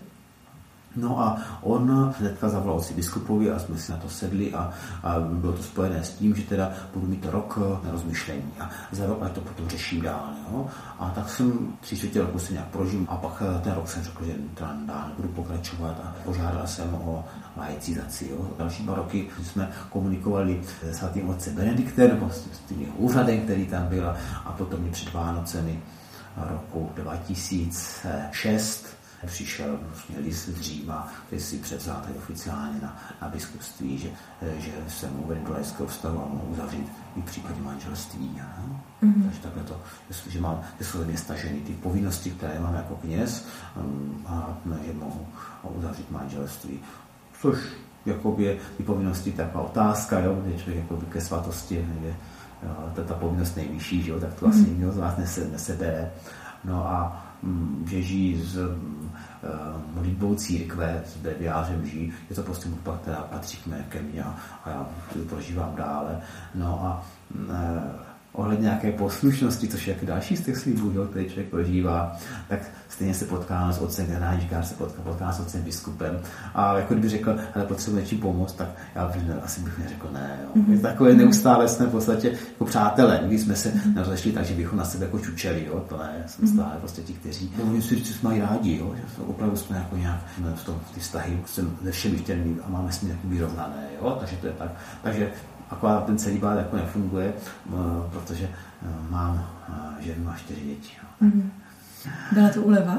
No 0.97 1.21
a 1.21 1.37
on 1.61 2.13
hnedka 2.19 2.49
zavolal 2.49 2.81
si 2.81 2.93
biskupovi 2.93 3.51
a 3.51 3.59
jsme 3.59 3.77
si 3.77 3.91
na 3.91 3.97
to 3.97 4.09
sedli 4.09 4.53
a, 4.53 4.71
a 5.03 5.19
bylo 5.19 5.53
to 5.53 5.63
spojené 5.63 6.03
s 6.03 6.09
tím, 6.09 6.35
že 6.35 6.43
teda 6.43 6.71
budu 6.93 7.07
mít 7.07 7.25
rok 7.25 7.59
na 7.83 7.91
rozmyšlení 7.91 8.51
a 8.59 8.69
za 8.91 9.05
rok 9.05 9.17
a 9.21 9.29
to 9.29 9.41
potom 9.41 9.69
řeším 9.69 10.01
dál. 10.01 10.29
Jo? 10.51 10.67
A 10.99 11.09
tak 11.09 11.29
jsem 11.29 11.73
tři 11.81 11.97
čtvrtě 11.97 12.21
roku 12.21 12.39
se 12.39 12.53
nějak 12.53 12.67
prožil 12.67 13.05
a 13.07 13.15
pak 13.15 13.43
ten 13.63 13.73
rok 13.73 13.87
jsem 13.87 14.03
řekl, 14.03 14.25
že 14.25 14.33
teda 14.53 14.73
dál 14.85 15.07
nebudu 15.07 15.27
pokračovat 15.27 15.95
a 16.03 16.15
požádal 16.25 16.67
jsem 16.67 16.93
o 16.93 17.25
laicizaci. 17.57 18.29
Jo? 18.31 18.47
Další 18.57 18.83
dva 18.83 18.95
roky 18.95 19.27
jsme 19.43 19.69
komunikovali 19.89 20.61
s 20.63 20.97
svatým 20.97 21.29
otcem 21.29 21.55
Benediktem, 21.55 22.09
nebo 22.09 22.29
s 22.29 22.47
tím 22.67 22.81
jeho 22.81 22.93
úřadem, 22.97 23.41
který 23.41 23.65
tam 23.65 23.87
byl 23.87 24.15
a 24.45 24.51
potom 24.51 24.81
mi 24.81 24.89
před 24.89 25.13
Vánocemi 25.13 25.79
roku 26.37 26.91
2006 26.95 28.96
přišel 29.25 29.79
vlastně 29.89 30.19
list 30.19 30.45
z 30.45 30.61
Říma, 30.61 31.13
který 31.27 31.41
si 31.41 31.57
převzal 31.57 31.95
tady 32.01 32.13
oficiálně 32.13 32.79
na, 32.81 32.97
na 33.21 33.29
biskupství, 33.29 33.97
že, 33.97 34.09
že 34.57 34.71
se 34.87 35.07
mu 35.07 35.23
uvede 35.23 35.41
do 35.41 35.53
laického 35.53 35.87
vztahu 35.87 36.23
a 36.23 36.27
mohu 36.27 36.47
uzavřít 36.51 36.87
i 37.15 37.21
v 37.21 37.25
případě 37.25 37.61
manželství. 37.61 38.41
Mm-hmm. 39.03 39.23
Takže 39.23 39.39
takhle 39.39 39.63
to, 39.63 39.81
že, 40.27 40.41
mám, 40.41 40.61
že 40.79 40.85
jsou 40.85 41.05
mě 41.05 41.17
staženy 41.17 41.59
ty 41.59 41.73
povinnosti, 41.73 42.31
které 42.31 42.59
mám 42.59 42.75
jako 42.75 42.95
kněz 42.95 43.45
um, 43.75 44.25
a 44.27 44.57
že 44.85 44.93
mohu 44.93 45.27
uzavřít 45.63 46.11
manželství. 46.11 46.79
Což 47.41 47.57
jakoby 48.05 48.43
je 48.43 48.57
ty 48.77 48.83
povinnosti 48.83 49.31
taková 49.31 49.63
otázka, 49.63 50.19
jo, 50.19 50.43
že 50.45 50.57
člověk 50.57 50.77
jakoby 50.77 51.05
ke 51.05 51.21
svatosti 51.21 51.75
je 52.03 52.15
ta, 52.95 53.03
ta 53.03 53.13
povinnost 53.13 53.55
nejvyšší, 53.55 54.03
že 54.03 54.11
jo, 54.11 54.19
tak 54.19 54.33
to 54.33 54.47
asi 54.47 54.59
nikdo 54.59 54.91
z 54.91 54.97
vás 54.97 55.17
nese, 55.17 55.47
nesebere. 55.47 56.11
No 56.63 56.87
a 56.87 57.26
Že 57.85 58.01
žijí 58.01 58.41
s 58.41 58.57
modlitbou 59.93 60.35
církve, 60.35 61.03
s 61.05 61.17
breviářem 61.17 61.85
žijí, 61.85 62.13
je 62.29 62.35
to 62.35 62.43
prostě 62.43 62.69
hudba, 62.69 62.99
která 63.01 63.17
patří 63.17 63.57
ke 63.89 64.01
mně 64.01 64.23
a, 64.23 64.37
já 64.65 64.87
to 65.13 65.19
prožívám 65.19 65.75
dále. 65.75 66.21
No 66.55 66.85
a 66.85 67.05
mm, 67.35 67.49
ohledně 68.37 68.63
nějaké 68.63 68.91
poslušnosti, 68.91 69.67
což 69.67 69.87
je 69.87 69.93
jak 69.93 70.05
další 70.05 70.37
z 70.37 70.41
těch 70.41 70.57
slibů, 70.57 70.91
jo, 70.91 71.05
který 71.05 71.25
člověk 71.25 71.49
prožívá, 71.49 72.17
tak 72.49 72.59
stejně 72.89 73.13
se 73.13 73.25
potká 73.25 73.71
s 73.71 73.79
otcem 73.79 74.05
generální 74.05 74.49
se 74.61 74.73
potká, 74.73 75.01
potká 75.01 75.31
s 75.31 75.39
otcem 75.39 75.61
biskupem. 75.61 76.19
A 76.55 76.77
jako 76.77 76.93
kdyby 76.93 77.09
řekl, 77.09 77.35
ale 77.55 77.65
potřebuje 77.65 78.03
něčím 78.03 78.19
pomoct, 78.19 78.53
tak 78.53 78.67
já 78.95 79.07
bych 79.07 79.27
ne, 79.27 79.35
asi 79.43 79.61
bych 79.61 79.79
neřekl 79.79 80.09
ne. 80.13 80.39
Jo. 80.43 80.61
Mm-hmm. 80.61 80.81
Takové 80.81 81.13
neustále 81.13 81.67
jsme 81.67 81.85
v 81.85 81.91
podstatě 81.91 82.27
jako 82.27 82.65
přátelé. 82.65 83.19
Nikdy 83.21 83.39
jsme 83.39 83.55
se 83.55 83.69
mm-hmm. 83.69 83.95
nerozešli 83.95 84.31
tak, 84.31 84.45
že 84.45 84.53
bychom 84.53 84.79
na 84.79 84.85
sebe 84.85 85.05
jako 85.05 85.19
čučeli. 85.19 85.65
Jo. 85.65 85.85
To 85.89 85.97
ne, 85.97 86.23
jsme 86.27 86.47
mm-hmm. 86.47 86.53
stále 86.53 86.75
prostě 86.79 87.01
ti, 87.01 87.13
kteří 87.13 87.53
mluvím 87.63 87.81
si, 87.81 87.99
že 87.99 88.13
jsme 88.13 88.29
mají 88.29 88.41
rádi. 88.41 88.77
Jo. 88.77 88.95
Že 88.95 89.23
opravdu 89.23 89.57
jsme 89.57 89.77
jako 89.77 89.97
nějak 89.97 90.19
v 90.55 90.65
tom, 90.65 90.79
ty 90.93 90.99
vztahy 90.99 91.39
jsem 91.45 91.77
ze 91.83 91.91
všemi 91.91 92.17
chtěli 92.17 92.55
a 92.63 92.69
máme 92.69 92.91
s 92.91 93.01
nimi 93.01 93.17
vyrovnané. 93.23 93.83
Jo. 94.01 94.17
Takže 94.19 94.35
to 94.35 94.47
je 94.47 94.53
tak. 94.53 94.71
Takže 95.03 95.31
akorát 95.69 96.05
ten 96.05 96.17
celý 96.17 96.37
bát 96.37 96.57
jako 96.57 96.75
nefunguje, 96.75 97.33
protože 98.11 98.49
mám 99.09 99.47
ženu 99.99 100.29
a 100.29 100.37
čtyři 100.37 100.61
děti. 100.61 100.91
Mm-hmm. 101.21 101.49
Byla 102.31 102.49
to 102.49 102.61
uleva? 102.61 102.97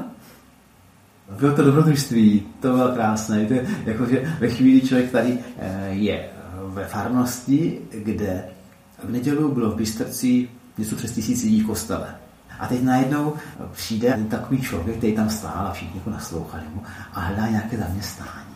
Bylo 1.39 1.55
to 1.55 1.63
dobrodružství, 1.63 2.45
to 2.59 2.73
bylo 2.73 2.91
krásné. 2.91 3.39
Víte, 3.39 3.65
jakože 3.85 4.35
ve 4.39 4.49
chvíli 4.49 4.87
člověk 4.87 5.11
tady 5.11 5.39
eh, 5.57 5.89
je 5.89 6.29
ve 6.67 6.85
farnosti, 6.85 7.81
kde 7.91 8.43
v 9.03 9.11
nedělu 9.11 9.51
bylo 9.51 9.71
v 9.71 9.75
Bystrci 9.75 10.49
něco 10.77 10.95
přes 10.95 11.11
tisíc 11.11 11.43
lidí 11.43 11.61
v 11.61 11.67
kostele. 11.67 12.15
A 12.59 12.67
teď 12.67 12.83
najednou 12.83 13.33
přijde 13.71 14.19
takový 14.29 14.61
člověk, 14.61 14.97
který 14.97 15.15
tam 15.15 15.29
stál 15.29 15.67
a 15.67 15.71
všichni 15.71 15.97
jako 15.97 16.09
naslouchali 16.09 16.63
mu 16.75 16.83
a 17.13 17.19
hledá 17.19 17.47
nějaké 17.47 17.77
zaměstnání 17.77 18.48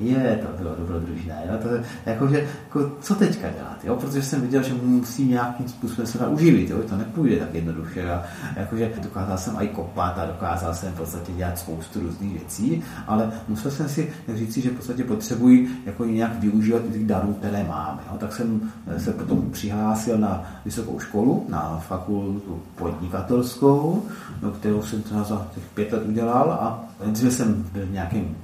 je, 0.00 0.40
to 0.42 0.62
bylo 0.62 0.74
dobrodružné. 0.78 1.42
Jo? 1.50 1.58
To, 1.62 1.68
jakože, 2.06 2.48
jako, 2.64 2.92
co 3.00 3.14
teďka 3.14 3.50
dělat? 3.50 3.84
Jo? 3.84 3.96
Protože 3.96 4.22
jsem 4.22 4.40
viděl, 4.40 4.62
že 4.62 4.74
musím 4.82 5.28
nějakým 5.28 5.68
způsobem 5.68 6.06
se 6.06 6.26
uživit. 6.26 6.70
Jo? 6.70 6.78
To 6.88 6.96
nepůjde 6.96 7.36
tak 7.36 7.54
jednoduše. 7.54 8.10
A, 8.10 8.22
jakože, 8.56 8.92
dokázal 9.02 9.38
jsem 9.38 9.56
i 9.60 9.68
kopat 9.68 10.18
a 10.18 10.26
dokázal 10.26 10.74
jsem 10.74 10.92
v 10.92 10.96
podstatě 10.96 11.32
dělat 11.32 11.58
spoustu 11.58 12.00
různých 12.00 12.32
věcí, 12.32 12.82
ale 13.06 13.32
musel 13.48 13.70
jsem 13.70 13.88
si 13.88 14.12
říct, 14.34 14.56
že 14.56 14.70
v 14.70 14.76
podstatě 14.76 15.04
potřebuji 15.04 15.68
jako 15.86 16.04
nějak 16.04 16.40
využívat 16.40 16.82
těch 16.92 17.06
darů, 17.06 17.34
které 17.34 17.64
mám. 17.64 18.00
Jo? 18.10 18.18
Tak 18.18 18.32
jsem 18.32 18.60
se 18.98 19.12
potom 19.12 19.50
přihlásil 19.50 20.18
na 20.18 20.44
vysokou 20.64 21.00
školu, 21.00 21.46
na 21.48 21.84
fakultu 21.88 22.62
podnikatelskou, 22.76 24.02
no, 24.42 24.50
kterou 24.50 24.82
jsem 24.82 25.02
třeba 25.02 25.22
za 25.22 25.46
těch 25.54 25.64
pět 25.74 25.92
let 25.92 26.02
udělal 26.06 26.52
a 26.52 26.84
nejdříve 27.04 27.30
jsem 27.30 27.66
byl 27.72 27.86
v 27.86 27.90
nějakém 27.90 28.34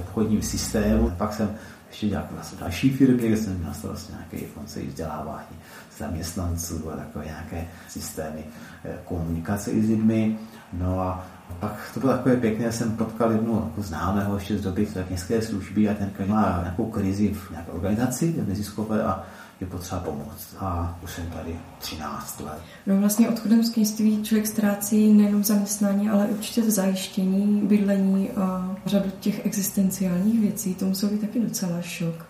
obchodním 0.00 0.42
systému. 0.42 1.10
Pak 1.10 1.32
jsem 1.32 1.50
ještě 1.88 2.08
dělal 2.08 2.26
vlastně 2.30 2.58
další 2.60 2.90
firmy, 2.90 3.28
kde 3.28 3.36
jsem 3.36 3.58
měl 3.58 3.74
starost 3.74 4.10
nějaké 4.10 4.46
konce 4.54 4.80
vzdělávání 4.82 5.56
zaměstnanců 5.98 6.92
a 6.92 6.96
takové 6.96 7.24
nějaké 7.24 7.66
systémy 7.88 8.44
eh, 8.84 8.98
komunikace 9.04 9.70
i 9.70 9.82
s 9.82 9.88
lidmi. 9.88 10.38
No 10.72 11.00
a 11.00 11.26
pak 11.60 11.90
to 11.94 12.00
bylo 12.00 12.12
takové 12.12 12.36
pěkné, 12.36 12.72
jsem 12.72 12.96
potkal 12.96 13.32
jednu 13.32 13.54
jako 13.54 13.82
známého 13.82 14.34
ještě 14.34 14.58
z 14.58 14.62
doby 14.62 14.88
městské 15.08 15.42
služby 15.42 15.88
a 15.88 15.94
ten 15.94 16.10
má 16.26 16.58
nějakou 16.62 16.90
krizi 16.90 17.34
v 17.34 17.50
nějaké 17.50 17.72
organizaci 17.72 18.34
neziskové 18.46 19.02
a 19.02 19.24
je 19.60 19.66
potřeba 19.66 20.00
pomoct. 20.00 20.56
A 20.58 20.98
už 21.02 21.12
jsem 21.12 21.26
tady 21.26 21.58
13 21.78 22.40
let. 22.40 22.58
No 22.86 22.96
vlastně 22.96 23.28
odchodem 23.28 23.62
z 23.62 23.70
kněžství 23.70 24.22
člověk 24.22 24.46
ztrácí 24.46 25.12
nejenom 25.12 25.44
zaměstnání, 25.44 26.10
ale 26.10 26.26
určitě 26.26 26.62
v 26.62 26.70
zajištění, 26.70 27.60
bydlení 27.60 28.30
a 28.30 28.76
řadu 28.86 29.10
těch 29.20 29.46
existenciálních 29.46 30.40
věcí. 30.40 30.74
To 30.74 30.84
musel 30.84 31.08
být 31.08 31.20
taky 31.20 31.40
docela 31.40 31.82
šok. 31.82 32.29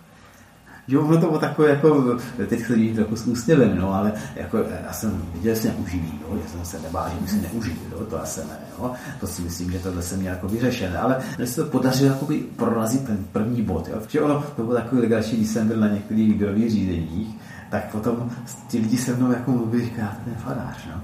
Jo, 0.88 1.02
ono 1.02 1.20
to 1.20 1.26
bylo 1.26 1.38
takové, 1.38 1.68
jako, 1.68 2.18
teď 2.48 2.66
se 2.66 2.74
vidím 2.74 2.94
trochu 2.94 3.16
s 3.16 3.26
úsměvem, 3.26 3.76
no, 3.78 3.94
ale 3.94 4.12
jako, 4.36 4.58
já 4.86 4.92
jsem 4.92 5.22
viděl, 5.34 5.54
že 5.54 5.60
se 5.60 5.68
neuživí, 5.68 6.20
jo, 6.22 6.38
že 6.42 6.48
jsem 6.48 6.64
se 6.64 6.80
nebál, 6.82 7.10
že 7.20 7.28
se 7.28 7.36
neuživí, 7.36 7.80
jo, 7.92 8.04
to 8.04 8.22
asi 8.22 8.40
ne, 8.40 8.58
jo, 8.78 8.92
to 9.20 9.26
si 9.26 9.42
myslím, 9.42 9.72
že 9.72 9.78
tohle 9.78 10.02
se 10.02 10.16
měl 10.16 10.32
jako 10.32 10.48
vyřešené, 10.48 10.98
ale 10.98 11.16
mně 11.38 11.46
se 11.46 11.64
to 11.64 11.70
podařilo 11.70 12.12
jakoby 12.12 12.38
prorazit 12.56 13.06
ten 13.06 13.24
první 13.32 13.62
bod, 13.62 13.88
jo, 13.88 13.94
protože 14.00 14.20
ono, 14.20 14.44
to 14.56 14.62
bylo 14.62 14.76
takový 14.76 15.00
legrační, 15.00 15.36
když 15.36 15.48
jsem 15.48 15.68
byl 15.68 15.80
na 15.80 15.88
některých 15.88 16.32
výběrových 16.32 16.70
řízeních, 16.70 17.36
tak 17.70 17.92
potom 17.92 18.30
ti 18.68 18.78
lidi 18.78 18.96
se 18.96 19.16
mnou 19.16 19.32
jako 19.32 19.50
mluví, 19.50 19.84
říká, 19.84 20.16
ten 20.24 20.34
farář, 20.34 20.86
no. 20.86 21.00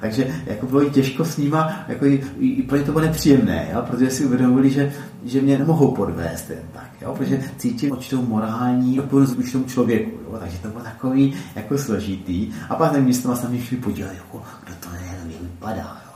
Takže 0.00 0.42
jako 0.46 0.66
bylo 0.66 0.86
i 0.86 0.90
těžko 0.90 1.24
s 1.24 1.36
nima, 1.36 1.72
jako 1.88 2.06
i, 2.06 2.24
i, 2.38 2.46
ně 2.72 2.82
to 2.82 2.92
bylo 2.92 3.04
nepříjemné, 3.04 3.68
jo? 3.72 3.82
protože 3.90 4.10
si 4.10 4.24
uvědomili, 4.24 4.70
že, 4.70 4.92
že 5.24 5.40
mě 5.40 5.58
nemohou 5.58 5.94
podvést 5.94 6.50
jen 6.50 6.62
tak, 6.72 6.90
jo? 7.02 7.14
protože 7.18 7.42
cítím 7.58 7.92
určitou 7.92 8.22
morální 8.22 9.00
odpovědnost 9.00 9.36
vůči 9.36 9.52
tomu 9.52 9.64
člověku, 9.64 10.10
jo? 10.10 10.38
takže 10.40 10.58
to 10.58 10.68
bylo 10.68 10.84
takový 10.84 11.34
jako 11.54 11.78
složitý. 11.78 12.52
A 12.68 12.74
pak 12.74 12.92
ten 12.92 13.04
místo 13.04 13.36
se 13.36 13.48
mě 13.48 13.62
šli 13.62 13.76
podívat, 13.76 14.12
jako, 14.12 14.42
kdo 14.64 14.74
to 14.80 14.88
je, 14.94 15.06
jak 15.06 15.42
vypadá, 15.42 16.02
jo? 16.06 16.09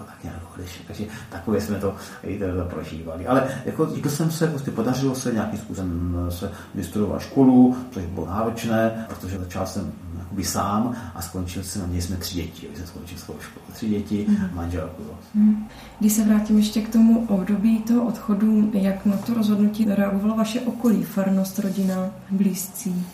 Odešel. 0.54 0.82
Takže 0.86 1.04
takové 1.30 1.60
jsme 1.60 1.78
to, 1.78 1.94
i 2.22 2.38
to 2.38 2.44
prožívali. 2.70 3.26
Ale 3.26 3.48
jako, 3.64 3.86
to 3.86 4.08
jsem 4.08 4.30
se, 4.30 4.46
prostě 4.46 4.70
podařilo 4.70 5.14
se 5.14 5.32
nějakým 5.32 5.58
způsobem 5.58 6.16
se 6.28 6.50
vystudoval 6.74 7.20
školu, 7.20 7.76
což 7.90 8.04
bylo 8.04 8.26
náročné, 8.26 9.06
protože 9.08 9.38
začal 9.38 9.66
jsem 9.66 9.92
jakoby 10.18 10.44
sám 10.44 10.96
a 11.14 11.22
skončil 11.22 11.62
jsem, 11.62 11.86
měli 11.86 12.02
jsme 12.02 12.16
tři 12.16 12.34
děti, 12.34 12.68
jsem 12.74 12.86
skončil 12.86 13.18
svou 13.18 13.34
školu. 13.40 13.66
Tři 13.72 13.88
děti, 13.88 14.26
mm. 14.28 14.36
manželku. 14.52 15.02
Mm. 15.34 15.68
Když 16.00 16.12
se 16.12 16.24
vrátím 16.24 16.58
ještě 16.58 16.80
k 16.80 16.92
tomu 16.92 17.26
období 17.26 17.78
toho 17.78 18.06
odchodu, 18.06 18.70
jak 18.72 19.06
na 19.06 19.16
to 19.16 19.34
rozhodnutí 19.34 19.84
reagovalo 19.84 20.36
vaše 20.36 20.60
okolí, 20.60 21.02
farnost, 21.02 21.58
rodina, 21.58 22.10
blízcí? 22.30 23.06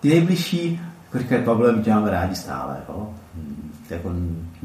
Ty 0.00 0.08
nejbližší, 0.08 0.80
jako 1.04 1.18
říkají 1.18 1.44
Pavle, 1.44 1.72
my 1.72 1.82
děláme 1.82 2.10
rádi 2.10 2.34
stále. 2.34 2.76
Jo? 2.88 3.14
jako 3.90 4.12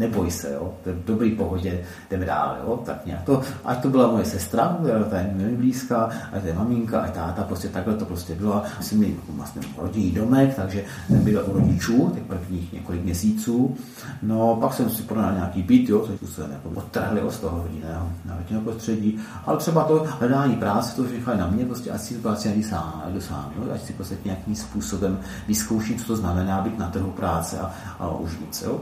neboj 0.02 0.32
se, 0.32 0.54
jo, 0.54 0.74
to 0.84 0.90
je 0.90 0.96
v 0.96 1.06
dobrý 1.06 1.32
pohodě, 1.32 1.84
jdeme 2.10 2.26
dál, 2.26 2.58
jo, 2.64 2.80
tak 2.86 3.06
nějak 3.06 3.24
to, 3.24 3.42
ať 3.66 3.82
to 3.82 3.90
byla 3.90 4.12
moje 4.12 4.26
sestra, 4.26 4.78
ta 5.10 5.18
je 5.18 5.34
mi 5.34 5.58
blízká, 5.58 6.10
ať 6.34 6.42
to 6.42 6.48
je 6.48 6.54
maminka, 6.54 7.02
ať 7.02 7.14
táta, 7.14 7.44
prostě 7.44 7.68
takhle 7.68 7.94
to 7.94 8.06
prostě 8.06 8.36
bylo. 8.36 8.64
Jsem 8.82 8.98
měl 8.98 9.12
vlastně 9.30 9.62
rodinný 9.78 10.12
domek, 10.12 10.56
takže 10.56 10.84
ten 11.08 11.20
byl 11.24 11.46
u 11.48 11.54
rodičů, 11.54 12.12
těch 12.14 12.24
prvních 12.24 12.74
několik 12.74 13.04
měsíců. 13.04 13.76
No, 14.22 14.56
pak 14.56 14.74
jsem 14.74 14.90
si 14.90 15.04
podal 15.04 15.34
nějaký 15.34 15.62
byt, 15.64 15.90
jo, 15.90 16.08
což 16.20 16.30
se 16.30 16.42
jako 16.42 16.70
odtrhli 16.70 17.22
z 17.30 17.40
toho 17.40 17.64
rodinného, 17.64 18.10
rodinného 18.38 18.64
prostředí, 18.64 19.20
ale 19.46 19.58
třeba 19.58 19.84
to 19.84 20.06
hledání 20.20 20.56
práce, 20.56 20.96
to 20.96 21.02
už 21.02 21.12
nechali 21.12 21.38
na 21.38 21.48
mě, 21.48 21.66
prostě 21.66 21.92
ať 21.92 22.02
si 22.02 22.14
to 22.16 22.22
práci 22.22 22.50
ani 22.50 22.64
sám, 22.64 23.04
jdu 23.14 23.22
sám, 23.22 23.52
jo, 23.58 23.72
ať 23.74 23.82
si 23.82 23.94
prostě 23.94 24.18
nějakým 24.26 24.56
způsobem 24.56 25.20
vyzkouším, 25.48 25.98
co 25.98 26.06
to 26.06 26.16
znamená 26.16 26.62
být 26.62 26.80
na 26.80 26.90
trhu 26.90 27.12
práce 27.12 27.60
a, 27.60 27.72
a 28.00 28.10
užít 28.10 28.56
se, 28.56 28.66
jo 28.66 28.82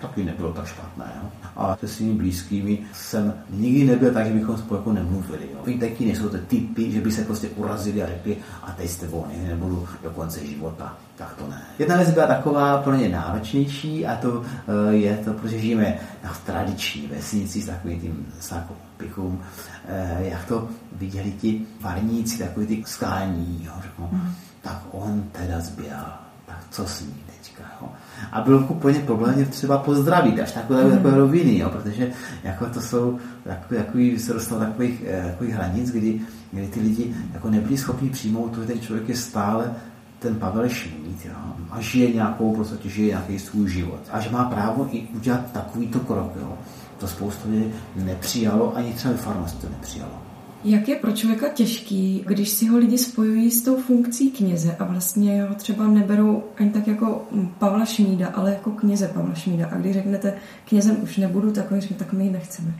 taky 0.00 0.24
nebylo 0.24 0.45
bylo 0.46 0.54
tak 0.54 0.66
špatné. 0.66 1.12
Jo. 1.22 1.28
A 1.56 1.76
se 1.76 1.88
svými 1.88 2.14
blízkými 2.14 2.78
jsem 2.92 3.34
nikdy 3.50 3.84
nebyl 3.84 4.12
tak, 4.12 4.26
že 4.26 4.32
bychom 4.32 4.56
spolu 4.58 4.80
jako 4.80 4.92
nemluvili. 4.92 5.48
Jo. 5.52 5.58
Oni 5.66 5.78
taky 5.78 6.06
nejsou 6.06 6.28
ty 6.28 6.38
typy, 6.38 6.92
že 6.92 7.00
by 7.00 7.12
se 7.12 7.24
prostě 7.24 7.48
urazili 7.48 8.02
a 8.02 8.06
řekli, 8.06 8.36
a 8.62 8.72
teď 8.72 8.90
jste 8.90 9.06
volně, 9.06 9.48
nebudu 9.48 9.88
do 10.02 10.10
konce 10.10 10.46
života. 10.46 10.96
Tak 11.16 11.34
to 11.34 11.48
ne. 11.48 11.62
Jedna 11.78 11.96
věc 11.96 12.10
byla 12.10 12.26
taková 12.26 12.82
pro 12.82 12.94
ně 12.94 13.08
náročnější 13.08 14.06
a 14.06 14.16
to 14.16 14.42
eh, 14.44 14.94
je 14.94 15.16
to, 15.16 15.32
protože 15.32 15.58
žijeme 15.58 15.98
na 16.24 16.36
tradiční 16.46 17.06
vesnici 17.06 17.62
s 17.62 17.66
takovým 17.66 18.00
tím 18.00 18.26
sakopichům, 18.40 19.42
eh, 19.88 20.18
jak 20.20 20.44
to 20.44 20.68
viděli 20.92 21.32
ti 21.32 21.66
varníci, 21.80 22.38
takový 22.38 22.66
ty 22.66 22.82
skání, 22.86 23.64
jo, 23.64 23.72
řeknu, 23.82 24.08
mm. 24.12 24.32
tak 24.62 24.82
on 24.90 25.24
teda 25.32 25.60
zběl, 25.60 26.04
tak 26.46 26.58
co 26.70 26.86
s 26.86 27.00
ním 27.00 27.25
teďka, 27.46 27.70
jo. 27.82 27.88
A 28.32 28.40
bylo 28.40 28.58
úplně 28.58 28.98
problém 28.98 29.46
třeba 29.46 29.78
pozdravit, 29.78 30.40
až 30.40 30.52
takové, 30.52 30.84
mm. 30.84 30.90
takové 30.90 31.16
roviny, 31.16 31.58
jo, 31.58 31.70
protože 31.70 32.12
jako 32.44 32.66
to 32.66 32.80
jsou 32.80 33.18
takový, 33.44 33.80
takový 33.80 34.18
se 34.18 34.32
dostal 34.32 34.58
takových, 34.58 35.04
eh, 35.06 35.24
takových 35.30 35.54
hranic, 35.54 35.90
kdy, 35.90 36.20
kdy 36.52 36.66
ty 36.66 36.80
lidi 36.80 37.14
jako 37.34 37.50
nebyli 37.50 37.76
schopni 37.76 38.10
přijmout 38.10 38.48
to, 38.48 38.60
že 38.60 38.66
ten 38.66 38.80
člověk 38.80 39.08
je 39.08 39.16
stále 39.16 39.74
ten 40.18 40.34
Pavel 40.34 40.68
Šmít 40.68 41.24
jo, 41.24 41.32
a 41.70 41.80
žije 41.80 42.12
nějakou, 42.12 42.54
prostě 42.54 42.88
žije 42.88 43.08
nějaký 43.08 43.38
svůj 43.38 43.70
život. 43.70 44.00
A 44.12 44.20
že 44.20 44.30
má 44.30 44.44
právo 44.44 44.88
i 44.90 45.08
udělat 45.14 45.52
takovýto 45.52 46.00
krok. 46.00 46.32
Jo. 46.40 46.58
To 46.98 47.08
spoustu 47.08 47.50
lidí 47.50 47.72
nepřijalo, 47.96 48.76
ani 48.76 48.92
třeba 48.92 49.14
ve 49.14 49.50
to 49.60 49.68
nepřijalo. 49.68 50.25
Jak 50.64 50.88
je 50.88 50.96
pro 50.96 51.12
člověka 51.12 51.48
těžký, 51.48 52.24
když 52.26 52.48
si 52.48 52.66
ho 52.66 52.78
lidi 52.78 52.98
spojují 52.98 53.50
s 53.50 53.62
tou 53.62 53.76
funkcí 53.76 54.30
kněze 54.30 54.76
a 54.78 54.84
vlastně 54.84 55.42
ho 55.42 55.54
třeba 55.54 55.86
neberou 55.86 56.44
ani 56.58 56.70
tak 56.70 56.86
jako 56.86 57.22
Pavla 57.58 57.84
Šmída, 57.84 58.28
ale 58.28 58.50
jako 58.50 58.70
kněze 58.70 59.08
Pavla 59.08 59.34
Šmída. 59.34 59.66
A 59.66 59.76
když 59.76 59.92
řeknete, 59.92 60.34
knězem 60.68 60.96
už 61.02 61.16
nebudu, 61.16 61.52
tak 61.52 61.72
oni 61.72 61.80
tak 61.80 62.12
my 62.12 62.24
ji 62.24 62.30
nechceme. 62.30 62.74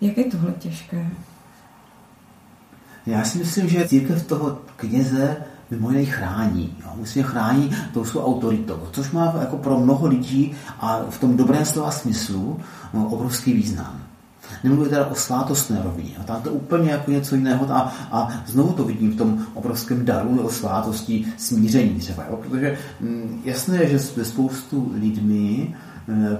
Jak 0.00 0.18
je 0.18 0.24
tohle 0.24 0.52
těžké? 0.58 1.06
Já 3.06 3.24
si 3.24 3.38
myslím, 3.38 3.68
že 3.68 3.88
církev 3.88 4.26
toho 4.26 4.58
kněze 4.76 5.36
mimo 5.70 5.90
jiné 5.90 6.04
chrání. 6.04 6.76
Jo. 6.80 6.92
Musí 6.96 7.22
chrání 7.22 7.76
tou 7.94 8.04
svou 8.04 8.24
autoritou, 8.24 8.80
což 8.92 9.10
má 9.10 9.34
jako 9.40 9.56
pro 9.56 9.80
mnoho 9.80 10.06
lidí 10.06 10.54
a 10.80 11.00
v 11.10 11.20
tom 11.20 11.36
dobrém 11.36 11.64
slova 11.64 11.90
smyslu 11.90 12.60
no, 12.94 13.08
obrovský 13.08 13.52
význam. 13.52 14.11
Nemluvím 14.64 14.90
teda 14.90 15.06
o 15.06 15.14
svátostné 15.14 15.80
rovině. 15.84 16.10
A 16.28 16.40
to 16.40 16.50
úplně 16.50 16.90
jako 16.90 17.10
něco 17.10 17.34
jiného. 17.34 17.66
A, 17.70 17.92
a 18.12 18.42
znovu 18.46 18.72
to 18.72 18.84
vidím 18.84 19.12
v 19.12 19.16
tom 19.16 19.46
obrovském 19.54 20.04
daru 20.04 20.40
o 20.40 20.50
svátosti 20.50 21.26
smíření 21.36 21.98
třeba. 21.98 22.24
Jo? 22.30 22.36
Protože 22.36 22.78
mm, 23.00 23.42
jasné 23.44 23.76
je, 23.76 23.88
že 23.88 23.98
spoustu 24.24 24.92
lidmi 25.00 25.74
m, 26.08 26.38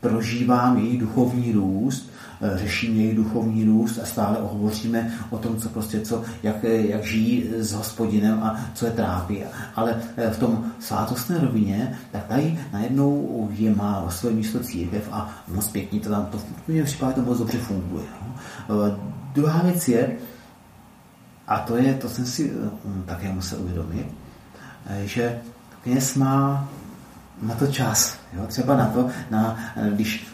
prožívám 0.00 0.78
jejich 0.78 1.00
duchovní 1.00 1.52
růst 1.52 2.13
Eh, 2.13 2.13
řešíme 2.54 2.96
jejich 2.96 3.16
duchovní 3.16 3.64
růst 3.64 3.98
a 4.02 4.06
stále 4.06 4.38
hovoříme 4.40 5.12
o 5.30 5.38
tom, 5.38 5.56
co 5.56 5.68
prostě, 5.68 6.00
co, 6.00 6.22
jak, 6.42 6.62
jak 6.62 7.04
žijí 7.04 7.50
s 7.58 7.72
hospodinem 7.72 8.42
a 8.42 8.60
co 8.74 8.86
je 8.86 8.92
trápí. 8.92 9.42
Ale 9.76 10.02
eh, 10.16 10.30
v 10.30 10.38
tom 10.38 10.64
svátostné 10.80 11.38
rovině, 11.38 11.98
tak 12.12 12.26
tady 12.26 12.58
najednou 12.72 13.48
je 13.52 13.74
má 13.74 14.10
svoje 14.10 14.34
místo 14.34 14.60
církev 14.60 15.08
a 15.12 15.30
moc 15.48 15.68
pěkně 15.68 16.00
to 16.00 16.10
tam 16.10 16.26
to 16.26 16.38
v 16.38 16.68
mém 16.68 16.84
případě 16.84 17.14
to 17.14 17.22
moc 17.22 17.38
dobře 17.38 17.58
funguje. 17.58 18.04
No. 18.22 18.34
Eh, 18.86 18.96
druhá 19.34 19.62
věc 19.62 19.88
je, 19.88 20.16
a 21.48 21.58
to 21.58 21.76
je, 21.76 21.94
to 21.94 22.08
jsem 22.08 22.26
si 22.26 22.52
také 23.06 23.32
musel 23.32 23.60
uvědomit, 23.60 24.06
že 25.04 25.38
kněz 25.82 26.14
má 26.14 26.68
na 27.42 27.54
to 27.54 27.66
čas. 27.66 28.18
Jo? 28.32 28.46
Třeba 28.46 28.76
na 28.76 28.86
to, 28.86 29.08
na, 29.30 29.58
když 29.90 30.26
Eh, 30.26 30.33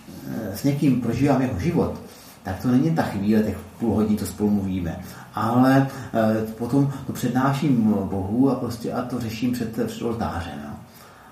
s 0.55 0.65
někým 0.65 1.01
prožívám 1.01 1.43
jeho 1.43 1.61
život, 1.61 2.01
tak 2.43 2.63
to 2.63 2.69
není 2.69 2.91
ta 2.91 3.03
chvíle, 3.03 3.43
těch 3.43 3.59
půl 3.79 3.95
hodin 3.95 4.17
to 4.17 4.27
spolu 4.27 4.51
mluvíme. 4.51 5.01
Ale 5.35 5.89
e, 6.15 6.47
potom 6.47 6.93
to 7.07 7.13
přednáším 7.13 7.85
Bohu 7.93 8.51
a 8.51 8.55
prostě 8.55 8.93
a 8.93 9.03
to 9.03 9.21
řeším 9.21 9.53
před, 9.53 9.87
před 9.87 10.03
oltářem. 10.03 10.59
No. 10.65 10.77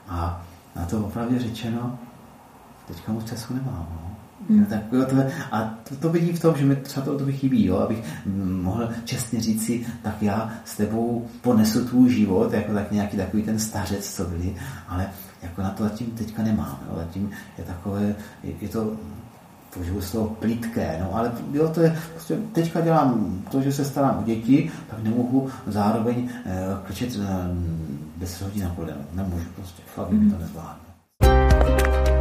A 0.09 0.47
na 0.77 0.85
to 0.85 1.01
opravdu 1.01 1.39
řečeno, 1.39 1.99
teďka 2.89 3.13
moc 3.13 3.31
času 3.31 3.55
nemám. 3.55 3.89
No. 3.91 4.09
Hmm. 4.51 4.65
Tak, 4.65 4.81
jo, 4.93 5.05
to, 5.05 5.17
a 5.53 5.75
to, 5.89 5.97
to 5.97 6.09
vidím 6.09 6.37
v 6.37 6.41
tom, 6.41 6.57
že 6.57 6.65
mi 6.65 6.77
třeba 6.77 7.07
to, 7.07 7.19
to 7.19 7.27
mi 7.27 7.33
chybí, 7.33 7.67
jo, 7.67 7.77
abych 7.77 8.05
mohl 8.63 8.89
čestně 9.05 9.41
říci, 9.41 9.87
tak 10.03 10.23
já 10.23 10.51
s 10.65 10.77
tebou 10.77 11.29
ponesu 11.41 11.85
tvůj 11.85 12.11
život, 12.11 12.53
jako 12.53 12.75
tak 12.75 12.93
nějaký 12.93 13.17
takový 13.17 13.43
ten 13.43 13.59
stařec, 13.59 14.15
co 14.15 14.25
byli, 14.25 14.55
ale 14.89 15.07
jako 15.43 15.63
na 15.63 15.71
to 15.71 15.85
zatím 15.85 16.07
teďka 16.07 16.43
nemám. 16.43 16.81
Jo. 16.89 16.97
Zatím 16.97 17.31
je 17.59 17.65
takové, 17.65 18.15
je, 18.45 18.53
je 18.61 18.69
to 18.69 18.93
použiju 19.75 20.01
slovo 20.01 20.29
plítké, 20.29 20.99
no, 21.01 21.15
ale 21.15 21.33
jo, 21.53 21.69
to 21.69 21.81
je, 21.81 21.99
prostě 22.13 22.39
teďka 22.53 22.81
dělám 22.81 23.43
to, 23.51 23.63
že 23.63 23.73
se 23.73 23.85
starám 23.85 24.19
o 24.19 24.23
děti, 24.23 24.71
tak 24.91 25.03
nemohu 25.03 25.51
zároveň 25.67 26.29
eh, 26.47 26.65
klečet 26.87 27.19
eh, 27.23 27.27
bez 28.17 28.43
hodin 28.43 28.65
na 28.65 28.71
koleno. 28.71 29.01
Nemůžu 29.13 29.47
prostě, 29.57 29.83
fakt 29.95 30.11
mm. 30.11 30.31
to 30.31 30.39
nezvládnu. 30.39 32.18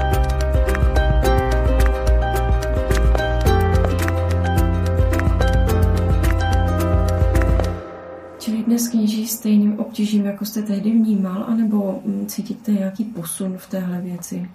Dnes 8.67 8.87
kněží 8.87 9.27
stejným 9.27 9.79
obtížím, 9.79 10.25
jako 10.25 10.45
jste 10.45 10.61
tehdy 10.61 10.91
vnímal, 10.91 11.45
anebo 11.47 11.99
mm, 12.05 12.25
cítíte 12.27 12.71
nějaký 12.71 13.03
posun 13.03 13.57
v 13.57 13.69
téhle 13.69 14.01
věci? 14.01 14.49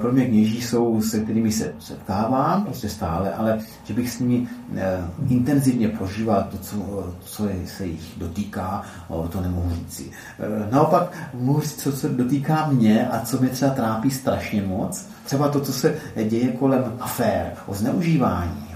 Pro 0.00 0.12
mě 0.12 0.26
kněží 0.26 0.62
jsou, 0.62 1.02
se 1.02 1.20
kterými 1.20 1.52
se 1.52 1.74
setkávám 1.78 2.64
prostě 2.64 2.88
stále, 2.88 3.34
ale 3.34 3.58
že 3.84 3.94
bych 3.94 4.10
s 4.10 4.20
nimi 4.20 4.48
eh, 4.76 5.00
intenzivně 5.28 5.88
prožíval 5.88 6.48
to, 6.50 6.58
co, 6.58 6.76
co 7.24 7.48
se 7.66 7.86
jich 7.86 8.02
dotýká, 8.16 8.82
to 9.30 9.40
nemohu 9.40 9.70
říci. 9.74 10.10
Eh, 10.38 10.72
naopak 10.72 11.30
mohu 11.34 11.60
říct, 11.60 11.82
co 11.82 11.92
se 11.92 12.08
dotýká 12.08 12.68
mě 12.72 13.08
a 13.08 13.20
co 13.20 13.40
mě 13.40 13.48
třeba 13.48 13.70
trápí 13.70 14.10
strašně 14.10 14.62
moc. 14.62 15.06
Třeba 15.24 15.48
to, 15.48 15.60
co 15.60 15.72
se 15.72 15.94
děje 16.28 16.52
kolem 16.52 16.92
afér, 17.00 17.52
o 17.66 17.74
zneužívání 17.74 18.69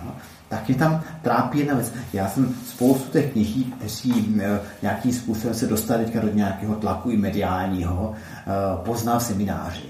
tak 0.48 0.68
mě 0.68 0.76
tam 0.76 1.00
trápí 1.22 1.58
jedna 1.58 1.74
věc. 1.74 1.92
Já 2.12 2.28
jsem 2.28 2.54
spoustu 2.66 3.10
těch 3.10 3.32
kněží, 3.32 3.64
kteří 3.64 4.36
eh, 4.40 4.60
nějakým 4.82 5.12
způsobem 5.12 5.54
se 5.54 5.66
dostali 5.66 6.04
teďka 6.04 6.20
do 6.20 6.32
nějakého 6.32 6.74
tlaku 6.74 7.10
i 7.10 7.16
mediálního, 7.16 8.14
eh, 8.14 8.50
poznal 8.84 9.20
semináři. 9.20 9.86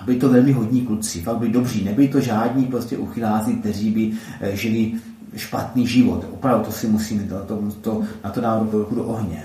A 0.00 0.04
byli 0.04 0.18
to 0.18 0.28
velmi 0.28 0.52
hodní 0.52 0.80
kluci, 0.86 1.22
fakt 1.22 1.36
byli 1.36 1.50
dobří. 1.50 1.84
Nebyli 1.84 2.08
to 2.08 2.20
žádní 2.20 2.64
prostě 2.64 2.96
uchyláci, 2.96 3.54
kteří 3.54 3.90
by 3.90 4.12
eh, 4.40 4.56
žili 4.56 4.92
špatný 5.36 5.86
život. 5.86 6.26
Opravdu 6.32 6.64
to 6.64 6.72
si 6.72 6.86
musíme 6.86 7.22
to, 7.22 7.38
to, 7.38 7.62
to, 7.80 8.02
na 8.24 8.30
to 8.30 8.40
dát 8.40 8.70
do, 8.70 8.88
do 8.90 9.04
ohně. 9.04 9.44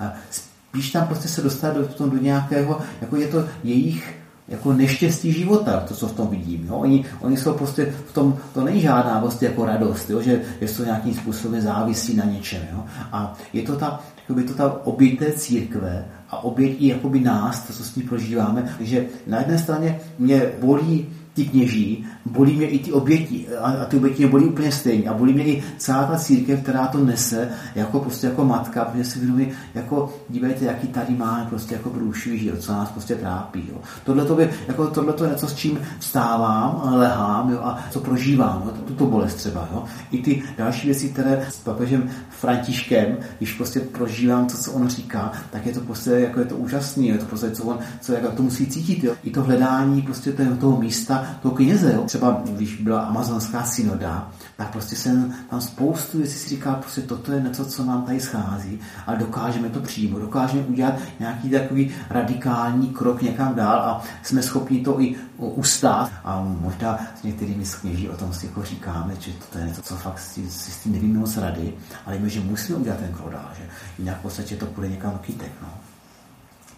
A 0.00 0.12
spíš 0.30 0.90
tam 0.90 1.06
prostě 1.06 1.28
se 1.28 1.42
dostat 1.42 1.74
do, 1.74 2.08
do 2.08 2.18
nějakého, 2.18 2.80
jako 3.00 3.16
je 3.16 3.28
to 3.28 3.44
jejich 3.64 4.14
jako 4.48 4.72
neštěstí 4.72 5.32
života, 5.32 5.80
to, 5.88 5.94
co 5.94 6.06
v 6.06 6.12
tom 6.12 6.28
vidím. 6.28 6.66
Jo? 6.66 6.74
Oni, 6.74 7.04
oni 7.20 7.36
jsou 7.36 7.54
prostě 7.54 7.94
v 8.10 8.12
tom, 8.12 8.36
to 8.54 8.64
není 8.64 8.80
žádná 8.80 9.20
prostě 9.20 9.46
jako 9.46 9.64
radost, 9.64 10.10
jo? 10.10 10.22
že, 10.22 10.40
že 10.60 10.76
to 10.76 10.84
nějakým 10.84 11.14
způsobem 11.14 11.60
závisí 11.60 12.16
na 12.16 12.24
něčem. 12.24 12.62
Jo? 12.72 12.84
A 13.12 13.38
je 13.52 13.62
to 13.62 13.76
ta, 13.76 14.00
jakoby 14.16 14.44
to 14.44 14.54
ta 14.54 14.86
oběť 14.86 15.18
té 15.18 15.32
církve 15.32 16.04
a 16.30 16.44
oběť 16.44 16.76
i 16.78 16.88
jakoby 16.88 17.20
nás, 17.20 17.62
to, 17.66 17.72
co 17.72 17.84
s 17.84 17.96
ní 17.96 18.02
prožíváme, 18.02 18.76
že 18.80 19.06
na 19.26 19.38
jedné 19.38 19.58
straně 19.58 20.00
mě 20.18 20.52
bolí 20.60 21.06
ti 21.38 21.44
kněží, 21.44 22.06
bolí 22.26 22.56
mě 22.56 22.68
i 22.68 22.78
ty 22.78 22.92
oběti 22.92 23.46
a, 23.60 23.84
ty 23.84 23.96
oběti 23.96 24.22
mě 24.22 24.30
bolí 24.30 24.44
úplně 24.44 24.72
stejně 24.72 25.08
a 25.08 25.14
bolí 25.14 25.32
mě 25.32 25.44
i 25.44 25.62
celá 25.78 26.04
ta 26.04 26.18
církev, 26.18 26.62
která 26.62 26.86
to 26.86 26.98
nese 26.98 27.48
jako 27.74 28.00
prostě 28.00 28.26
jako 28.26 28.44
matka, 28.44 28.84
protože 28.84 29.04
si 29.04 29.18
vědomí, 29.18 29.48
jako 29.74 30.14
dívejte, 30.28 30.64
jaký 30.64 30.88
tady 30.88 31.14
máme 31.14 31.46
prostě 31.48 31.74
jako 31.74 31.90
průšvý 31.90 32.38
život, 32.38 32.60
co 32.60 32.72
nás 32.72 32.90
prostě 32.90 33.14
trápí. 33.14 33.68
Jo. 33.72 33.78
Tohle 34.04 34.24
to 34.24 34.34
by, 34.34 34.50
jako 34.68 34.86
tohle 34.86 35.12
to 35.12 35.24
je 35.24 35.30
něco, 35.30 35.48
s 35.48 35.54
čím 35.54 35.78
vstávám, 35.98 36.82
lehám 36.94 37.50
jo, 37.52 37.60
a 37.62 37.78
co 37.90 38.00
prožívám, 38.00 38.62
jo, 38.66 38.72
tuto 38.86 39.06
bolest 39.06 39.34
třeba. 39.34 39.68
Jo. 39.72 39.84
I 40.10 40.22
ty 40.22 40.42
další 40.58 40.86
věci, 40.86 41.08
které 41.08 41.46
s 41.50 41.56
papežem 41.56 42.10
Františkem, 42.30 43.16
když 43.38 43.52
prostě 43.52 43.80
prožívám 43.80 44.46
to, 44.46 44.56
co 44.56 44.72
on 44.72 44.88
říká, 44.88 45.32
tak 45.50 45.66
je 45.66 45.72
to 45.72 45.80
prostě 45.80 46.10
jako 46.10 46.40
je 46.40 46.46
to 46.46 46.56
úžasné, 46.56 47.06
je 47.06 47.18
to 47.18 47.24
prostě, 47.24 47.50
co 47.50 47.64
on, 47.64 47.78
co 48.00 48.12
jako 48.12 48.28
to 48.28 48.42
musí 48.42 48.66
cítit. 48.66 49.04
Jo. 49.04 49.12
I 49.24 49.30
to 49.30 49.42
hledání 49.42 50.02
prostě 50.02 50.32
toho 50.60 50.80
místa, 50.80 51.26
toho 51.42 51.54
kněze. 51.54 51.92
Jo. 51.92 52.02
Třeba 52.02 52.42
když 52.44 52.80
byla 52.80 53.00
amazonská 53.00 53.62
synoda, 53.62 54.30
tak 54.56 54.72
prostě 54.72 54.96
jsem 54.96 55.34
tam 55.50 55.60
spoustu 55.60 56.18
věcí 56.18 56.34
si 56.34 56.48
říkal, 56.48 56.74
prostě 56.74 57.00
toto 57.00 57.32
je 57.32 57.40
něco, 57.40 57.64
co 57.64 57.84
nám 57.84 58.02
tady 58.02 58.20
schází, 58.20 58.80
ale 59.06 59.16
dokážeme 59.16 59.68
to 59.68 59.80
přímo, 59.80 60.18
dokážeme 60.18 60.62
udělat 60.62 60.94
nějaký 61.20 61.50
takový 61.50 61.90
radikální 62.10 62.88
krok 62.88 63.22
někam 63.22 63.54
dál 63.54 63.78
a 63.78 64.02
jsme 64.22 64.42
schopni 64.42 64.80
to 64.80 65.00
i 65.00 65.16
ustát. 65.36 66.10
A 66.24 66.56
možná 66.60 66.98
s 67.20 67.22
některými 67.22 67.66
z 67.66 67.74
kněží 67.74 68.08
o 68.08 68.16
tom 68.16 68.32
si 68.32 68.46
jako 68.46 68.62
říkáme, 68.62 69.14
že 69.20 69.32
to 69.52 69.58
je 69.58 69.66
něco, 69.66 69.82
co 69.82 69.96
fakt 69.96 70.18
si, 70.18 70.50
si 70.50 70.70
s 70.70 70.76
tím 70.76 70.92
nevíme 70.92 71.18
moc 71.18 71.36
rady, 71.36 71.74
ale 72.06 72.16
víme, 72.16 72.28
že 72.28 72.40
musíme 72.40 72.78
udělat 72.78 72.98
ten 72.98 73.12
krok 73.12 73.32
dál, 73.32 73.50
že 73.58 73.62
jinak 73.98 74.18
v 74.18 74.22
podstatě 74.22 74.56
to 74.56 74.66
půjde 74.66 74.88
někam 74.88 75.18
kytek. 75.18 75.52
No. 75.62 75.68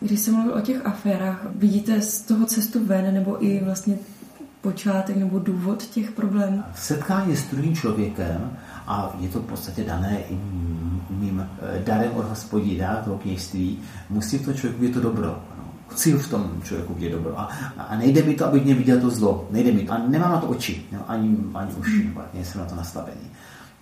Když 0.01 0.21
jsem 0.21 0.35
mluvil 0.35 0.55
o 0.55 0.61
těch 0.61 0.87
aférách, 0.87 1.47
vidíte 1.55 2.01
z 2.01 2.21
toho 2.21 2.47
cestu 2.47 2.87
ven, 2.87 3.15
nebo 3.15 3.45
i 3.45 3.65
vlastně 3.65 3.99
počátek 4.61 5.17
nebo 5.17 5.39
důvod 5.39 5.87
těch 5.87 6.11
problémů? 6.11 6.63
Setkání 6.75 7.37
s 7.37 7.51
druhým 7.51 7.77
člověkem 7.77 8.57
a 8.87 9.17
je 9.19 9.29
to 9.29 9.39
v 9.39 9.47
podstatě 9.47 9.85
dané 9.85 10.19
i 10.31 10.39
mým 11.11 11.49
eh, 11.63 11.83
darem 11.85 12.13
od 12.15 12.29
hospodina, 12.29 12.97
toho 12.97 13.19
kněžství, 13.19 13.79
musí 14.11 14.39
to 14.39 14.53
člověku 14.53 14.83
být 14.83 14.95
to 14.95 15.01
dobro. 15.01 15.27
No. 15.59 15.65
Chci 15.89 16.13
v 16.13 16.31
tom 16.31 16.61
člověku 16.63 16.95
vidět 16.95 17.11
dobro. 17.11 17.41
A, 17.41 17.49
a 17.79 17.97
nejde 17.97 18.23
mi 18.23 18.35
to, 18.35 18.47
abych 18.47 18.65
mě 18.65 18.75
viděl 18.75 19.01
to 19.01 19.11
zlo. 19.11 19.49
Nejde 19.51 19.73
mi 19.73 19.83
to. 19.83 19.93
A 19.93 19.99
nemám 19.99 20.33
na 20.33 20.41
to 20.41 20.47
oči, 20.47 20.83
no, 20.93 20.99
ani, 21.09 21.37
ani 21.55 21.73
uši, 21.73 22.05
nebo 22.05 22.21
jsem 22.43 22.61
na 22.61 22.67
to 22.67 22.75
nastavený. 22.75 23.21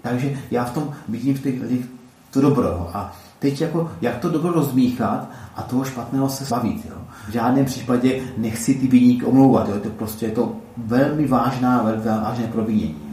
Takže 0.03 0.39
já 0.51 0.65
v 0.65 0.75
tom 0.75 0.95
vidím 1.09 1.35
v 1.35 1.43
těch 1.43 1.63
lidech 1.63 1.87
to 2.31 2.41
dobro. 2.41 2.91
A 2.95 3.17
teď 3.39 3.61
jako, 3.61 3.91
jak 4.01 4.19
to 4.19 4.29
dobro 4.29 4.53
rozmíchat 4.53 5.31
a 5.57 5.63
toho 5.63 5.85
špatného 5.85 6.29
se 6.29 6.45
zbavit. 6.45 6.85
Jo. 6.91 6.97
V 7.29 7.33
žádném 7.33 7.65
případě 7.65 8.21
nechci 8.37 8.75
ty 8.75 8.87
vyníky 8.87 9.25
omlouvat. 9.25 9.69
Jo. 9.69 9.75
To 9.83 9.91
prostě 9.91 10.27
je 10.27 10.33
to 10.33 10.53
velmi 10.77 11.27
vážná, 11.27 11.83
velmi 11.83 12.03
vážné 12.05 12.47
provinění. 12.47 13.08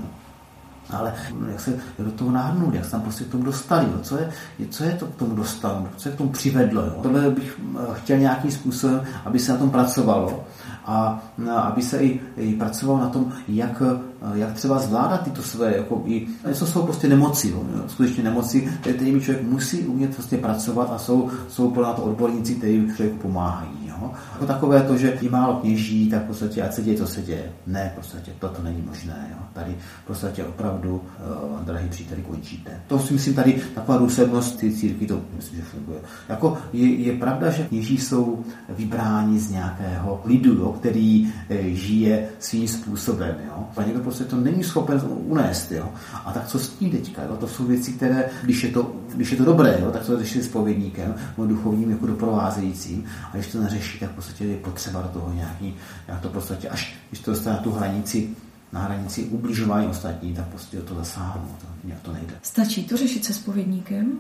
Ale 0.90 1.14
jak 1.52 1.60
se 1.60 1.74
do 2.00 2.12
toho 2.12 2.32
nahrnout, 2.32 2.74
jak 2.74 2.86
se 2.86 2.92
tam 2.92 3.02
prostě 3.02 3.24
k 3.24 3.28
tomu 3.28 3.44
dostali, 3.44 3.86
jo? 3.86 4.00
Co, 4.02 4.18
je, 4.18 4.30
co 4.70 4.84
je 4.84 4.92
to 4.92 5.06
k 5.06 5.16
tomu 5.16 5.36
dostalo, 5.36 5.88
co 5.98 6.10
je 6.10 6.16
k 6.16 6.18
tomu 6.18 6.30
přivedlo. 6.30 6.82
Jo? 6.82 6.96
Tohle 7.04 7.30
bych 7.30 7.60
eh, 7.60 7.80
chtěl 7.94 8.18
nějakým 8.18 8.52
způsobem, 8.52 9.02
aby 9.26 9.40
se 9.40 9.52
na 9.52 9.58
tom 9.58 9.70
pracovalo 9.70 10.44
a 10.86 11.24
aby 11.58 11.82
se 11.82 11.98
i, 11.98 12.20
i 12.38 12.54
pracovalo 12.54 13.00
na 13.00 13.10
tom, 13.10 13.32
jak, 13.48 13.82
jak 14.34 14.54
třeba 14.54 14.80
zvládat 14.80 15.24
tyto 15.24 15.42
své, 15.42 15.78
jako 15.78 16.04
i, 16.06 16.28
co 16.54 16.68
jsou 16.68 16.84
prostě 16.84 17.08
nemoci, 17.08 17.50
jo, 17.50 17.64
skutečně 17.88 18.24
nemoci, 18.24 18.72
kterými 18.82 19.22
člověk 19.22 19.48
musí 19.48 19.80
umět 19.80 20.16
prostě 20.16 20.38
pracovat 20.38 20.92
a 20.96 20.98
jsou, 20.98 21.30
jsou 21.48 21.72
pro 21.72 21.86
to 21.86 22.04
odborníci, 22.04 22.56
kteří 22.56 22.92
člověku 22.96 23.18
pomáhají. 23.18 23.85
Jo. 24.02 24.12
Jako 24.34 24.46
takové 24.46 24.82
to, 24.82 24.98
že 24.98 25.18
je 25.22 25.30
málo 25.30 25.54
kněží, 25.56 26.10
tak 26.10 26.24
v 26.24 26.28
podstatě, 26.28 26.62
ať 26.62 26.74
se 26.74 26.82
děje, 26.82 26.98
co 26.98 27.08
se 27.08 27.22
děje. 27.22 27.52
Ne, 27.68 27.92
v 27.94 27.96
podstatě, 27.96 28.32
toto 28.40 28.64
není 28.64 28.82
možné. 28.82 29.28
Jo. 29.32 29.38
Tady 29.54 29.76
v 30.04 30.08
podstatě 30.08 30.44
opravdu, 30.44 30.96
uh, 30.96 31.62
drahý 31.62 31.90
příteli, 31.90 32.22
končíte. 32.22 32.72
To 32.88 33.00
si 33.00 33.14
myslím 33.14 33.34
tady, 33.34 33.62
taková 33.76 33.98
důslednost 33.98 34.60
ty 34.60 34.72
církvy, 34.72 35.06
to 35.06 35.22
myslím, 35.36 35.60
že 35.60 35.66
funguje. 35.66 36.00
Jako 36.30 36.58
je, 36.74 36.96
je 36.96 37.14
pravda, 37.14 37.52
že 37.52 37.64
kněží 37.64 37.98
jsou 37.98 38.46
vybráni 38.70 39.40
z 39.40 39.52
nějakého 39.52 40.22
lidu, 40.26 40.54
jo, 40.54 40.76
který 40.80 41.34
e, 41.50 41.70
žije 41.70 42.30
svým 42.40 42.68
způsobem. 42.68 43.36
Jo. 43.48 43.68
A 43.78 43.84
někdo 43.84 44.00
prostě 44.00 44.24
to 44.24 44.36
není 44.36 44.64
schopen 44.64 45.02
unést. 45.06 45.72
Jo. 45.72 45.90
A 46.26 46.32
tak 46.32 46.48
co 46.48 46.60
s 46.60 46.70
tím 46.70 46.92
teďka? 46.92 47.24
Jo? 47.24 47.38
To 47.40 47.48
jsou 47.48 47.64
věci, 47.64 47.92
které, 47.92 48.26
když 48.44 48.64
je 48.64 48.72
to, 48.72 48.92
když 49.16 49.32
je 49.32 49.38
to 49.38 49.46
dobré, 49.46 49.78
jo, 49.82 49.92
tak 49.92 50.06
to 50.06 50.20
řeší 50.20 50.42
s 50.42 50.48
povědníkem, 50.48 51.16
duchovním 51.38 51.92
jako 51.92 52.06
doprovázejícím. 52.06 53.06
A 53.32 53.38
když 53.38 53.52
to 53.52 53.62
neřeší, 53.62 53.85
tak 54.00 54.12
v 54.12 54.16
podstatě 54.16 54.46
je 54.46 54.58
potřeba 54.58 55.02
do 55.02 55.08
toho 55.08 55.34
nějaký, 55.34 55.76
nějak 56.08 56.22
to 56.22 56.30
v 56.30 56.32
podstatě, 56.32 56.70
až 56.70 56.96
když 57.10 57.20
to 57.20 57.32
dostane 57.32 57.56
na 57.56 57.62
tu 57.62 57.72
hranici, 57.72 58.30
na 58.74 58.82
hranici 58.82 59.24
ubližování 59.24 59.88
ostatní, 59.88 60.34
tak 60.34 60.48
prostě 60.48 60.78
to 60.78 60.96
zasáhnu. 60.96 61.56
To, 61.62 61.68
nějak 61.88 62.02
to 62.02 62.14
nejde. 62.14 62.34
Stačí 62.42 62.84
to 62.84 62.98
řešit 62.98 63.26
se 63.26 63.34
spovědníkem? 63.34 64.20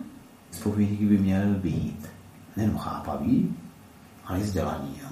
Spovědník 0.51 1.09
by 1.09 1.17
měl 1.17 1.53
být 1.53 2.07
nejen 2.57 2.77
chápavý, 2.77 3.55
ale 4.25 4.39
i 4.39 4.43
vzdělaný. 4.43 4.89
Jo. 5.01 5.09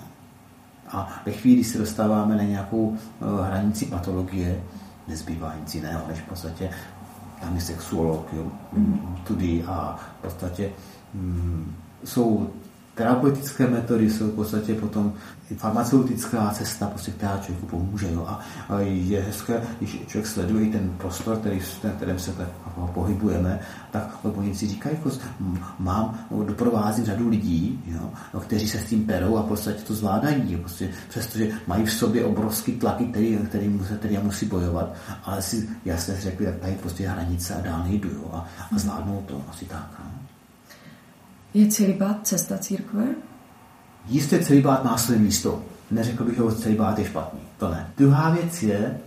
A 0.87 1.21
ve 1.25 1.31
chvíli, 1.31 1.55
kdy 1.55 1.63
se 1.63 1.77
dostáváme 1.77 2.35
na 2.35 2.43
nějakou 2.43 2.87
uh, 2.87 2.97
hranici 3.45 3.85
patologie, 3.85 4.63
nezbývá 5.07 5.55
nic 5.59 5.75
jiného, 5.75 6.07
než 6.07 6.19
v 6.19 6.23
podstatě 6.23 6.69
tam 7.41 7.55
je 7.55 7.61
sexuolog, 7.61 8.33
jo, 8.33 8.51
mm. 8.73 9.17
tudy 9.27 9.63
a 9.67 9.99
v 10.19 10.21
podstatě 10.21 10.71
mm, 11.13 11.75
jsou 12.03 12.49
terapeutické 12.95 13.67
metody 13.67 14.09
jsou 14.09 14.27
v 14.27 14.35
podstatě 14.35 14.73
potom 14.73 15.13
farmaceutická 15.57 16.49
cesta, 16.49 16.87
prostě, 16.87 17.11
která 17.11 17.37
člověku 17.37 17.65
pomůže. 17.65 18.11
Jo. 18.11 18.25
A, 18.27 18.39
je 18.79 19.21
hezké, 19.21 19.61
když 19.77 19.99
člověk 20.07 20.27
sleduje 20.27 20.71
ten 20.71 20.93
prostor, 20.97 21.37
který, 21.37 21.59
v 21.59 21.85
kterém 21.97 22.19
se 22.19 22.31
tak 22.31 22.47
pohybujeme, 22.93 23.59
tak 23.91 24.19
odborníci 24.23 24.67
říkají, 24.67 24.95
jako, 24.95 25.17
mám, 25.79 26.25
doprovázím 26.45 27.05
řadu 27.05 27.29
lidí, 27.29 27.83
jo, 27.87 28.09
no, 28.33 28.39
kteří 28.39 28.67
se 28.67 28.79
s 28.79 28.85
tím 28.85 29.05
perou 29.05 29.37
a 29.37 29.41
v 29.41 29.47
podstatě 29.47 29.81
to 29.81 29.93
zvládají, 29.93 30.57
prostě, 30.57 30.89
přestože 31.09 31.51
mají 31.67 31.85
v 31.85 31.93
sobě 31.93 32.25
obrovský 32.25 32.71
tlaky, 32.71 33.05
který, 33.05 33.37
který, 33.37 33.69
musí, 33.69 33.93
který 33.93 34.17
musí 34.17 34.45
bojovat, 34.45 34.93
ale 35.23 35.41
si 35.41 35.69
jasně 35.85 36.15
řekli, 36.19 36.45
tak 36.45 36.55
tady 36.55 36.73
prostě 36.73 37.07
hranice 37.07 37.55
a 37.55 37.61
dál 37.61 37.83
nejdu 37.83 38.09
jo, 38.09 38.29
a, 38.33 38.47
a 38.75 38.77
zvládnou 38.77 39.23
to 39.27 39.41
asi 39.49 39.65
tak. 39.65 39.91
No. 39.99 40.22
Je 41.53 41.67
celibát 41.67 42.27
cesta 42.27 42.57
církve? 42.57 43.03
Jistě 44.07 44.39
celibát 44.39 44.83
má 44.83 44.97
své 44.97 45.15
místo. 45.15 45.61
Neřekl 45.91 46.23
bych, 46.23 46.35
že 46.35 46.55
celibát 46.55 46.99
je 46.99 47.05
špatný. 47.05 47.39
To 47.57 47.69
ne. 47.69 47.87
Druhá 47.97 48.29
věc 48.29 48.63
je, 48.63 48.97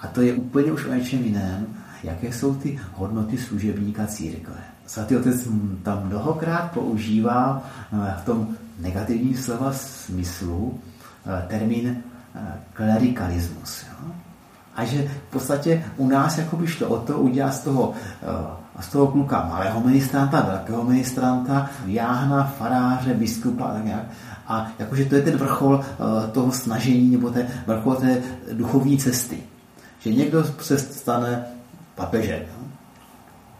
a 0.00 0.06
to 0.06 0.20
je 0.22 0.34
úplně 0.34 0.72
už 0.72 0.86
o 0.86 0.94
něčem 0.94 1.24
jiném, 1.24 1.66
jaké 2.02 2.32
jsou 2.32 2.54
ty 2.54 2.80
hodnoty 2.94 3.38
služebníka 3.38 4.06
církve. 4.06 4.56
Svatý 4.86 5.16
otec 5.16 5.48
tam 5.82 6.06
mnohokrát 6.06 6.72
používá 6.72 7.62
eh, 7.92 8.14
v 8.22 8.24
tom 8.24 8.48
negativním 8.80 9.36
slova 9.36 9.72
smyslu 9.72 10.80
eh, 11.26 11.44
termín 11.48 11.96
eh, 12.34 12.40
klerikalismus. 12.72 13.84
A 14.76 14.84
že 14.84 15.08
v 15.28 15.32
podstatě 15.32 15.84
u 15.96 16.08
nás 16.08 16.40
by 16.40 16.66
šlo 16.66 16.88
o 16.88 16.98
to 16.98 17.18
udělat 17.18 17.54
z 17.54 17.60
toho 17.60 17.94
a 18.76 18.82
z 18.82 18.88
toho 18.88 19.06
kluka 19.06 19.46
malého 19.48 19.80
ministranta, 19.80 20.40
velkého 20.40 20.84
ministranta, 20.84 21.70
jáhna, 21.86 22.54
faráře, 22.58 23.14
biskupa 23.14 23.64
a 23.64 23.74
tak 23.74 23.84
nějak. 23.84 24.04
A 24.46 24.70
jakože 24.78 25.04
to 25.04 25.14
je 25.14 25.22
ten 25.22 25.36
vrchol 25.36 25.74
uh, 25.74 26.30
toho 26.30 26.52
snažení, 26.52 27.10
nebo 27.10 27.30
ten 27.30 27.46
vrchol 27.66 27.94
té 27.94 28.22
duchovní 28.52 28.98
cesty. 28.98 29.38
Že 29.98 30.12
někdo 30.12 30.44
se 30.60 30.78
stane 30.78 31.44
papežem. 31.94 32.42
No? 32.58 32.66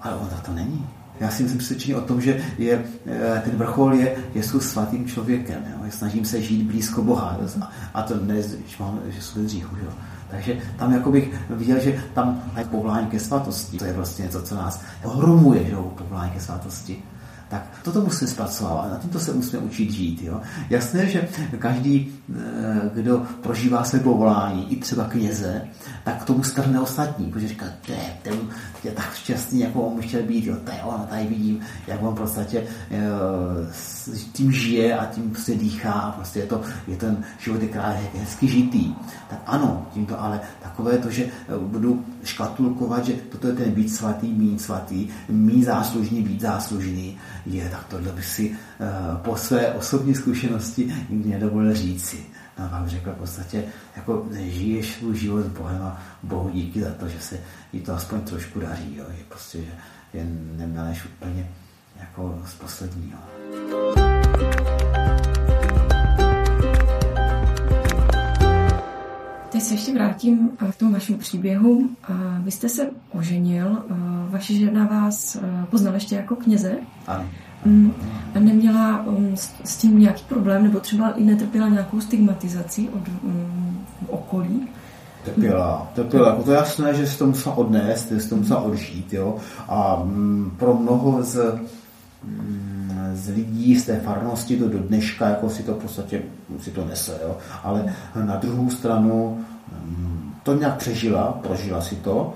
Ale 0.01 0.17
on 0.17 0.29
to 0.47 0.53
není. 0.53 0.87
Já 1.21 1.31
si 1.31 1.43
myslím 1.43 1.59
přesvědčený 1.59 1.95
o 1.95 2.01
tom, 2.01 2.21
že 2.21 2.45
je, 2.59 2.85
eh, 3.07 3.43
ten 3.45 3.57
vrchol 3.57 3.95
je, 3.95 4.17
je 4.35 4.43
svatým 4.43 5.07
člověkem. 5.07 5.65
Jo? 5.71 5.91
Snažím 5.91 6.25
se 6.25 6.43
žít 6.43 6.63
blízko 6.63 7.03
Boha. 7.03 7.39
A 7.95 8.03
to 8.03 8.15
ne, 8.17 8.43
že, 8.43 8.57
mám, 8.81 9.01
že 9.09 9.41
dříchu. 9.41 9.77
Jo? 9.77 9.91
Takže 10.31 10.57
tam 10.77 10.93
jako 10.93 11.11
bych 11.11 11.35
viděl, 11.51 11.81
že 11.81 12.03
tam 12.15 12.43
je 12.59 12.65
povolání 12.65 13.07
ke 13.07 13.21
svatosti. 13.21 13.79
To 13.79 13.85
je 13.85 13.93
vlastně 13.93 14.23
něco, 14.23 14.43
co 14.43 14.55
nás 14.55 14.81
ohromuje, 15.05 15.65
že 15.65 15.77
povolání 15.77 16.31
ke 16.31 16.41
svatosti. 16.41 17.03
Tak 17.49 17.67
toto 17.83 18.01
musíme 18.01 18.31
zpracovávat, 18.31 18.91
na 18.91 18.99
tímto 18.99 19.21
se 19.21 19.33
musíme 19.33 19.63
učit 19.63 19.91
žít. 19.91 20.23
Jo? 20.23 20.41
Jasné, 20.71 21.07
že 21.07 21.29
každý, 21.59 22.13
eh, 22.37 22.91
kdo 22.95 23.23
prožívá 23.43 23.85
své 23.85 24.01
povolání, 24.01 24.73
i 24.73 24.77
třeba 24.77 25.05
kněze, 25.05 25.63
tak 26.05 26.23
k 26.23 26.25
tomu 26.25 26.43
strhne 26.43 26.81
ostatní, 26.81 27.31
protože 27.31 27.49
říká, 27.49 27.67
je, 27.89 27.97
ten 28.23 28.35
je 28.85 28.93
tak 28.93 29.15
šťastný, 29.15 29.61
jako 29.61 29.83
on 29.83 30.03
chtěl 30.03 30.23
být, 30.23 30.45
jo, 30.45 30.57
to 30.65 30.71
je 30.71 30.83
on, 30.83 31.07
tady 31.11 31.27
vidím, 31.27 31.61
jak 31.87 32.03
on 32.03 32.15
e, 32.53 32.65
tím 34.33 34.53
žije 34.53 34.99
a 34.99 35.07
tím 35.07 35.31
prostě 35.31 35.55
dýchá, 35.55 36.13
prostě 36.17 36.41
je 36.41 36.47
to, 36.47 36.61
je 36.89 36.97
ten 36.97 37.25
život 37.39 37.63
je 37.63 37.69
krásně 37.69 38.09
hezky 38.21 38.49
žitý. 38.49 38.95
Tak 39.31 39.43
ano, 39.47 39.87
tímto 39.95 40.21
ale 40.21 40.41
takové 40.63 40.99
to, 40.99 41.11
že 41.11 41.25
eh, 41.25 41.59
budu 41.59 42.05
škatulkovat, 42.25 43.05
že 43.05 43.13
toto 43.13 43.47
je 43.47 43.53
ten 43.53 43.71
být 43.71 43.89
svatý, 43.89 44.33
mít 44.33 44.61
svatý, 44.61 45.09
mít 45.29 45.65
záslužný, 45.65 46.23
být 46.23 46.41
záslužný, 46.41 47.17
je, 47.47 47.69
tak 47.69 47.85
tohle 47.85 48.13
by 48.13 48.23
si 48.23 48.51
uh, 48.51 49.17
po 49.17 49.37
své 49.37 49.73
osobní 49.73 50.15
zkušenosti 50.15 50.95
nedovolil 51.11 51.75
říci. 51.75 52.27
No, 52.59 52.69
vám 52.69 52.89
řekl 52.89 53.11
v 53.11 53.15
podstatě, 53.19 53.65
jako 53.97 54.27
žiješ 54.33 54.95
svůj 54.95 55.17
život 55.17 55.43
s 55.43 55.49
Bohem 55.49 55.83
a 55.83 56.03
Bohu 56.23 56.51
díky 56.51 56.81
za 56.83 56.91
to, 56.91 57.09
že 57.09 57.21
se 57.21 57.41
jí 57.73 57.81
to 57.81 57.95
aspoň 57.95 58.21
trošku 58.21 58.61
daří, 58.61 58.97
jo. 58.97 59.05
Je 59.09 59.25
prostě, 59.29 59.59
že 59.59 59.73
je 60.15 60.27
nemeleš 60.57 61.05
úplně 61.05 61.49
jako 62.01 62.43
z 62.47 62.55
posledního. 62.55 63.19
Teď 63.95 64.14
se 69.65 69.75
ještě 69.75 69.95
vrátím 69.95 70.51
eh, 70.69 70.73
k 70.73 70.77
tomu 70.77 70.93
vašemu 70.93 71.19
příběhu. 71.19 71.89
Vy 72.39 72.51
jste 72.51 72.69
se 72.69 72.91
oženil, 73.13 73.79
eh, 73.91 73.95
vaše 74.31 74.55
žena 74.55 74.85
vás 74.85 75.37
eh, 75.37 75.67
poznala 75.71 75.95
ještě 75.95 76.15
jako 76.15 76.37
kněze. 76.37 76.77
Ano. 77.07 77.25
Mm, 77.65 77.93
a 78.35 78.39
neměla 78.39 79.07
um, 79.07 79.37
s 79.65 79.77
tím 79.77 79.99
nějaký 79.99 80.25
problém, 80.29 80.63
nebo 80.63 80.81
třeba 80.81 81.11
i 81.11 81.25
netrpěla 81.25 81.69
nějakou 81.69 82.01
stigmatizací 82.01 82.89
od 82.89 83.09
um, 83.09 83.79
okolí? 84.09 84.69
Trpěla, 85.25 85.91
trpěla. 85.95 86.29
Jako 86.29 86.43
to 86.43 86.51
je 86.51 86.57
jasné, 86.57 86.95
že 86.95 87.07
se 87.07 87.19
to 87.19 87.27
musela 87.27 87.55
odnést, 87.55 88.13
že 88.13 88.21
se 88.21 88.29
to 88.29 88.37
musela 88.37 88.61
odžít. 88.61 89.13
Jo? 89.13 89.37
A 89.69 90.03
mm, 90.05 90.53
pro 90.59 90.75
mnoho 90.75 91.23
z, 91.23 91.59
mm, 92.25 93.11
z 93.15 93.29
lidí 93.29 93.77
z 93.77 93.85
té 93.87 94.01
farnosti 94.01 94.57
to 94.57 94.69
do 94.69 94.79
dneška 94.79 95.29
jako 95.29 95.51
si 95.51 95.63
to 95.63 95.75
v 95.75 95.79
podstatě 95.79 96.23
si 96.61 96.71
to 96.71 96.85
nese. 96.85 97.19
Jo? 97.23 97.37
Ale 97.63 97.95
na 98.25 98.37
druhou 98.37 98.71
stranu 98.71 99.39
mm, 99.39 99.54
to 100.45 100.55
nějak 100.55 100.77
přežila, 100.77 101.41
prožila 101.43 101.81
si 101.81 101.97
to. 101.97 102.35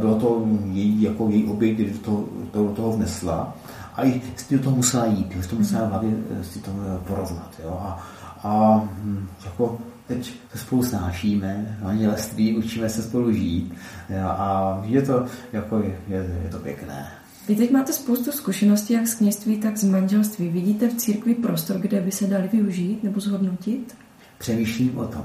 Bylo 0.00 0.14
to 0.14 0.46
její, 0.72 1.02
jako 1.02 1.28
její 1.28 1.44
oběť, 1.44 1.74
když 1.74 1.98
to, 1.98 2.24
to 2.50 2.64
do 2.64 2.70
toho 2.70 2.92
vnesla 2.92 3.56
a 3.94 4.04
i 4.04 4.22
s 4.36 4.44
tím 4.44 4.58
to 4.58 4.70
musela 4.70 5.06
jít, 5.06 5.36
s 5.40 5.46
to 5.46 5.56
musela 5.56 5.86
hlavě 5.86 6.10
si 6.42 6.58
to 6.58 6.70
porovnat. 7.06 7.50
Jo? 7.64 7.78
A, 7.82 8.06
a 8.42 8.82
hm, 8.94 9.28
jako 9.44 9.78
teď 10.06 10.32
se 10.52 10.58
spolu 10.58 10.82
snášíme, 10.82 11.78
manželství, 11.82 12.56
učíme 12.56 12.88
se 12.88 13.02
spolu 13.02 13.32
žít 13.32 13.74
a 14.22 14.78
je 14.84 15.02
to, 15.02 15.26
jako 15.52 15.78
je, 15.78 15.98
je 16.44 16.48
to 16.50 16.58
pěkné. 16.58 17.06
Vy 17.48 17.56
teď 17.56 17.70
máte 17.70 17.92
spoustu 17.92 18.32
zkušeností 18.32 18.92
jak 18.92 19.06
z 19.06 19.14
kněžství, 19.14 19.56
tak 19.56 19.76
z 19.76 19.84
manželství. 19.84 20.48
Vidíte 20.48 20.88
v 20.88 20.94
církvi 20.94 21.34
prostor, 21.34 21.78
kde 21.78 22.00
by 22.00 22.12
se 22.12 22.26
dali 22.26 22.48
využít 22.48 23.02
nebo 23.02 23.20
zhodnotit? 23.20 23.96
Přemýšlím 24.38 24.98
o 24.98 25.04
tom. 25.04 25.24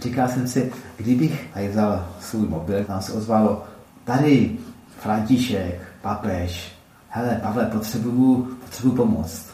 Říkal 0.00 0.28
jsem 0.28 0.48
si, 0.48 0.72
kdybych 0.96 1.48
tady 1.54 1.68
vzal 1.68 2.08
svůj 2.20 2.48
mobil, 2.48 2.84
tam 2.84 3.02
se 3.02 3.12
ozvalo, 3.12 3.64
tady 4.04 4.58
František, 5.00 5.80
papež, 6.02 6.72
hele, 7.08 7.40
Pavle, 7.42 7.66
potřebuju, 7.66 8.44
potřebuju 8.60 8.96
pomoc. 8.96 9.46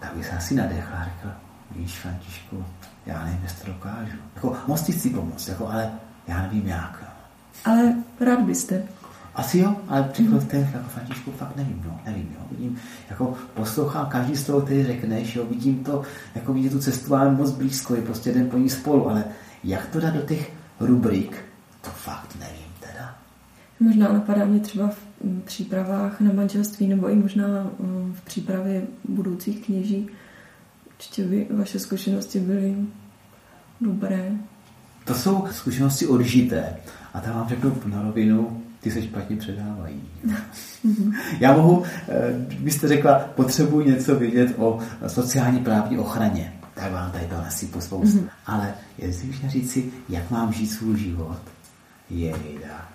Tak 0.00 0.14
bych 0.14 0.26
se 0.26 0.32
asi 0.32 0.54
nadechl 0.54 0.94
a 0.94 1.04
řekl, 1.04 1.34
víš, 1.76 1.98
Františku, 1.98 2.64
já 3.06 3.24
nevím, 3.24 3.40
jestli 3.42 3.64
to 3.64 3.72
dokážu. 3.72 4.16
Jako, 4.34 4.56
moc 4.66 4.82
ti 4.82 4.92
chci 4.92 5.10
pomoct, 5.10 5.48
jako, 5.48 5.68
ale 5.68 5.90
já 6.28 6.42
nevím 6.42 6.66
jak. 6.66 7.04
Ale 7.64 7.94
rád 8.20 8.40
byste. 8.40 8.82
Asi 9.34 9.58
jo, 9.58 9.76
ale 9.88 10.02
příklad 10.02 10.52
mm. 10.52 10.60
jako 10.74 10.88
Františku 10.88 11.32
fakt 11.32 11.56
nevím, 11.56 11.82
no, 11.86 12.00
nevím, 12.06 12.28
jo. 12.34 12.46
Vidím, 12.50 12.76
jako 13.10 13.34
poslouchám 13.54 14.06
každý 14.06 14.36
z 14.36 14.46
toho, 14.46 14.60
který 14.60 14.84
řekneš, 14.84 15.36
jo, 15.36 15.44
vidím 15.50 15.84
to, 15.84 16.02
jako 16.34 16.52
vidím 16.52 16.70
tu 16.70 16.78
cestu 16.78 17.10
máme 17.10 17.30
moc 17.30 17.50
blízko, 17.50 17.94
je 17.94 18.02
prostě 18.02 18.30
jeden 18.30 18.50
po 18.50 18.58
ní 18.58 18.70
spolu, 18.70 19.10
ale 19.10 19.24
jak 19.64 19.86
to 19.86 20.00
dát 20.00 20.14
do 20.14 20.20
těch 20.20 20.52
rubrik, 20.80 21.44
to 21.80 21.90
fakt 21.90 22.36
nevím 22.40 22.72
teda. 22.80 23.14
Možná 23.80 24.12
napadá 24.12 24.44
mě 24.44 24.60
třeba 24.60 24.88
v 24.88 24.98
přípravách 25.44 26.20
na 26.20 26.32
manželství 26.32 26.86
nebo 26.86 27.08
i 27.08 27.14
možná 27.14 27.70
v 28.12 28.20
přípravě 28.24 28.82
budoucích 29.08 29.64
kněží. 29.66 30.08
Určitě 30.86 31.24
by 31.24 31.46
vaše 31.50 31.78
zkušenosti 31.78 32.40
byly 32.40 32.76
dobré. 33.80 34.32
To 35.04 35.14
jsou 35.14 35.46
zkušenosti 35.50 36.06
odžité. 36.06 36.76
A 37.14 37.20
tam 37.20 37.34
vám 37.34 37.48
řeknu 37.48 37.76
na 37.86 38.02
rovinu, 38.02 38.62
ty 38.80 38.90
se 38.90 39.02
špatně 39.02 39.36
předávají. 39.36 40.02
Já 41.40 41.56
mohu, 41.56 41.82
byste 42.58 42.86
eh, 42.86 42.88
řekla, 42.88 43.18
potřebuji 43.18 43.86
něco 43.86 44.18
vědět 44.18 44.54
o 44.56 44.78
sociální 45.06 45.60
právní 45.60 45.98
ochraně. 45.98 46.52
Tak 46.76 46.92
vám 46.92 47.10
tady 47.10 47.26
to 47.26 47.34
nasypu 47.34 47.80
spoustu. 47.80 48.18
Mm-hmm. 48.18 48.28
Ale 48.46 48.74
jestli 48.98 49.26
bych 49.26 49.38
měl 49.40 49.52
říci, 49.52 49.92
jak 50.08 50.30
mám 50.30 50.52
žít 50.52 50.66
svůj 50.66 50.98
život, 50.98 51.40
je 52.10 52.26
jeda. 52.26 52.88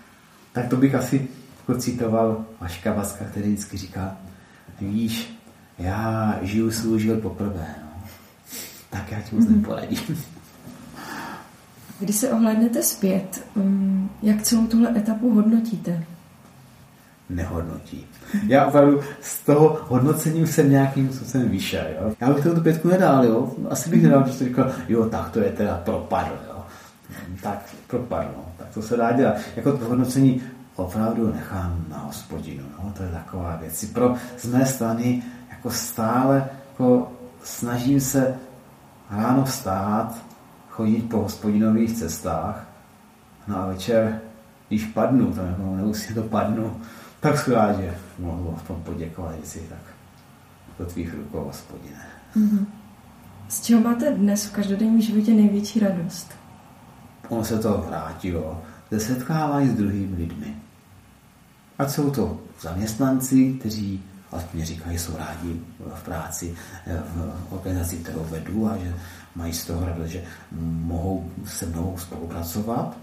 Tak 0.51 0.67
to 0.67 0.77
bych 0.77 0.95
asi 0.95 1.27
jako 1.59 1.81
citoval 1.81 2.45
Vaška 2.59 2.93
Vaska, 2.93 3.25
který 3.25 3.47
vždycky 3.47 3.77
říká, 3.77 4.17
víš, 4.81 5.39
já 5.79 6.39
žiju 6.41 6.71
svůj 6.71 6.99
život 6.99 7.19
poprvé. 7.21 7.75
No. 7.83 8.03
Tak 8.89 9.11
já 9.11 9.21
ti 9.21 9.35
moc 9.35 9.45
mm-hmm. 9.45 9.55
neporadím. 9.55 10.23
Když 11.99 12.15
se 12.15 12.31
ohlédnete 12.31 12.83
zpět, 12.83 13.45
um, 13.55 14.09
jak 14.21 14.41
celou 14.41 14.67
tuhle 14.67 14.97
etapu 14.97 15.33
hodnotíte? 15.33 16.05
Nehodnotí. 17.35 18.07
Já 18.47 18.65
opravdu 18.65 18.99
z 19.21 19.39
toho 19.39 19.79
hodnocení 19.87 20.41
už 20.41 20.51
jsem 20.51 20.71
nějakým 20.71 21.13
způsobem 21.13 21.49
vyšel. 21.49 21.85
Jo? 22.01 22.13
Já 22.21 22.33
bych 22.33 22.43
tu 22.43 22.61
pětku 22.61 22.87
nedal, 22.87 23.25
jo? 23.25 23.51
Asi 23.69 23.89
bych 23.89 24.03
nedal, 24.03 24.23
protože 24.23 24.45
říkal, 24.45 24.71
jo, 24.87 25.05
tak 25.05 25.29
to 25.29 25.39
je 25.39 25.51
teda 25.51 25.81
propadl, 25.85 26.35
jo? 26.47 26.63
Tak 27.43 27.65
propadl, 27.87 28.29
no. 28.37 28.45
Tak 28.57 28.67
to 28.73 28.81
se 28.81 28.97
dá 28.97 29.11
dělat. 29.11 29.35
Jako 29.55 29.77
to 29.77 29.85
hodnocení 29.85 30.41
opravdu 30.75 31.33
nechám 31.33 31.85
na 31.89 31.97
hospodinu. 31.97 32.63
No? 32.83 32.93
To 32.97 33.03
je 33.03 33.09
taková 33.09 33.57
věc. 33.61 33.85
Pro 33.85 34.15
z 34.37 34.45
mé 34.45 34.65
strany 34.65 35.23
jako 35.49 35.71
stále 35.71 36.49
jako 36.71 37.11
snažím 37.43 38.01
se 38.01 38.35
ráno 39.09 39.45
vstát, 39.45 40.17
chodit 40.69 41.09
po 41.09 41.17
hospodinových 41.17 41.97
cestách. 41.97 42.67
No 43.47 43.57
a 43.57 43.65
večer, 43.65 44.21
když 44.67 44.85
padnu, 44.85 45.33
to 45.33 45.41
jako 45.41 45.75
nemusí 45.75 46.13
to 46.13 46.23
padnu, 46.23 46.81
tak 47.21 47.49
že 47.79 47.95
mohu 48.19 48.55
v 48.55 48.67
tom 48.67 48.83
poděkovat 48.83 49.35
si 49.43 49.59
tak 49.59 49.79
do 50.79 50.85
tvých 50.85 51.13
rukou, 51.13 51.43
hospodine. 51.43 52.05
Mm-hmm. 52.35 52.65
Z 53.47 53.61
čeho 53.61 53.81
máte 53.81 54.11
dnes 54.11 54.45
v 54.45 54.51
každodenním 54.51 55.01
životě 55.01 55.33
největší 55.33 55.79
radost? 55.79 56.31
Ono 57.29 57.43
se 57.43 57.59
to 57.59 57.85
vrátilo 57.87 58.61
ze 58.91 58.99
setkávání 58.99 59.69
s 59.69 59.73
druhými 59.73 60.17
lidmi. 60.17 60.55
Ať 61.79 61.89
jsou 61.89 62.11
to 62.11 62.39
zaměstnanci, 62.61 63.53
kteří 63.59 64.03
aspoň 64.31 64.65
říkají, 64.65 64.99
jsou 64.99 65.17
rádi 65.17 65.61
v 65.95 66.03
práci, 66.03 66.55
v 66.87 67.53
organizaci, 67.53 67.97
kterou 67.97 68.23
vedu 68.23 68.69
a 68.69 68.77
že 68.77 68.95
mají 69.35 69.53
z 69.53 69.65
toho 69.65 69.85
radost, 69.85 70.09
že 70.09 70.23
mohou 70.61 71.31
se 71.45 71.65
mnou 71.65 71.95
spolupracovat. 71.97 72.97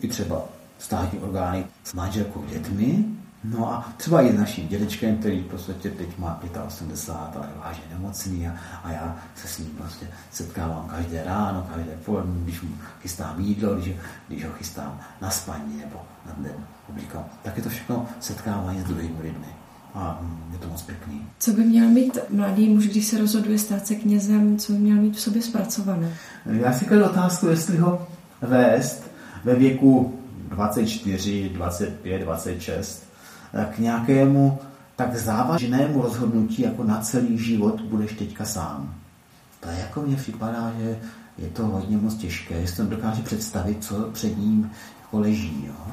I 0.00 0.08
třeba 0.08 0.42
státní 0.78 1.18
orgány 1.18 1.66
s 1.84 1.94
manželkou 1.94 2.44
dětmi, 2.44 3.04
No 3.44 3.72
a 3.72 3.92
třeba 3.96 4.22
i 4.22 4.32
s 4.32 4.38
naším 4.38 4.68
dědečkem, 4.68 5.16
který 5.16 5.40
v 5.40 5.46
podstatě 5.46 5.90
teď 5.90 6.18
má 6.18 6.40
85 6.66 7.42
a 7.42 7.46
je 7.46 7.52
vážně 7.64 7.84
nemocný 7.90 8.48
a, 8.48 8.54
a 8.84 8.92
já 8.92 9.16
se 9.34 9.48
s 9.48 9.58
ním 9.58 9.68
prostě 9.68 10.06
setkávám 10.30 10.88
každé 10.88 11.24
ráno, 11.24 11.68
každé 11.74 11.92
poledne, 12.04 12.40
když 12.42 12.62
mu 12.62 12.68
chystám 13.00 13.40
jídlo, 13.40 13.74
když, 13.74 13.94
když 14.28 14.44
ho 14.44 14.52
chystám 14.52 15.00
na 15.20 15.30
spaní 15.30 15.76
nebo 15.78 16.02
na 16.26 16.34
den. 16.38 16.66
Říkám, 17.00 17.24
tak 17.42 17.56
je 17.56 17.62
to 17.62 17.68
všechno 17.68 18.06
setkávání 18.20 18.80
s 18.80 18.84
druhými 18.84 19.22
lidmi. 19.22 19.46
A 19.94 20.18
mm, 20.22 20.52
je 20.52 20.58
to 20.58 20.68
moc 20.68 20.82
pěkný. 20.82 21.26
Co 21.38 21.52
by 21.52 21.64
měl 21.64 21.88
mít 21.88 22.18
mladý 22.30 22.68
muž, 22.68 22.86
když 22.86 23.06
se 23.06 23.18
rozhoduje 23.18 23.58
stát 23.58 23.86
se 23.86 23.94
knězem, 23.94 24.58
co 24.58 24.72
by 24.72 24.78
měl 24.78 24.96
mít 24.96 25.16
v 25.16 25.20
sobě 25.20 25.42
zpracované? 25.42 26.16
Já 26.46 26.72
si 26.72 26.84
kladu 26.84 27.04
otázku, 27.04 27.46
jestli 27.46 27.76
ho 27.76 28.06
vést 28.42 29.10
ve 29.44 29.54
věku 29.54 30.20
24, 30.48 31.48
25, 31.48 32.22
26 32.22 33.13
k 33.74 33.78
nějakému 33.78 34.58
tak 34.96 35.16
závažnému 35.16 36.02
rozhodnutí, 36.02 36.62
jako 36.62 36.84
na 36.84 37.00
celý 37.00 37.38
život 37.38 37.80
budeš 37.80 38.12
teďka 38.12 38.44
sám. 38.44 38.94
To 39.60 39.68
je 39.68 39.78
jako 39.78 40.02
mně 40.02 40.16
připadá, 40.16 40.72
že 40.78 40.98
je 41.38 41.48
to 41.48 41.66
hodně 41.66 41.96
moc 41.96 42.14
těžké, 42.14 42.54
jestli 42.54 42.76
to 42.76 42.96
dokáže 42.96 43.22
představit, 43.22 43.84
co 43.84 44.10
před 44.12 44.38
ním 44.38 44.70
jako 45.02 45.20
leží. 45.20 45.64
Jo. 45.66 45.86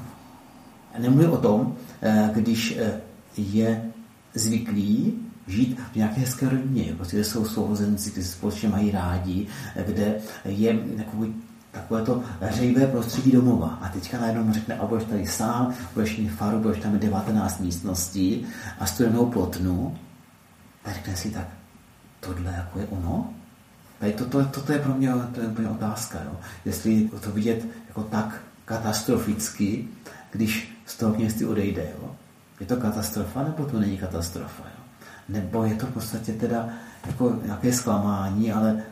Nemluvím 1.00 1.32
o 1.32 1.38
tom, 1.38 1.76
eh, 2.02 2.30
když 2.34 2.78
eh, 2.78 3.02
je 3.38 3.92
zvyklý 4.34 5.14
žít 5.48 5.80
v 5.92 5.96
nějaké 5.96 6.22
hezké 6.22 6.50
rodině, 6.50 6.94
prostě, 6.96 7.18
kde 7.18 7.24
jsou 7.24 7.46
sourozenci, 7.46 8.12
kteří 8.12 8.28
se 8.28 8.34
společně 8.34 8.70
mají 8.70 8.92
rádi, 8.92 9.48
eh, 9.76 9.84
kde 9.88 10.16
je 10.46 10.80
takový 10.98 11.34
takové 11.72 12.02
to 12.02 12.24
hřejivé 12.42 12.88
prostředí 12.88 13.32
domova. 13.32 13.68
A 13.82 13.90
teďka 13.90 14.20
najednou 14.20 14.54
řekne, 14.54 14.76
a 14.76 14.86
budeš 14.86 15.04
tady 15.04 15.28
sám, 15.28 15.74
budeš 15.94 16.18
mít 16.18 16.28
faru, 16.28 16.60
budeš 16.60 16.80
tam 16.80 17.00
19 17.00 17.60
místností 17.60 18.46
a 18.80 18.86
studenou 18.86 19.26
plotnu. 19.26 19.98
A 20.86 20.94
řekne 20.94 21.16
si 21.16 21.32
tak, 21.32 21.48
tohle 22.20 22.52
jako 22.52 22.80
je 22.80 22.88
ono? 22.88 23.34
Tady 24.00 24.14
toto, 24.14 24.46
toto 24.46 24.74
je 24.74 24.80
pro 24.80 24.94
mě 24.94 25.12
to 25.34 25.42
je 25.42 25.48
pro 25.48 25.62
mě 25.62 25.72
otázka. 25.72 26.20
Jo? 26.26 26.32
Jestli 26.66 27.10
to 27.22 27.32
vidět 27.32 27.68
jako 27.88 28.04
tak 28.04 28.42
katastroficky, 28.66 29.88
když 30.32 30.78
z 30.86 30.98
toho 30.98 31.14
kněžství 31.14 31.46
odejde. 31.46 31.88
Jo? 32.02 32.16
Je 32.60 32.66
to 32.66 32.78
katastrofa, 32.78 33.44
nebo 33.44 33.66
to 33.66 33.80
není 33.80 33.98
katastrofa? 33.98 34.64
Jo? 34.64 34.84
Nebo 35.30 35.64
je 35.64 35.76
to 35.76 35.86
v 35.86 35.94
podstatě 35.94 36.34
teda 36.34 36.70
jako 37.08 37.40
nějaké 37.46 37.74
zklamání, 37.74 38.52
ale 38.52 38.84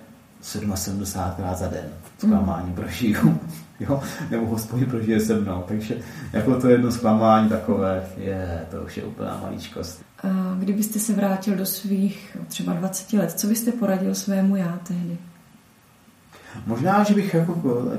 77krát 0.44 1.56
za 1.56 1.68
den 1.68 1.90
zklamání 2.20 2.74
prožiju. 2.74 3.40
Jo? 3.80 4.02
Nebo 4.32 4.46
hospodin 4.46 4.86
prožije 4.86 5.20
se 5.20 5.40
mnou. 5.40 5.64
Takže 5.68 5.98
jako 6.34 6.62
to 6.62 6.70
jedno 6.70 6.92
zklamání 6.92 7.50
takové, 7.50 8.04
je, 8.18 8.66
to 8.72 8.82
už 8.82 8.98
je 8.98 9.04
úplná 9.04 9.40
maličkost. 9.44 10.04
A 10.24 10.56
kdybyste 10.60 11.00
se 11.00 11.14
vrátil 11.14 11.56
do 11.56 11.66
svých 11.66 12.38
třeba 12.48 12.74
20 12.74 13.14
let, 13.14 13.32
co 13.32 13.48
byste 13.48 13.72
poradil 13.72 14.16
svému 14.16 14.56
já 14.56 14.80
tehdy? 14.88 15.18
Možná, 16.68 17.04
že 17.04 17.14
bych 17.14 17.34
jako, 17.34 17.54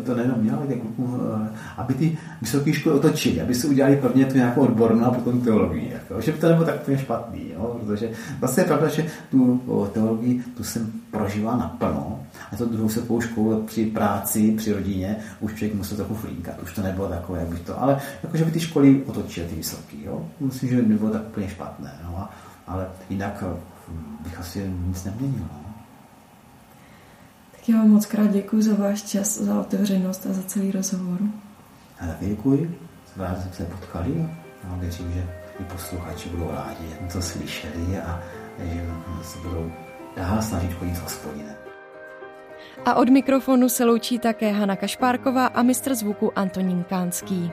to 0.06 0.14
nejenom 0.14 0.38
měl, 0.38 0.56
ale 0.56 0.66
klukům, 0.66 1.20
eh, 1.44 1.48
aby 1.76 1.94
ty 1.94 2.18
vysoké 2.40 2.72
školy 2.72 2.94
otočili, 2.94 3.40
aby 3.40 3.54
si 3.54 3.66
udělali 3.66 3.96
prvně 3.96 4.24
tu 4.24 4.34
nějakou 4.34 4.60
odbornou 4.60 5.04
a 5.04 5.10
potom 5.10 5.40
teologii. 5.40 5.92
Jako, 5.92 6.20
že 6.20 6.32
by 6.32 6.38
to 6.38 6.48
nebylo 6.48 6.66
tak 6.66 6.80
úplně 6.82 6.98
špatný, 6.98 7.40
jo? 7.54 7.80
protože 7.80 8.10
vlastně 8.40 8.62
je 8.62 8.66
pravda, 8.66 8.88
že 8.88 9.06
tu 9.30 9.62
teologii 9.92 10.42
tu 10.56 10.64
jsem 10.64 10.92
prožíval 11.10 11.58
naplno 11.58 12.20
a 12.52 12.56
to 12.56 12.64
druhou 12.64 12.88
se 12.88 13.00
školu 13.20 13.62
při 13.62 13.86
práci, 13.86 14.54
při 14.56 14.72
rodině, 14.72 15.16
už 15.40 15.54
člověk 15.54 15.74
musel 15.74 15.96
trochu 15.96 16.14
flínkat, 16.14 16.62
už 16.62 16.74
to 16.74 16.82
nebylo 16.82 17.08
takové, 17.08 17.38
jak 17.38 17.48
bych 17.48 17.60
to, 17.60 17.82
ale 17.82 18.00
jako, 18.22 18.36
že 18.36 18.44
by 18.44 18.50
ty 18.50 18.60
školy 18.60 19.02
otočily 19.06 19.46
ty 19.46 19.54
vysoké, 19.54 19.96
jo? 20.04 20.26
myslím, 20.40 20.68
že 20.68 20.82
by 20.82 20.88
nebylo 20.88 21.10
tak 21.10 21.22
úplně 21.28 21.48
špatné, 21.48 21.92
no? 22.04 22.28
ale 22.66 22.86
jinak 23.10 23.44
hm, 23.88 24.16
bych 24.24 24.40
asi 24.40 24.70
nic 24.86 25.04
neměnil. 25.04 25.44
No? 25.52 25.69
Tak 27.60 27.68
já 27.68 27.76
vám 27.76 27.88
moc 27.88 28.06
krát 28.06 28.30
děkuji 28.30 28.62
za 28.62 28.74
váš 28.74 29.02
čas, 29.02 29.40
za 29.40 29.60
otevřenost 29.60 30.26
a 30.30 30.32
za 30.32 30.42
celý 30.42 30.70
rozhovor. 30.70 31.18
A 32.00 32.06
taky 32.06 32.26
děkuji. 32.26 32.78
Jsem 33.06 33.22
rád, 33.22 33.36
že 33.36 33.42
jsme 33.42 33.52
se 33.52 33.64
potkali 33.64 34.28
a 34.70 34.76
věřím, 34.76 35.12
že 35.12 35.26
i 35.60 35.64
posluchači 35.64 36.28
budou 36.28 36.50
rádi, 36.50 36.88
že 36.88 37.12
to 37.12 37.22
slyšeli 37.22 37.98
a 37.98 38.22
že 38.58 38.82
se 39.22 39.38
budou 39.38 39.72
dál 40.16 40.42
snažit 40.42 40.72
chodit 40.72 40.94
s 40.96 41.00
hospodinem. 41.00 41.54
A 42.84 42.94
od 42.94 43.08
mikrofonu 43.08 43.68
se 43.68 43.84
loučí 43.84 44.18
také 44.18 44.52
Hana 44.52 44.76
Kašpárková 44.76 45.46
a 45.46 45.62
mistr 45.62 45.94
zvuku 45.94 46.38
Antonín 46.38 46.84
Kánský. 46.88 47.52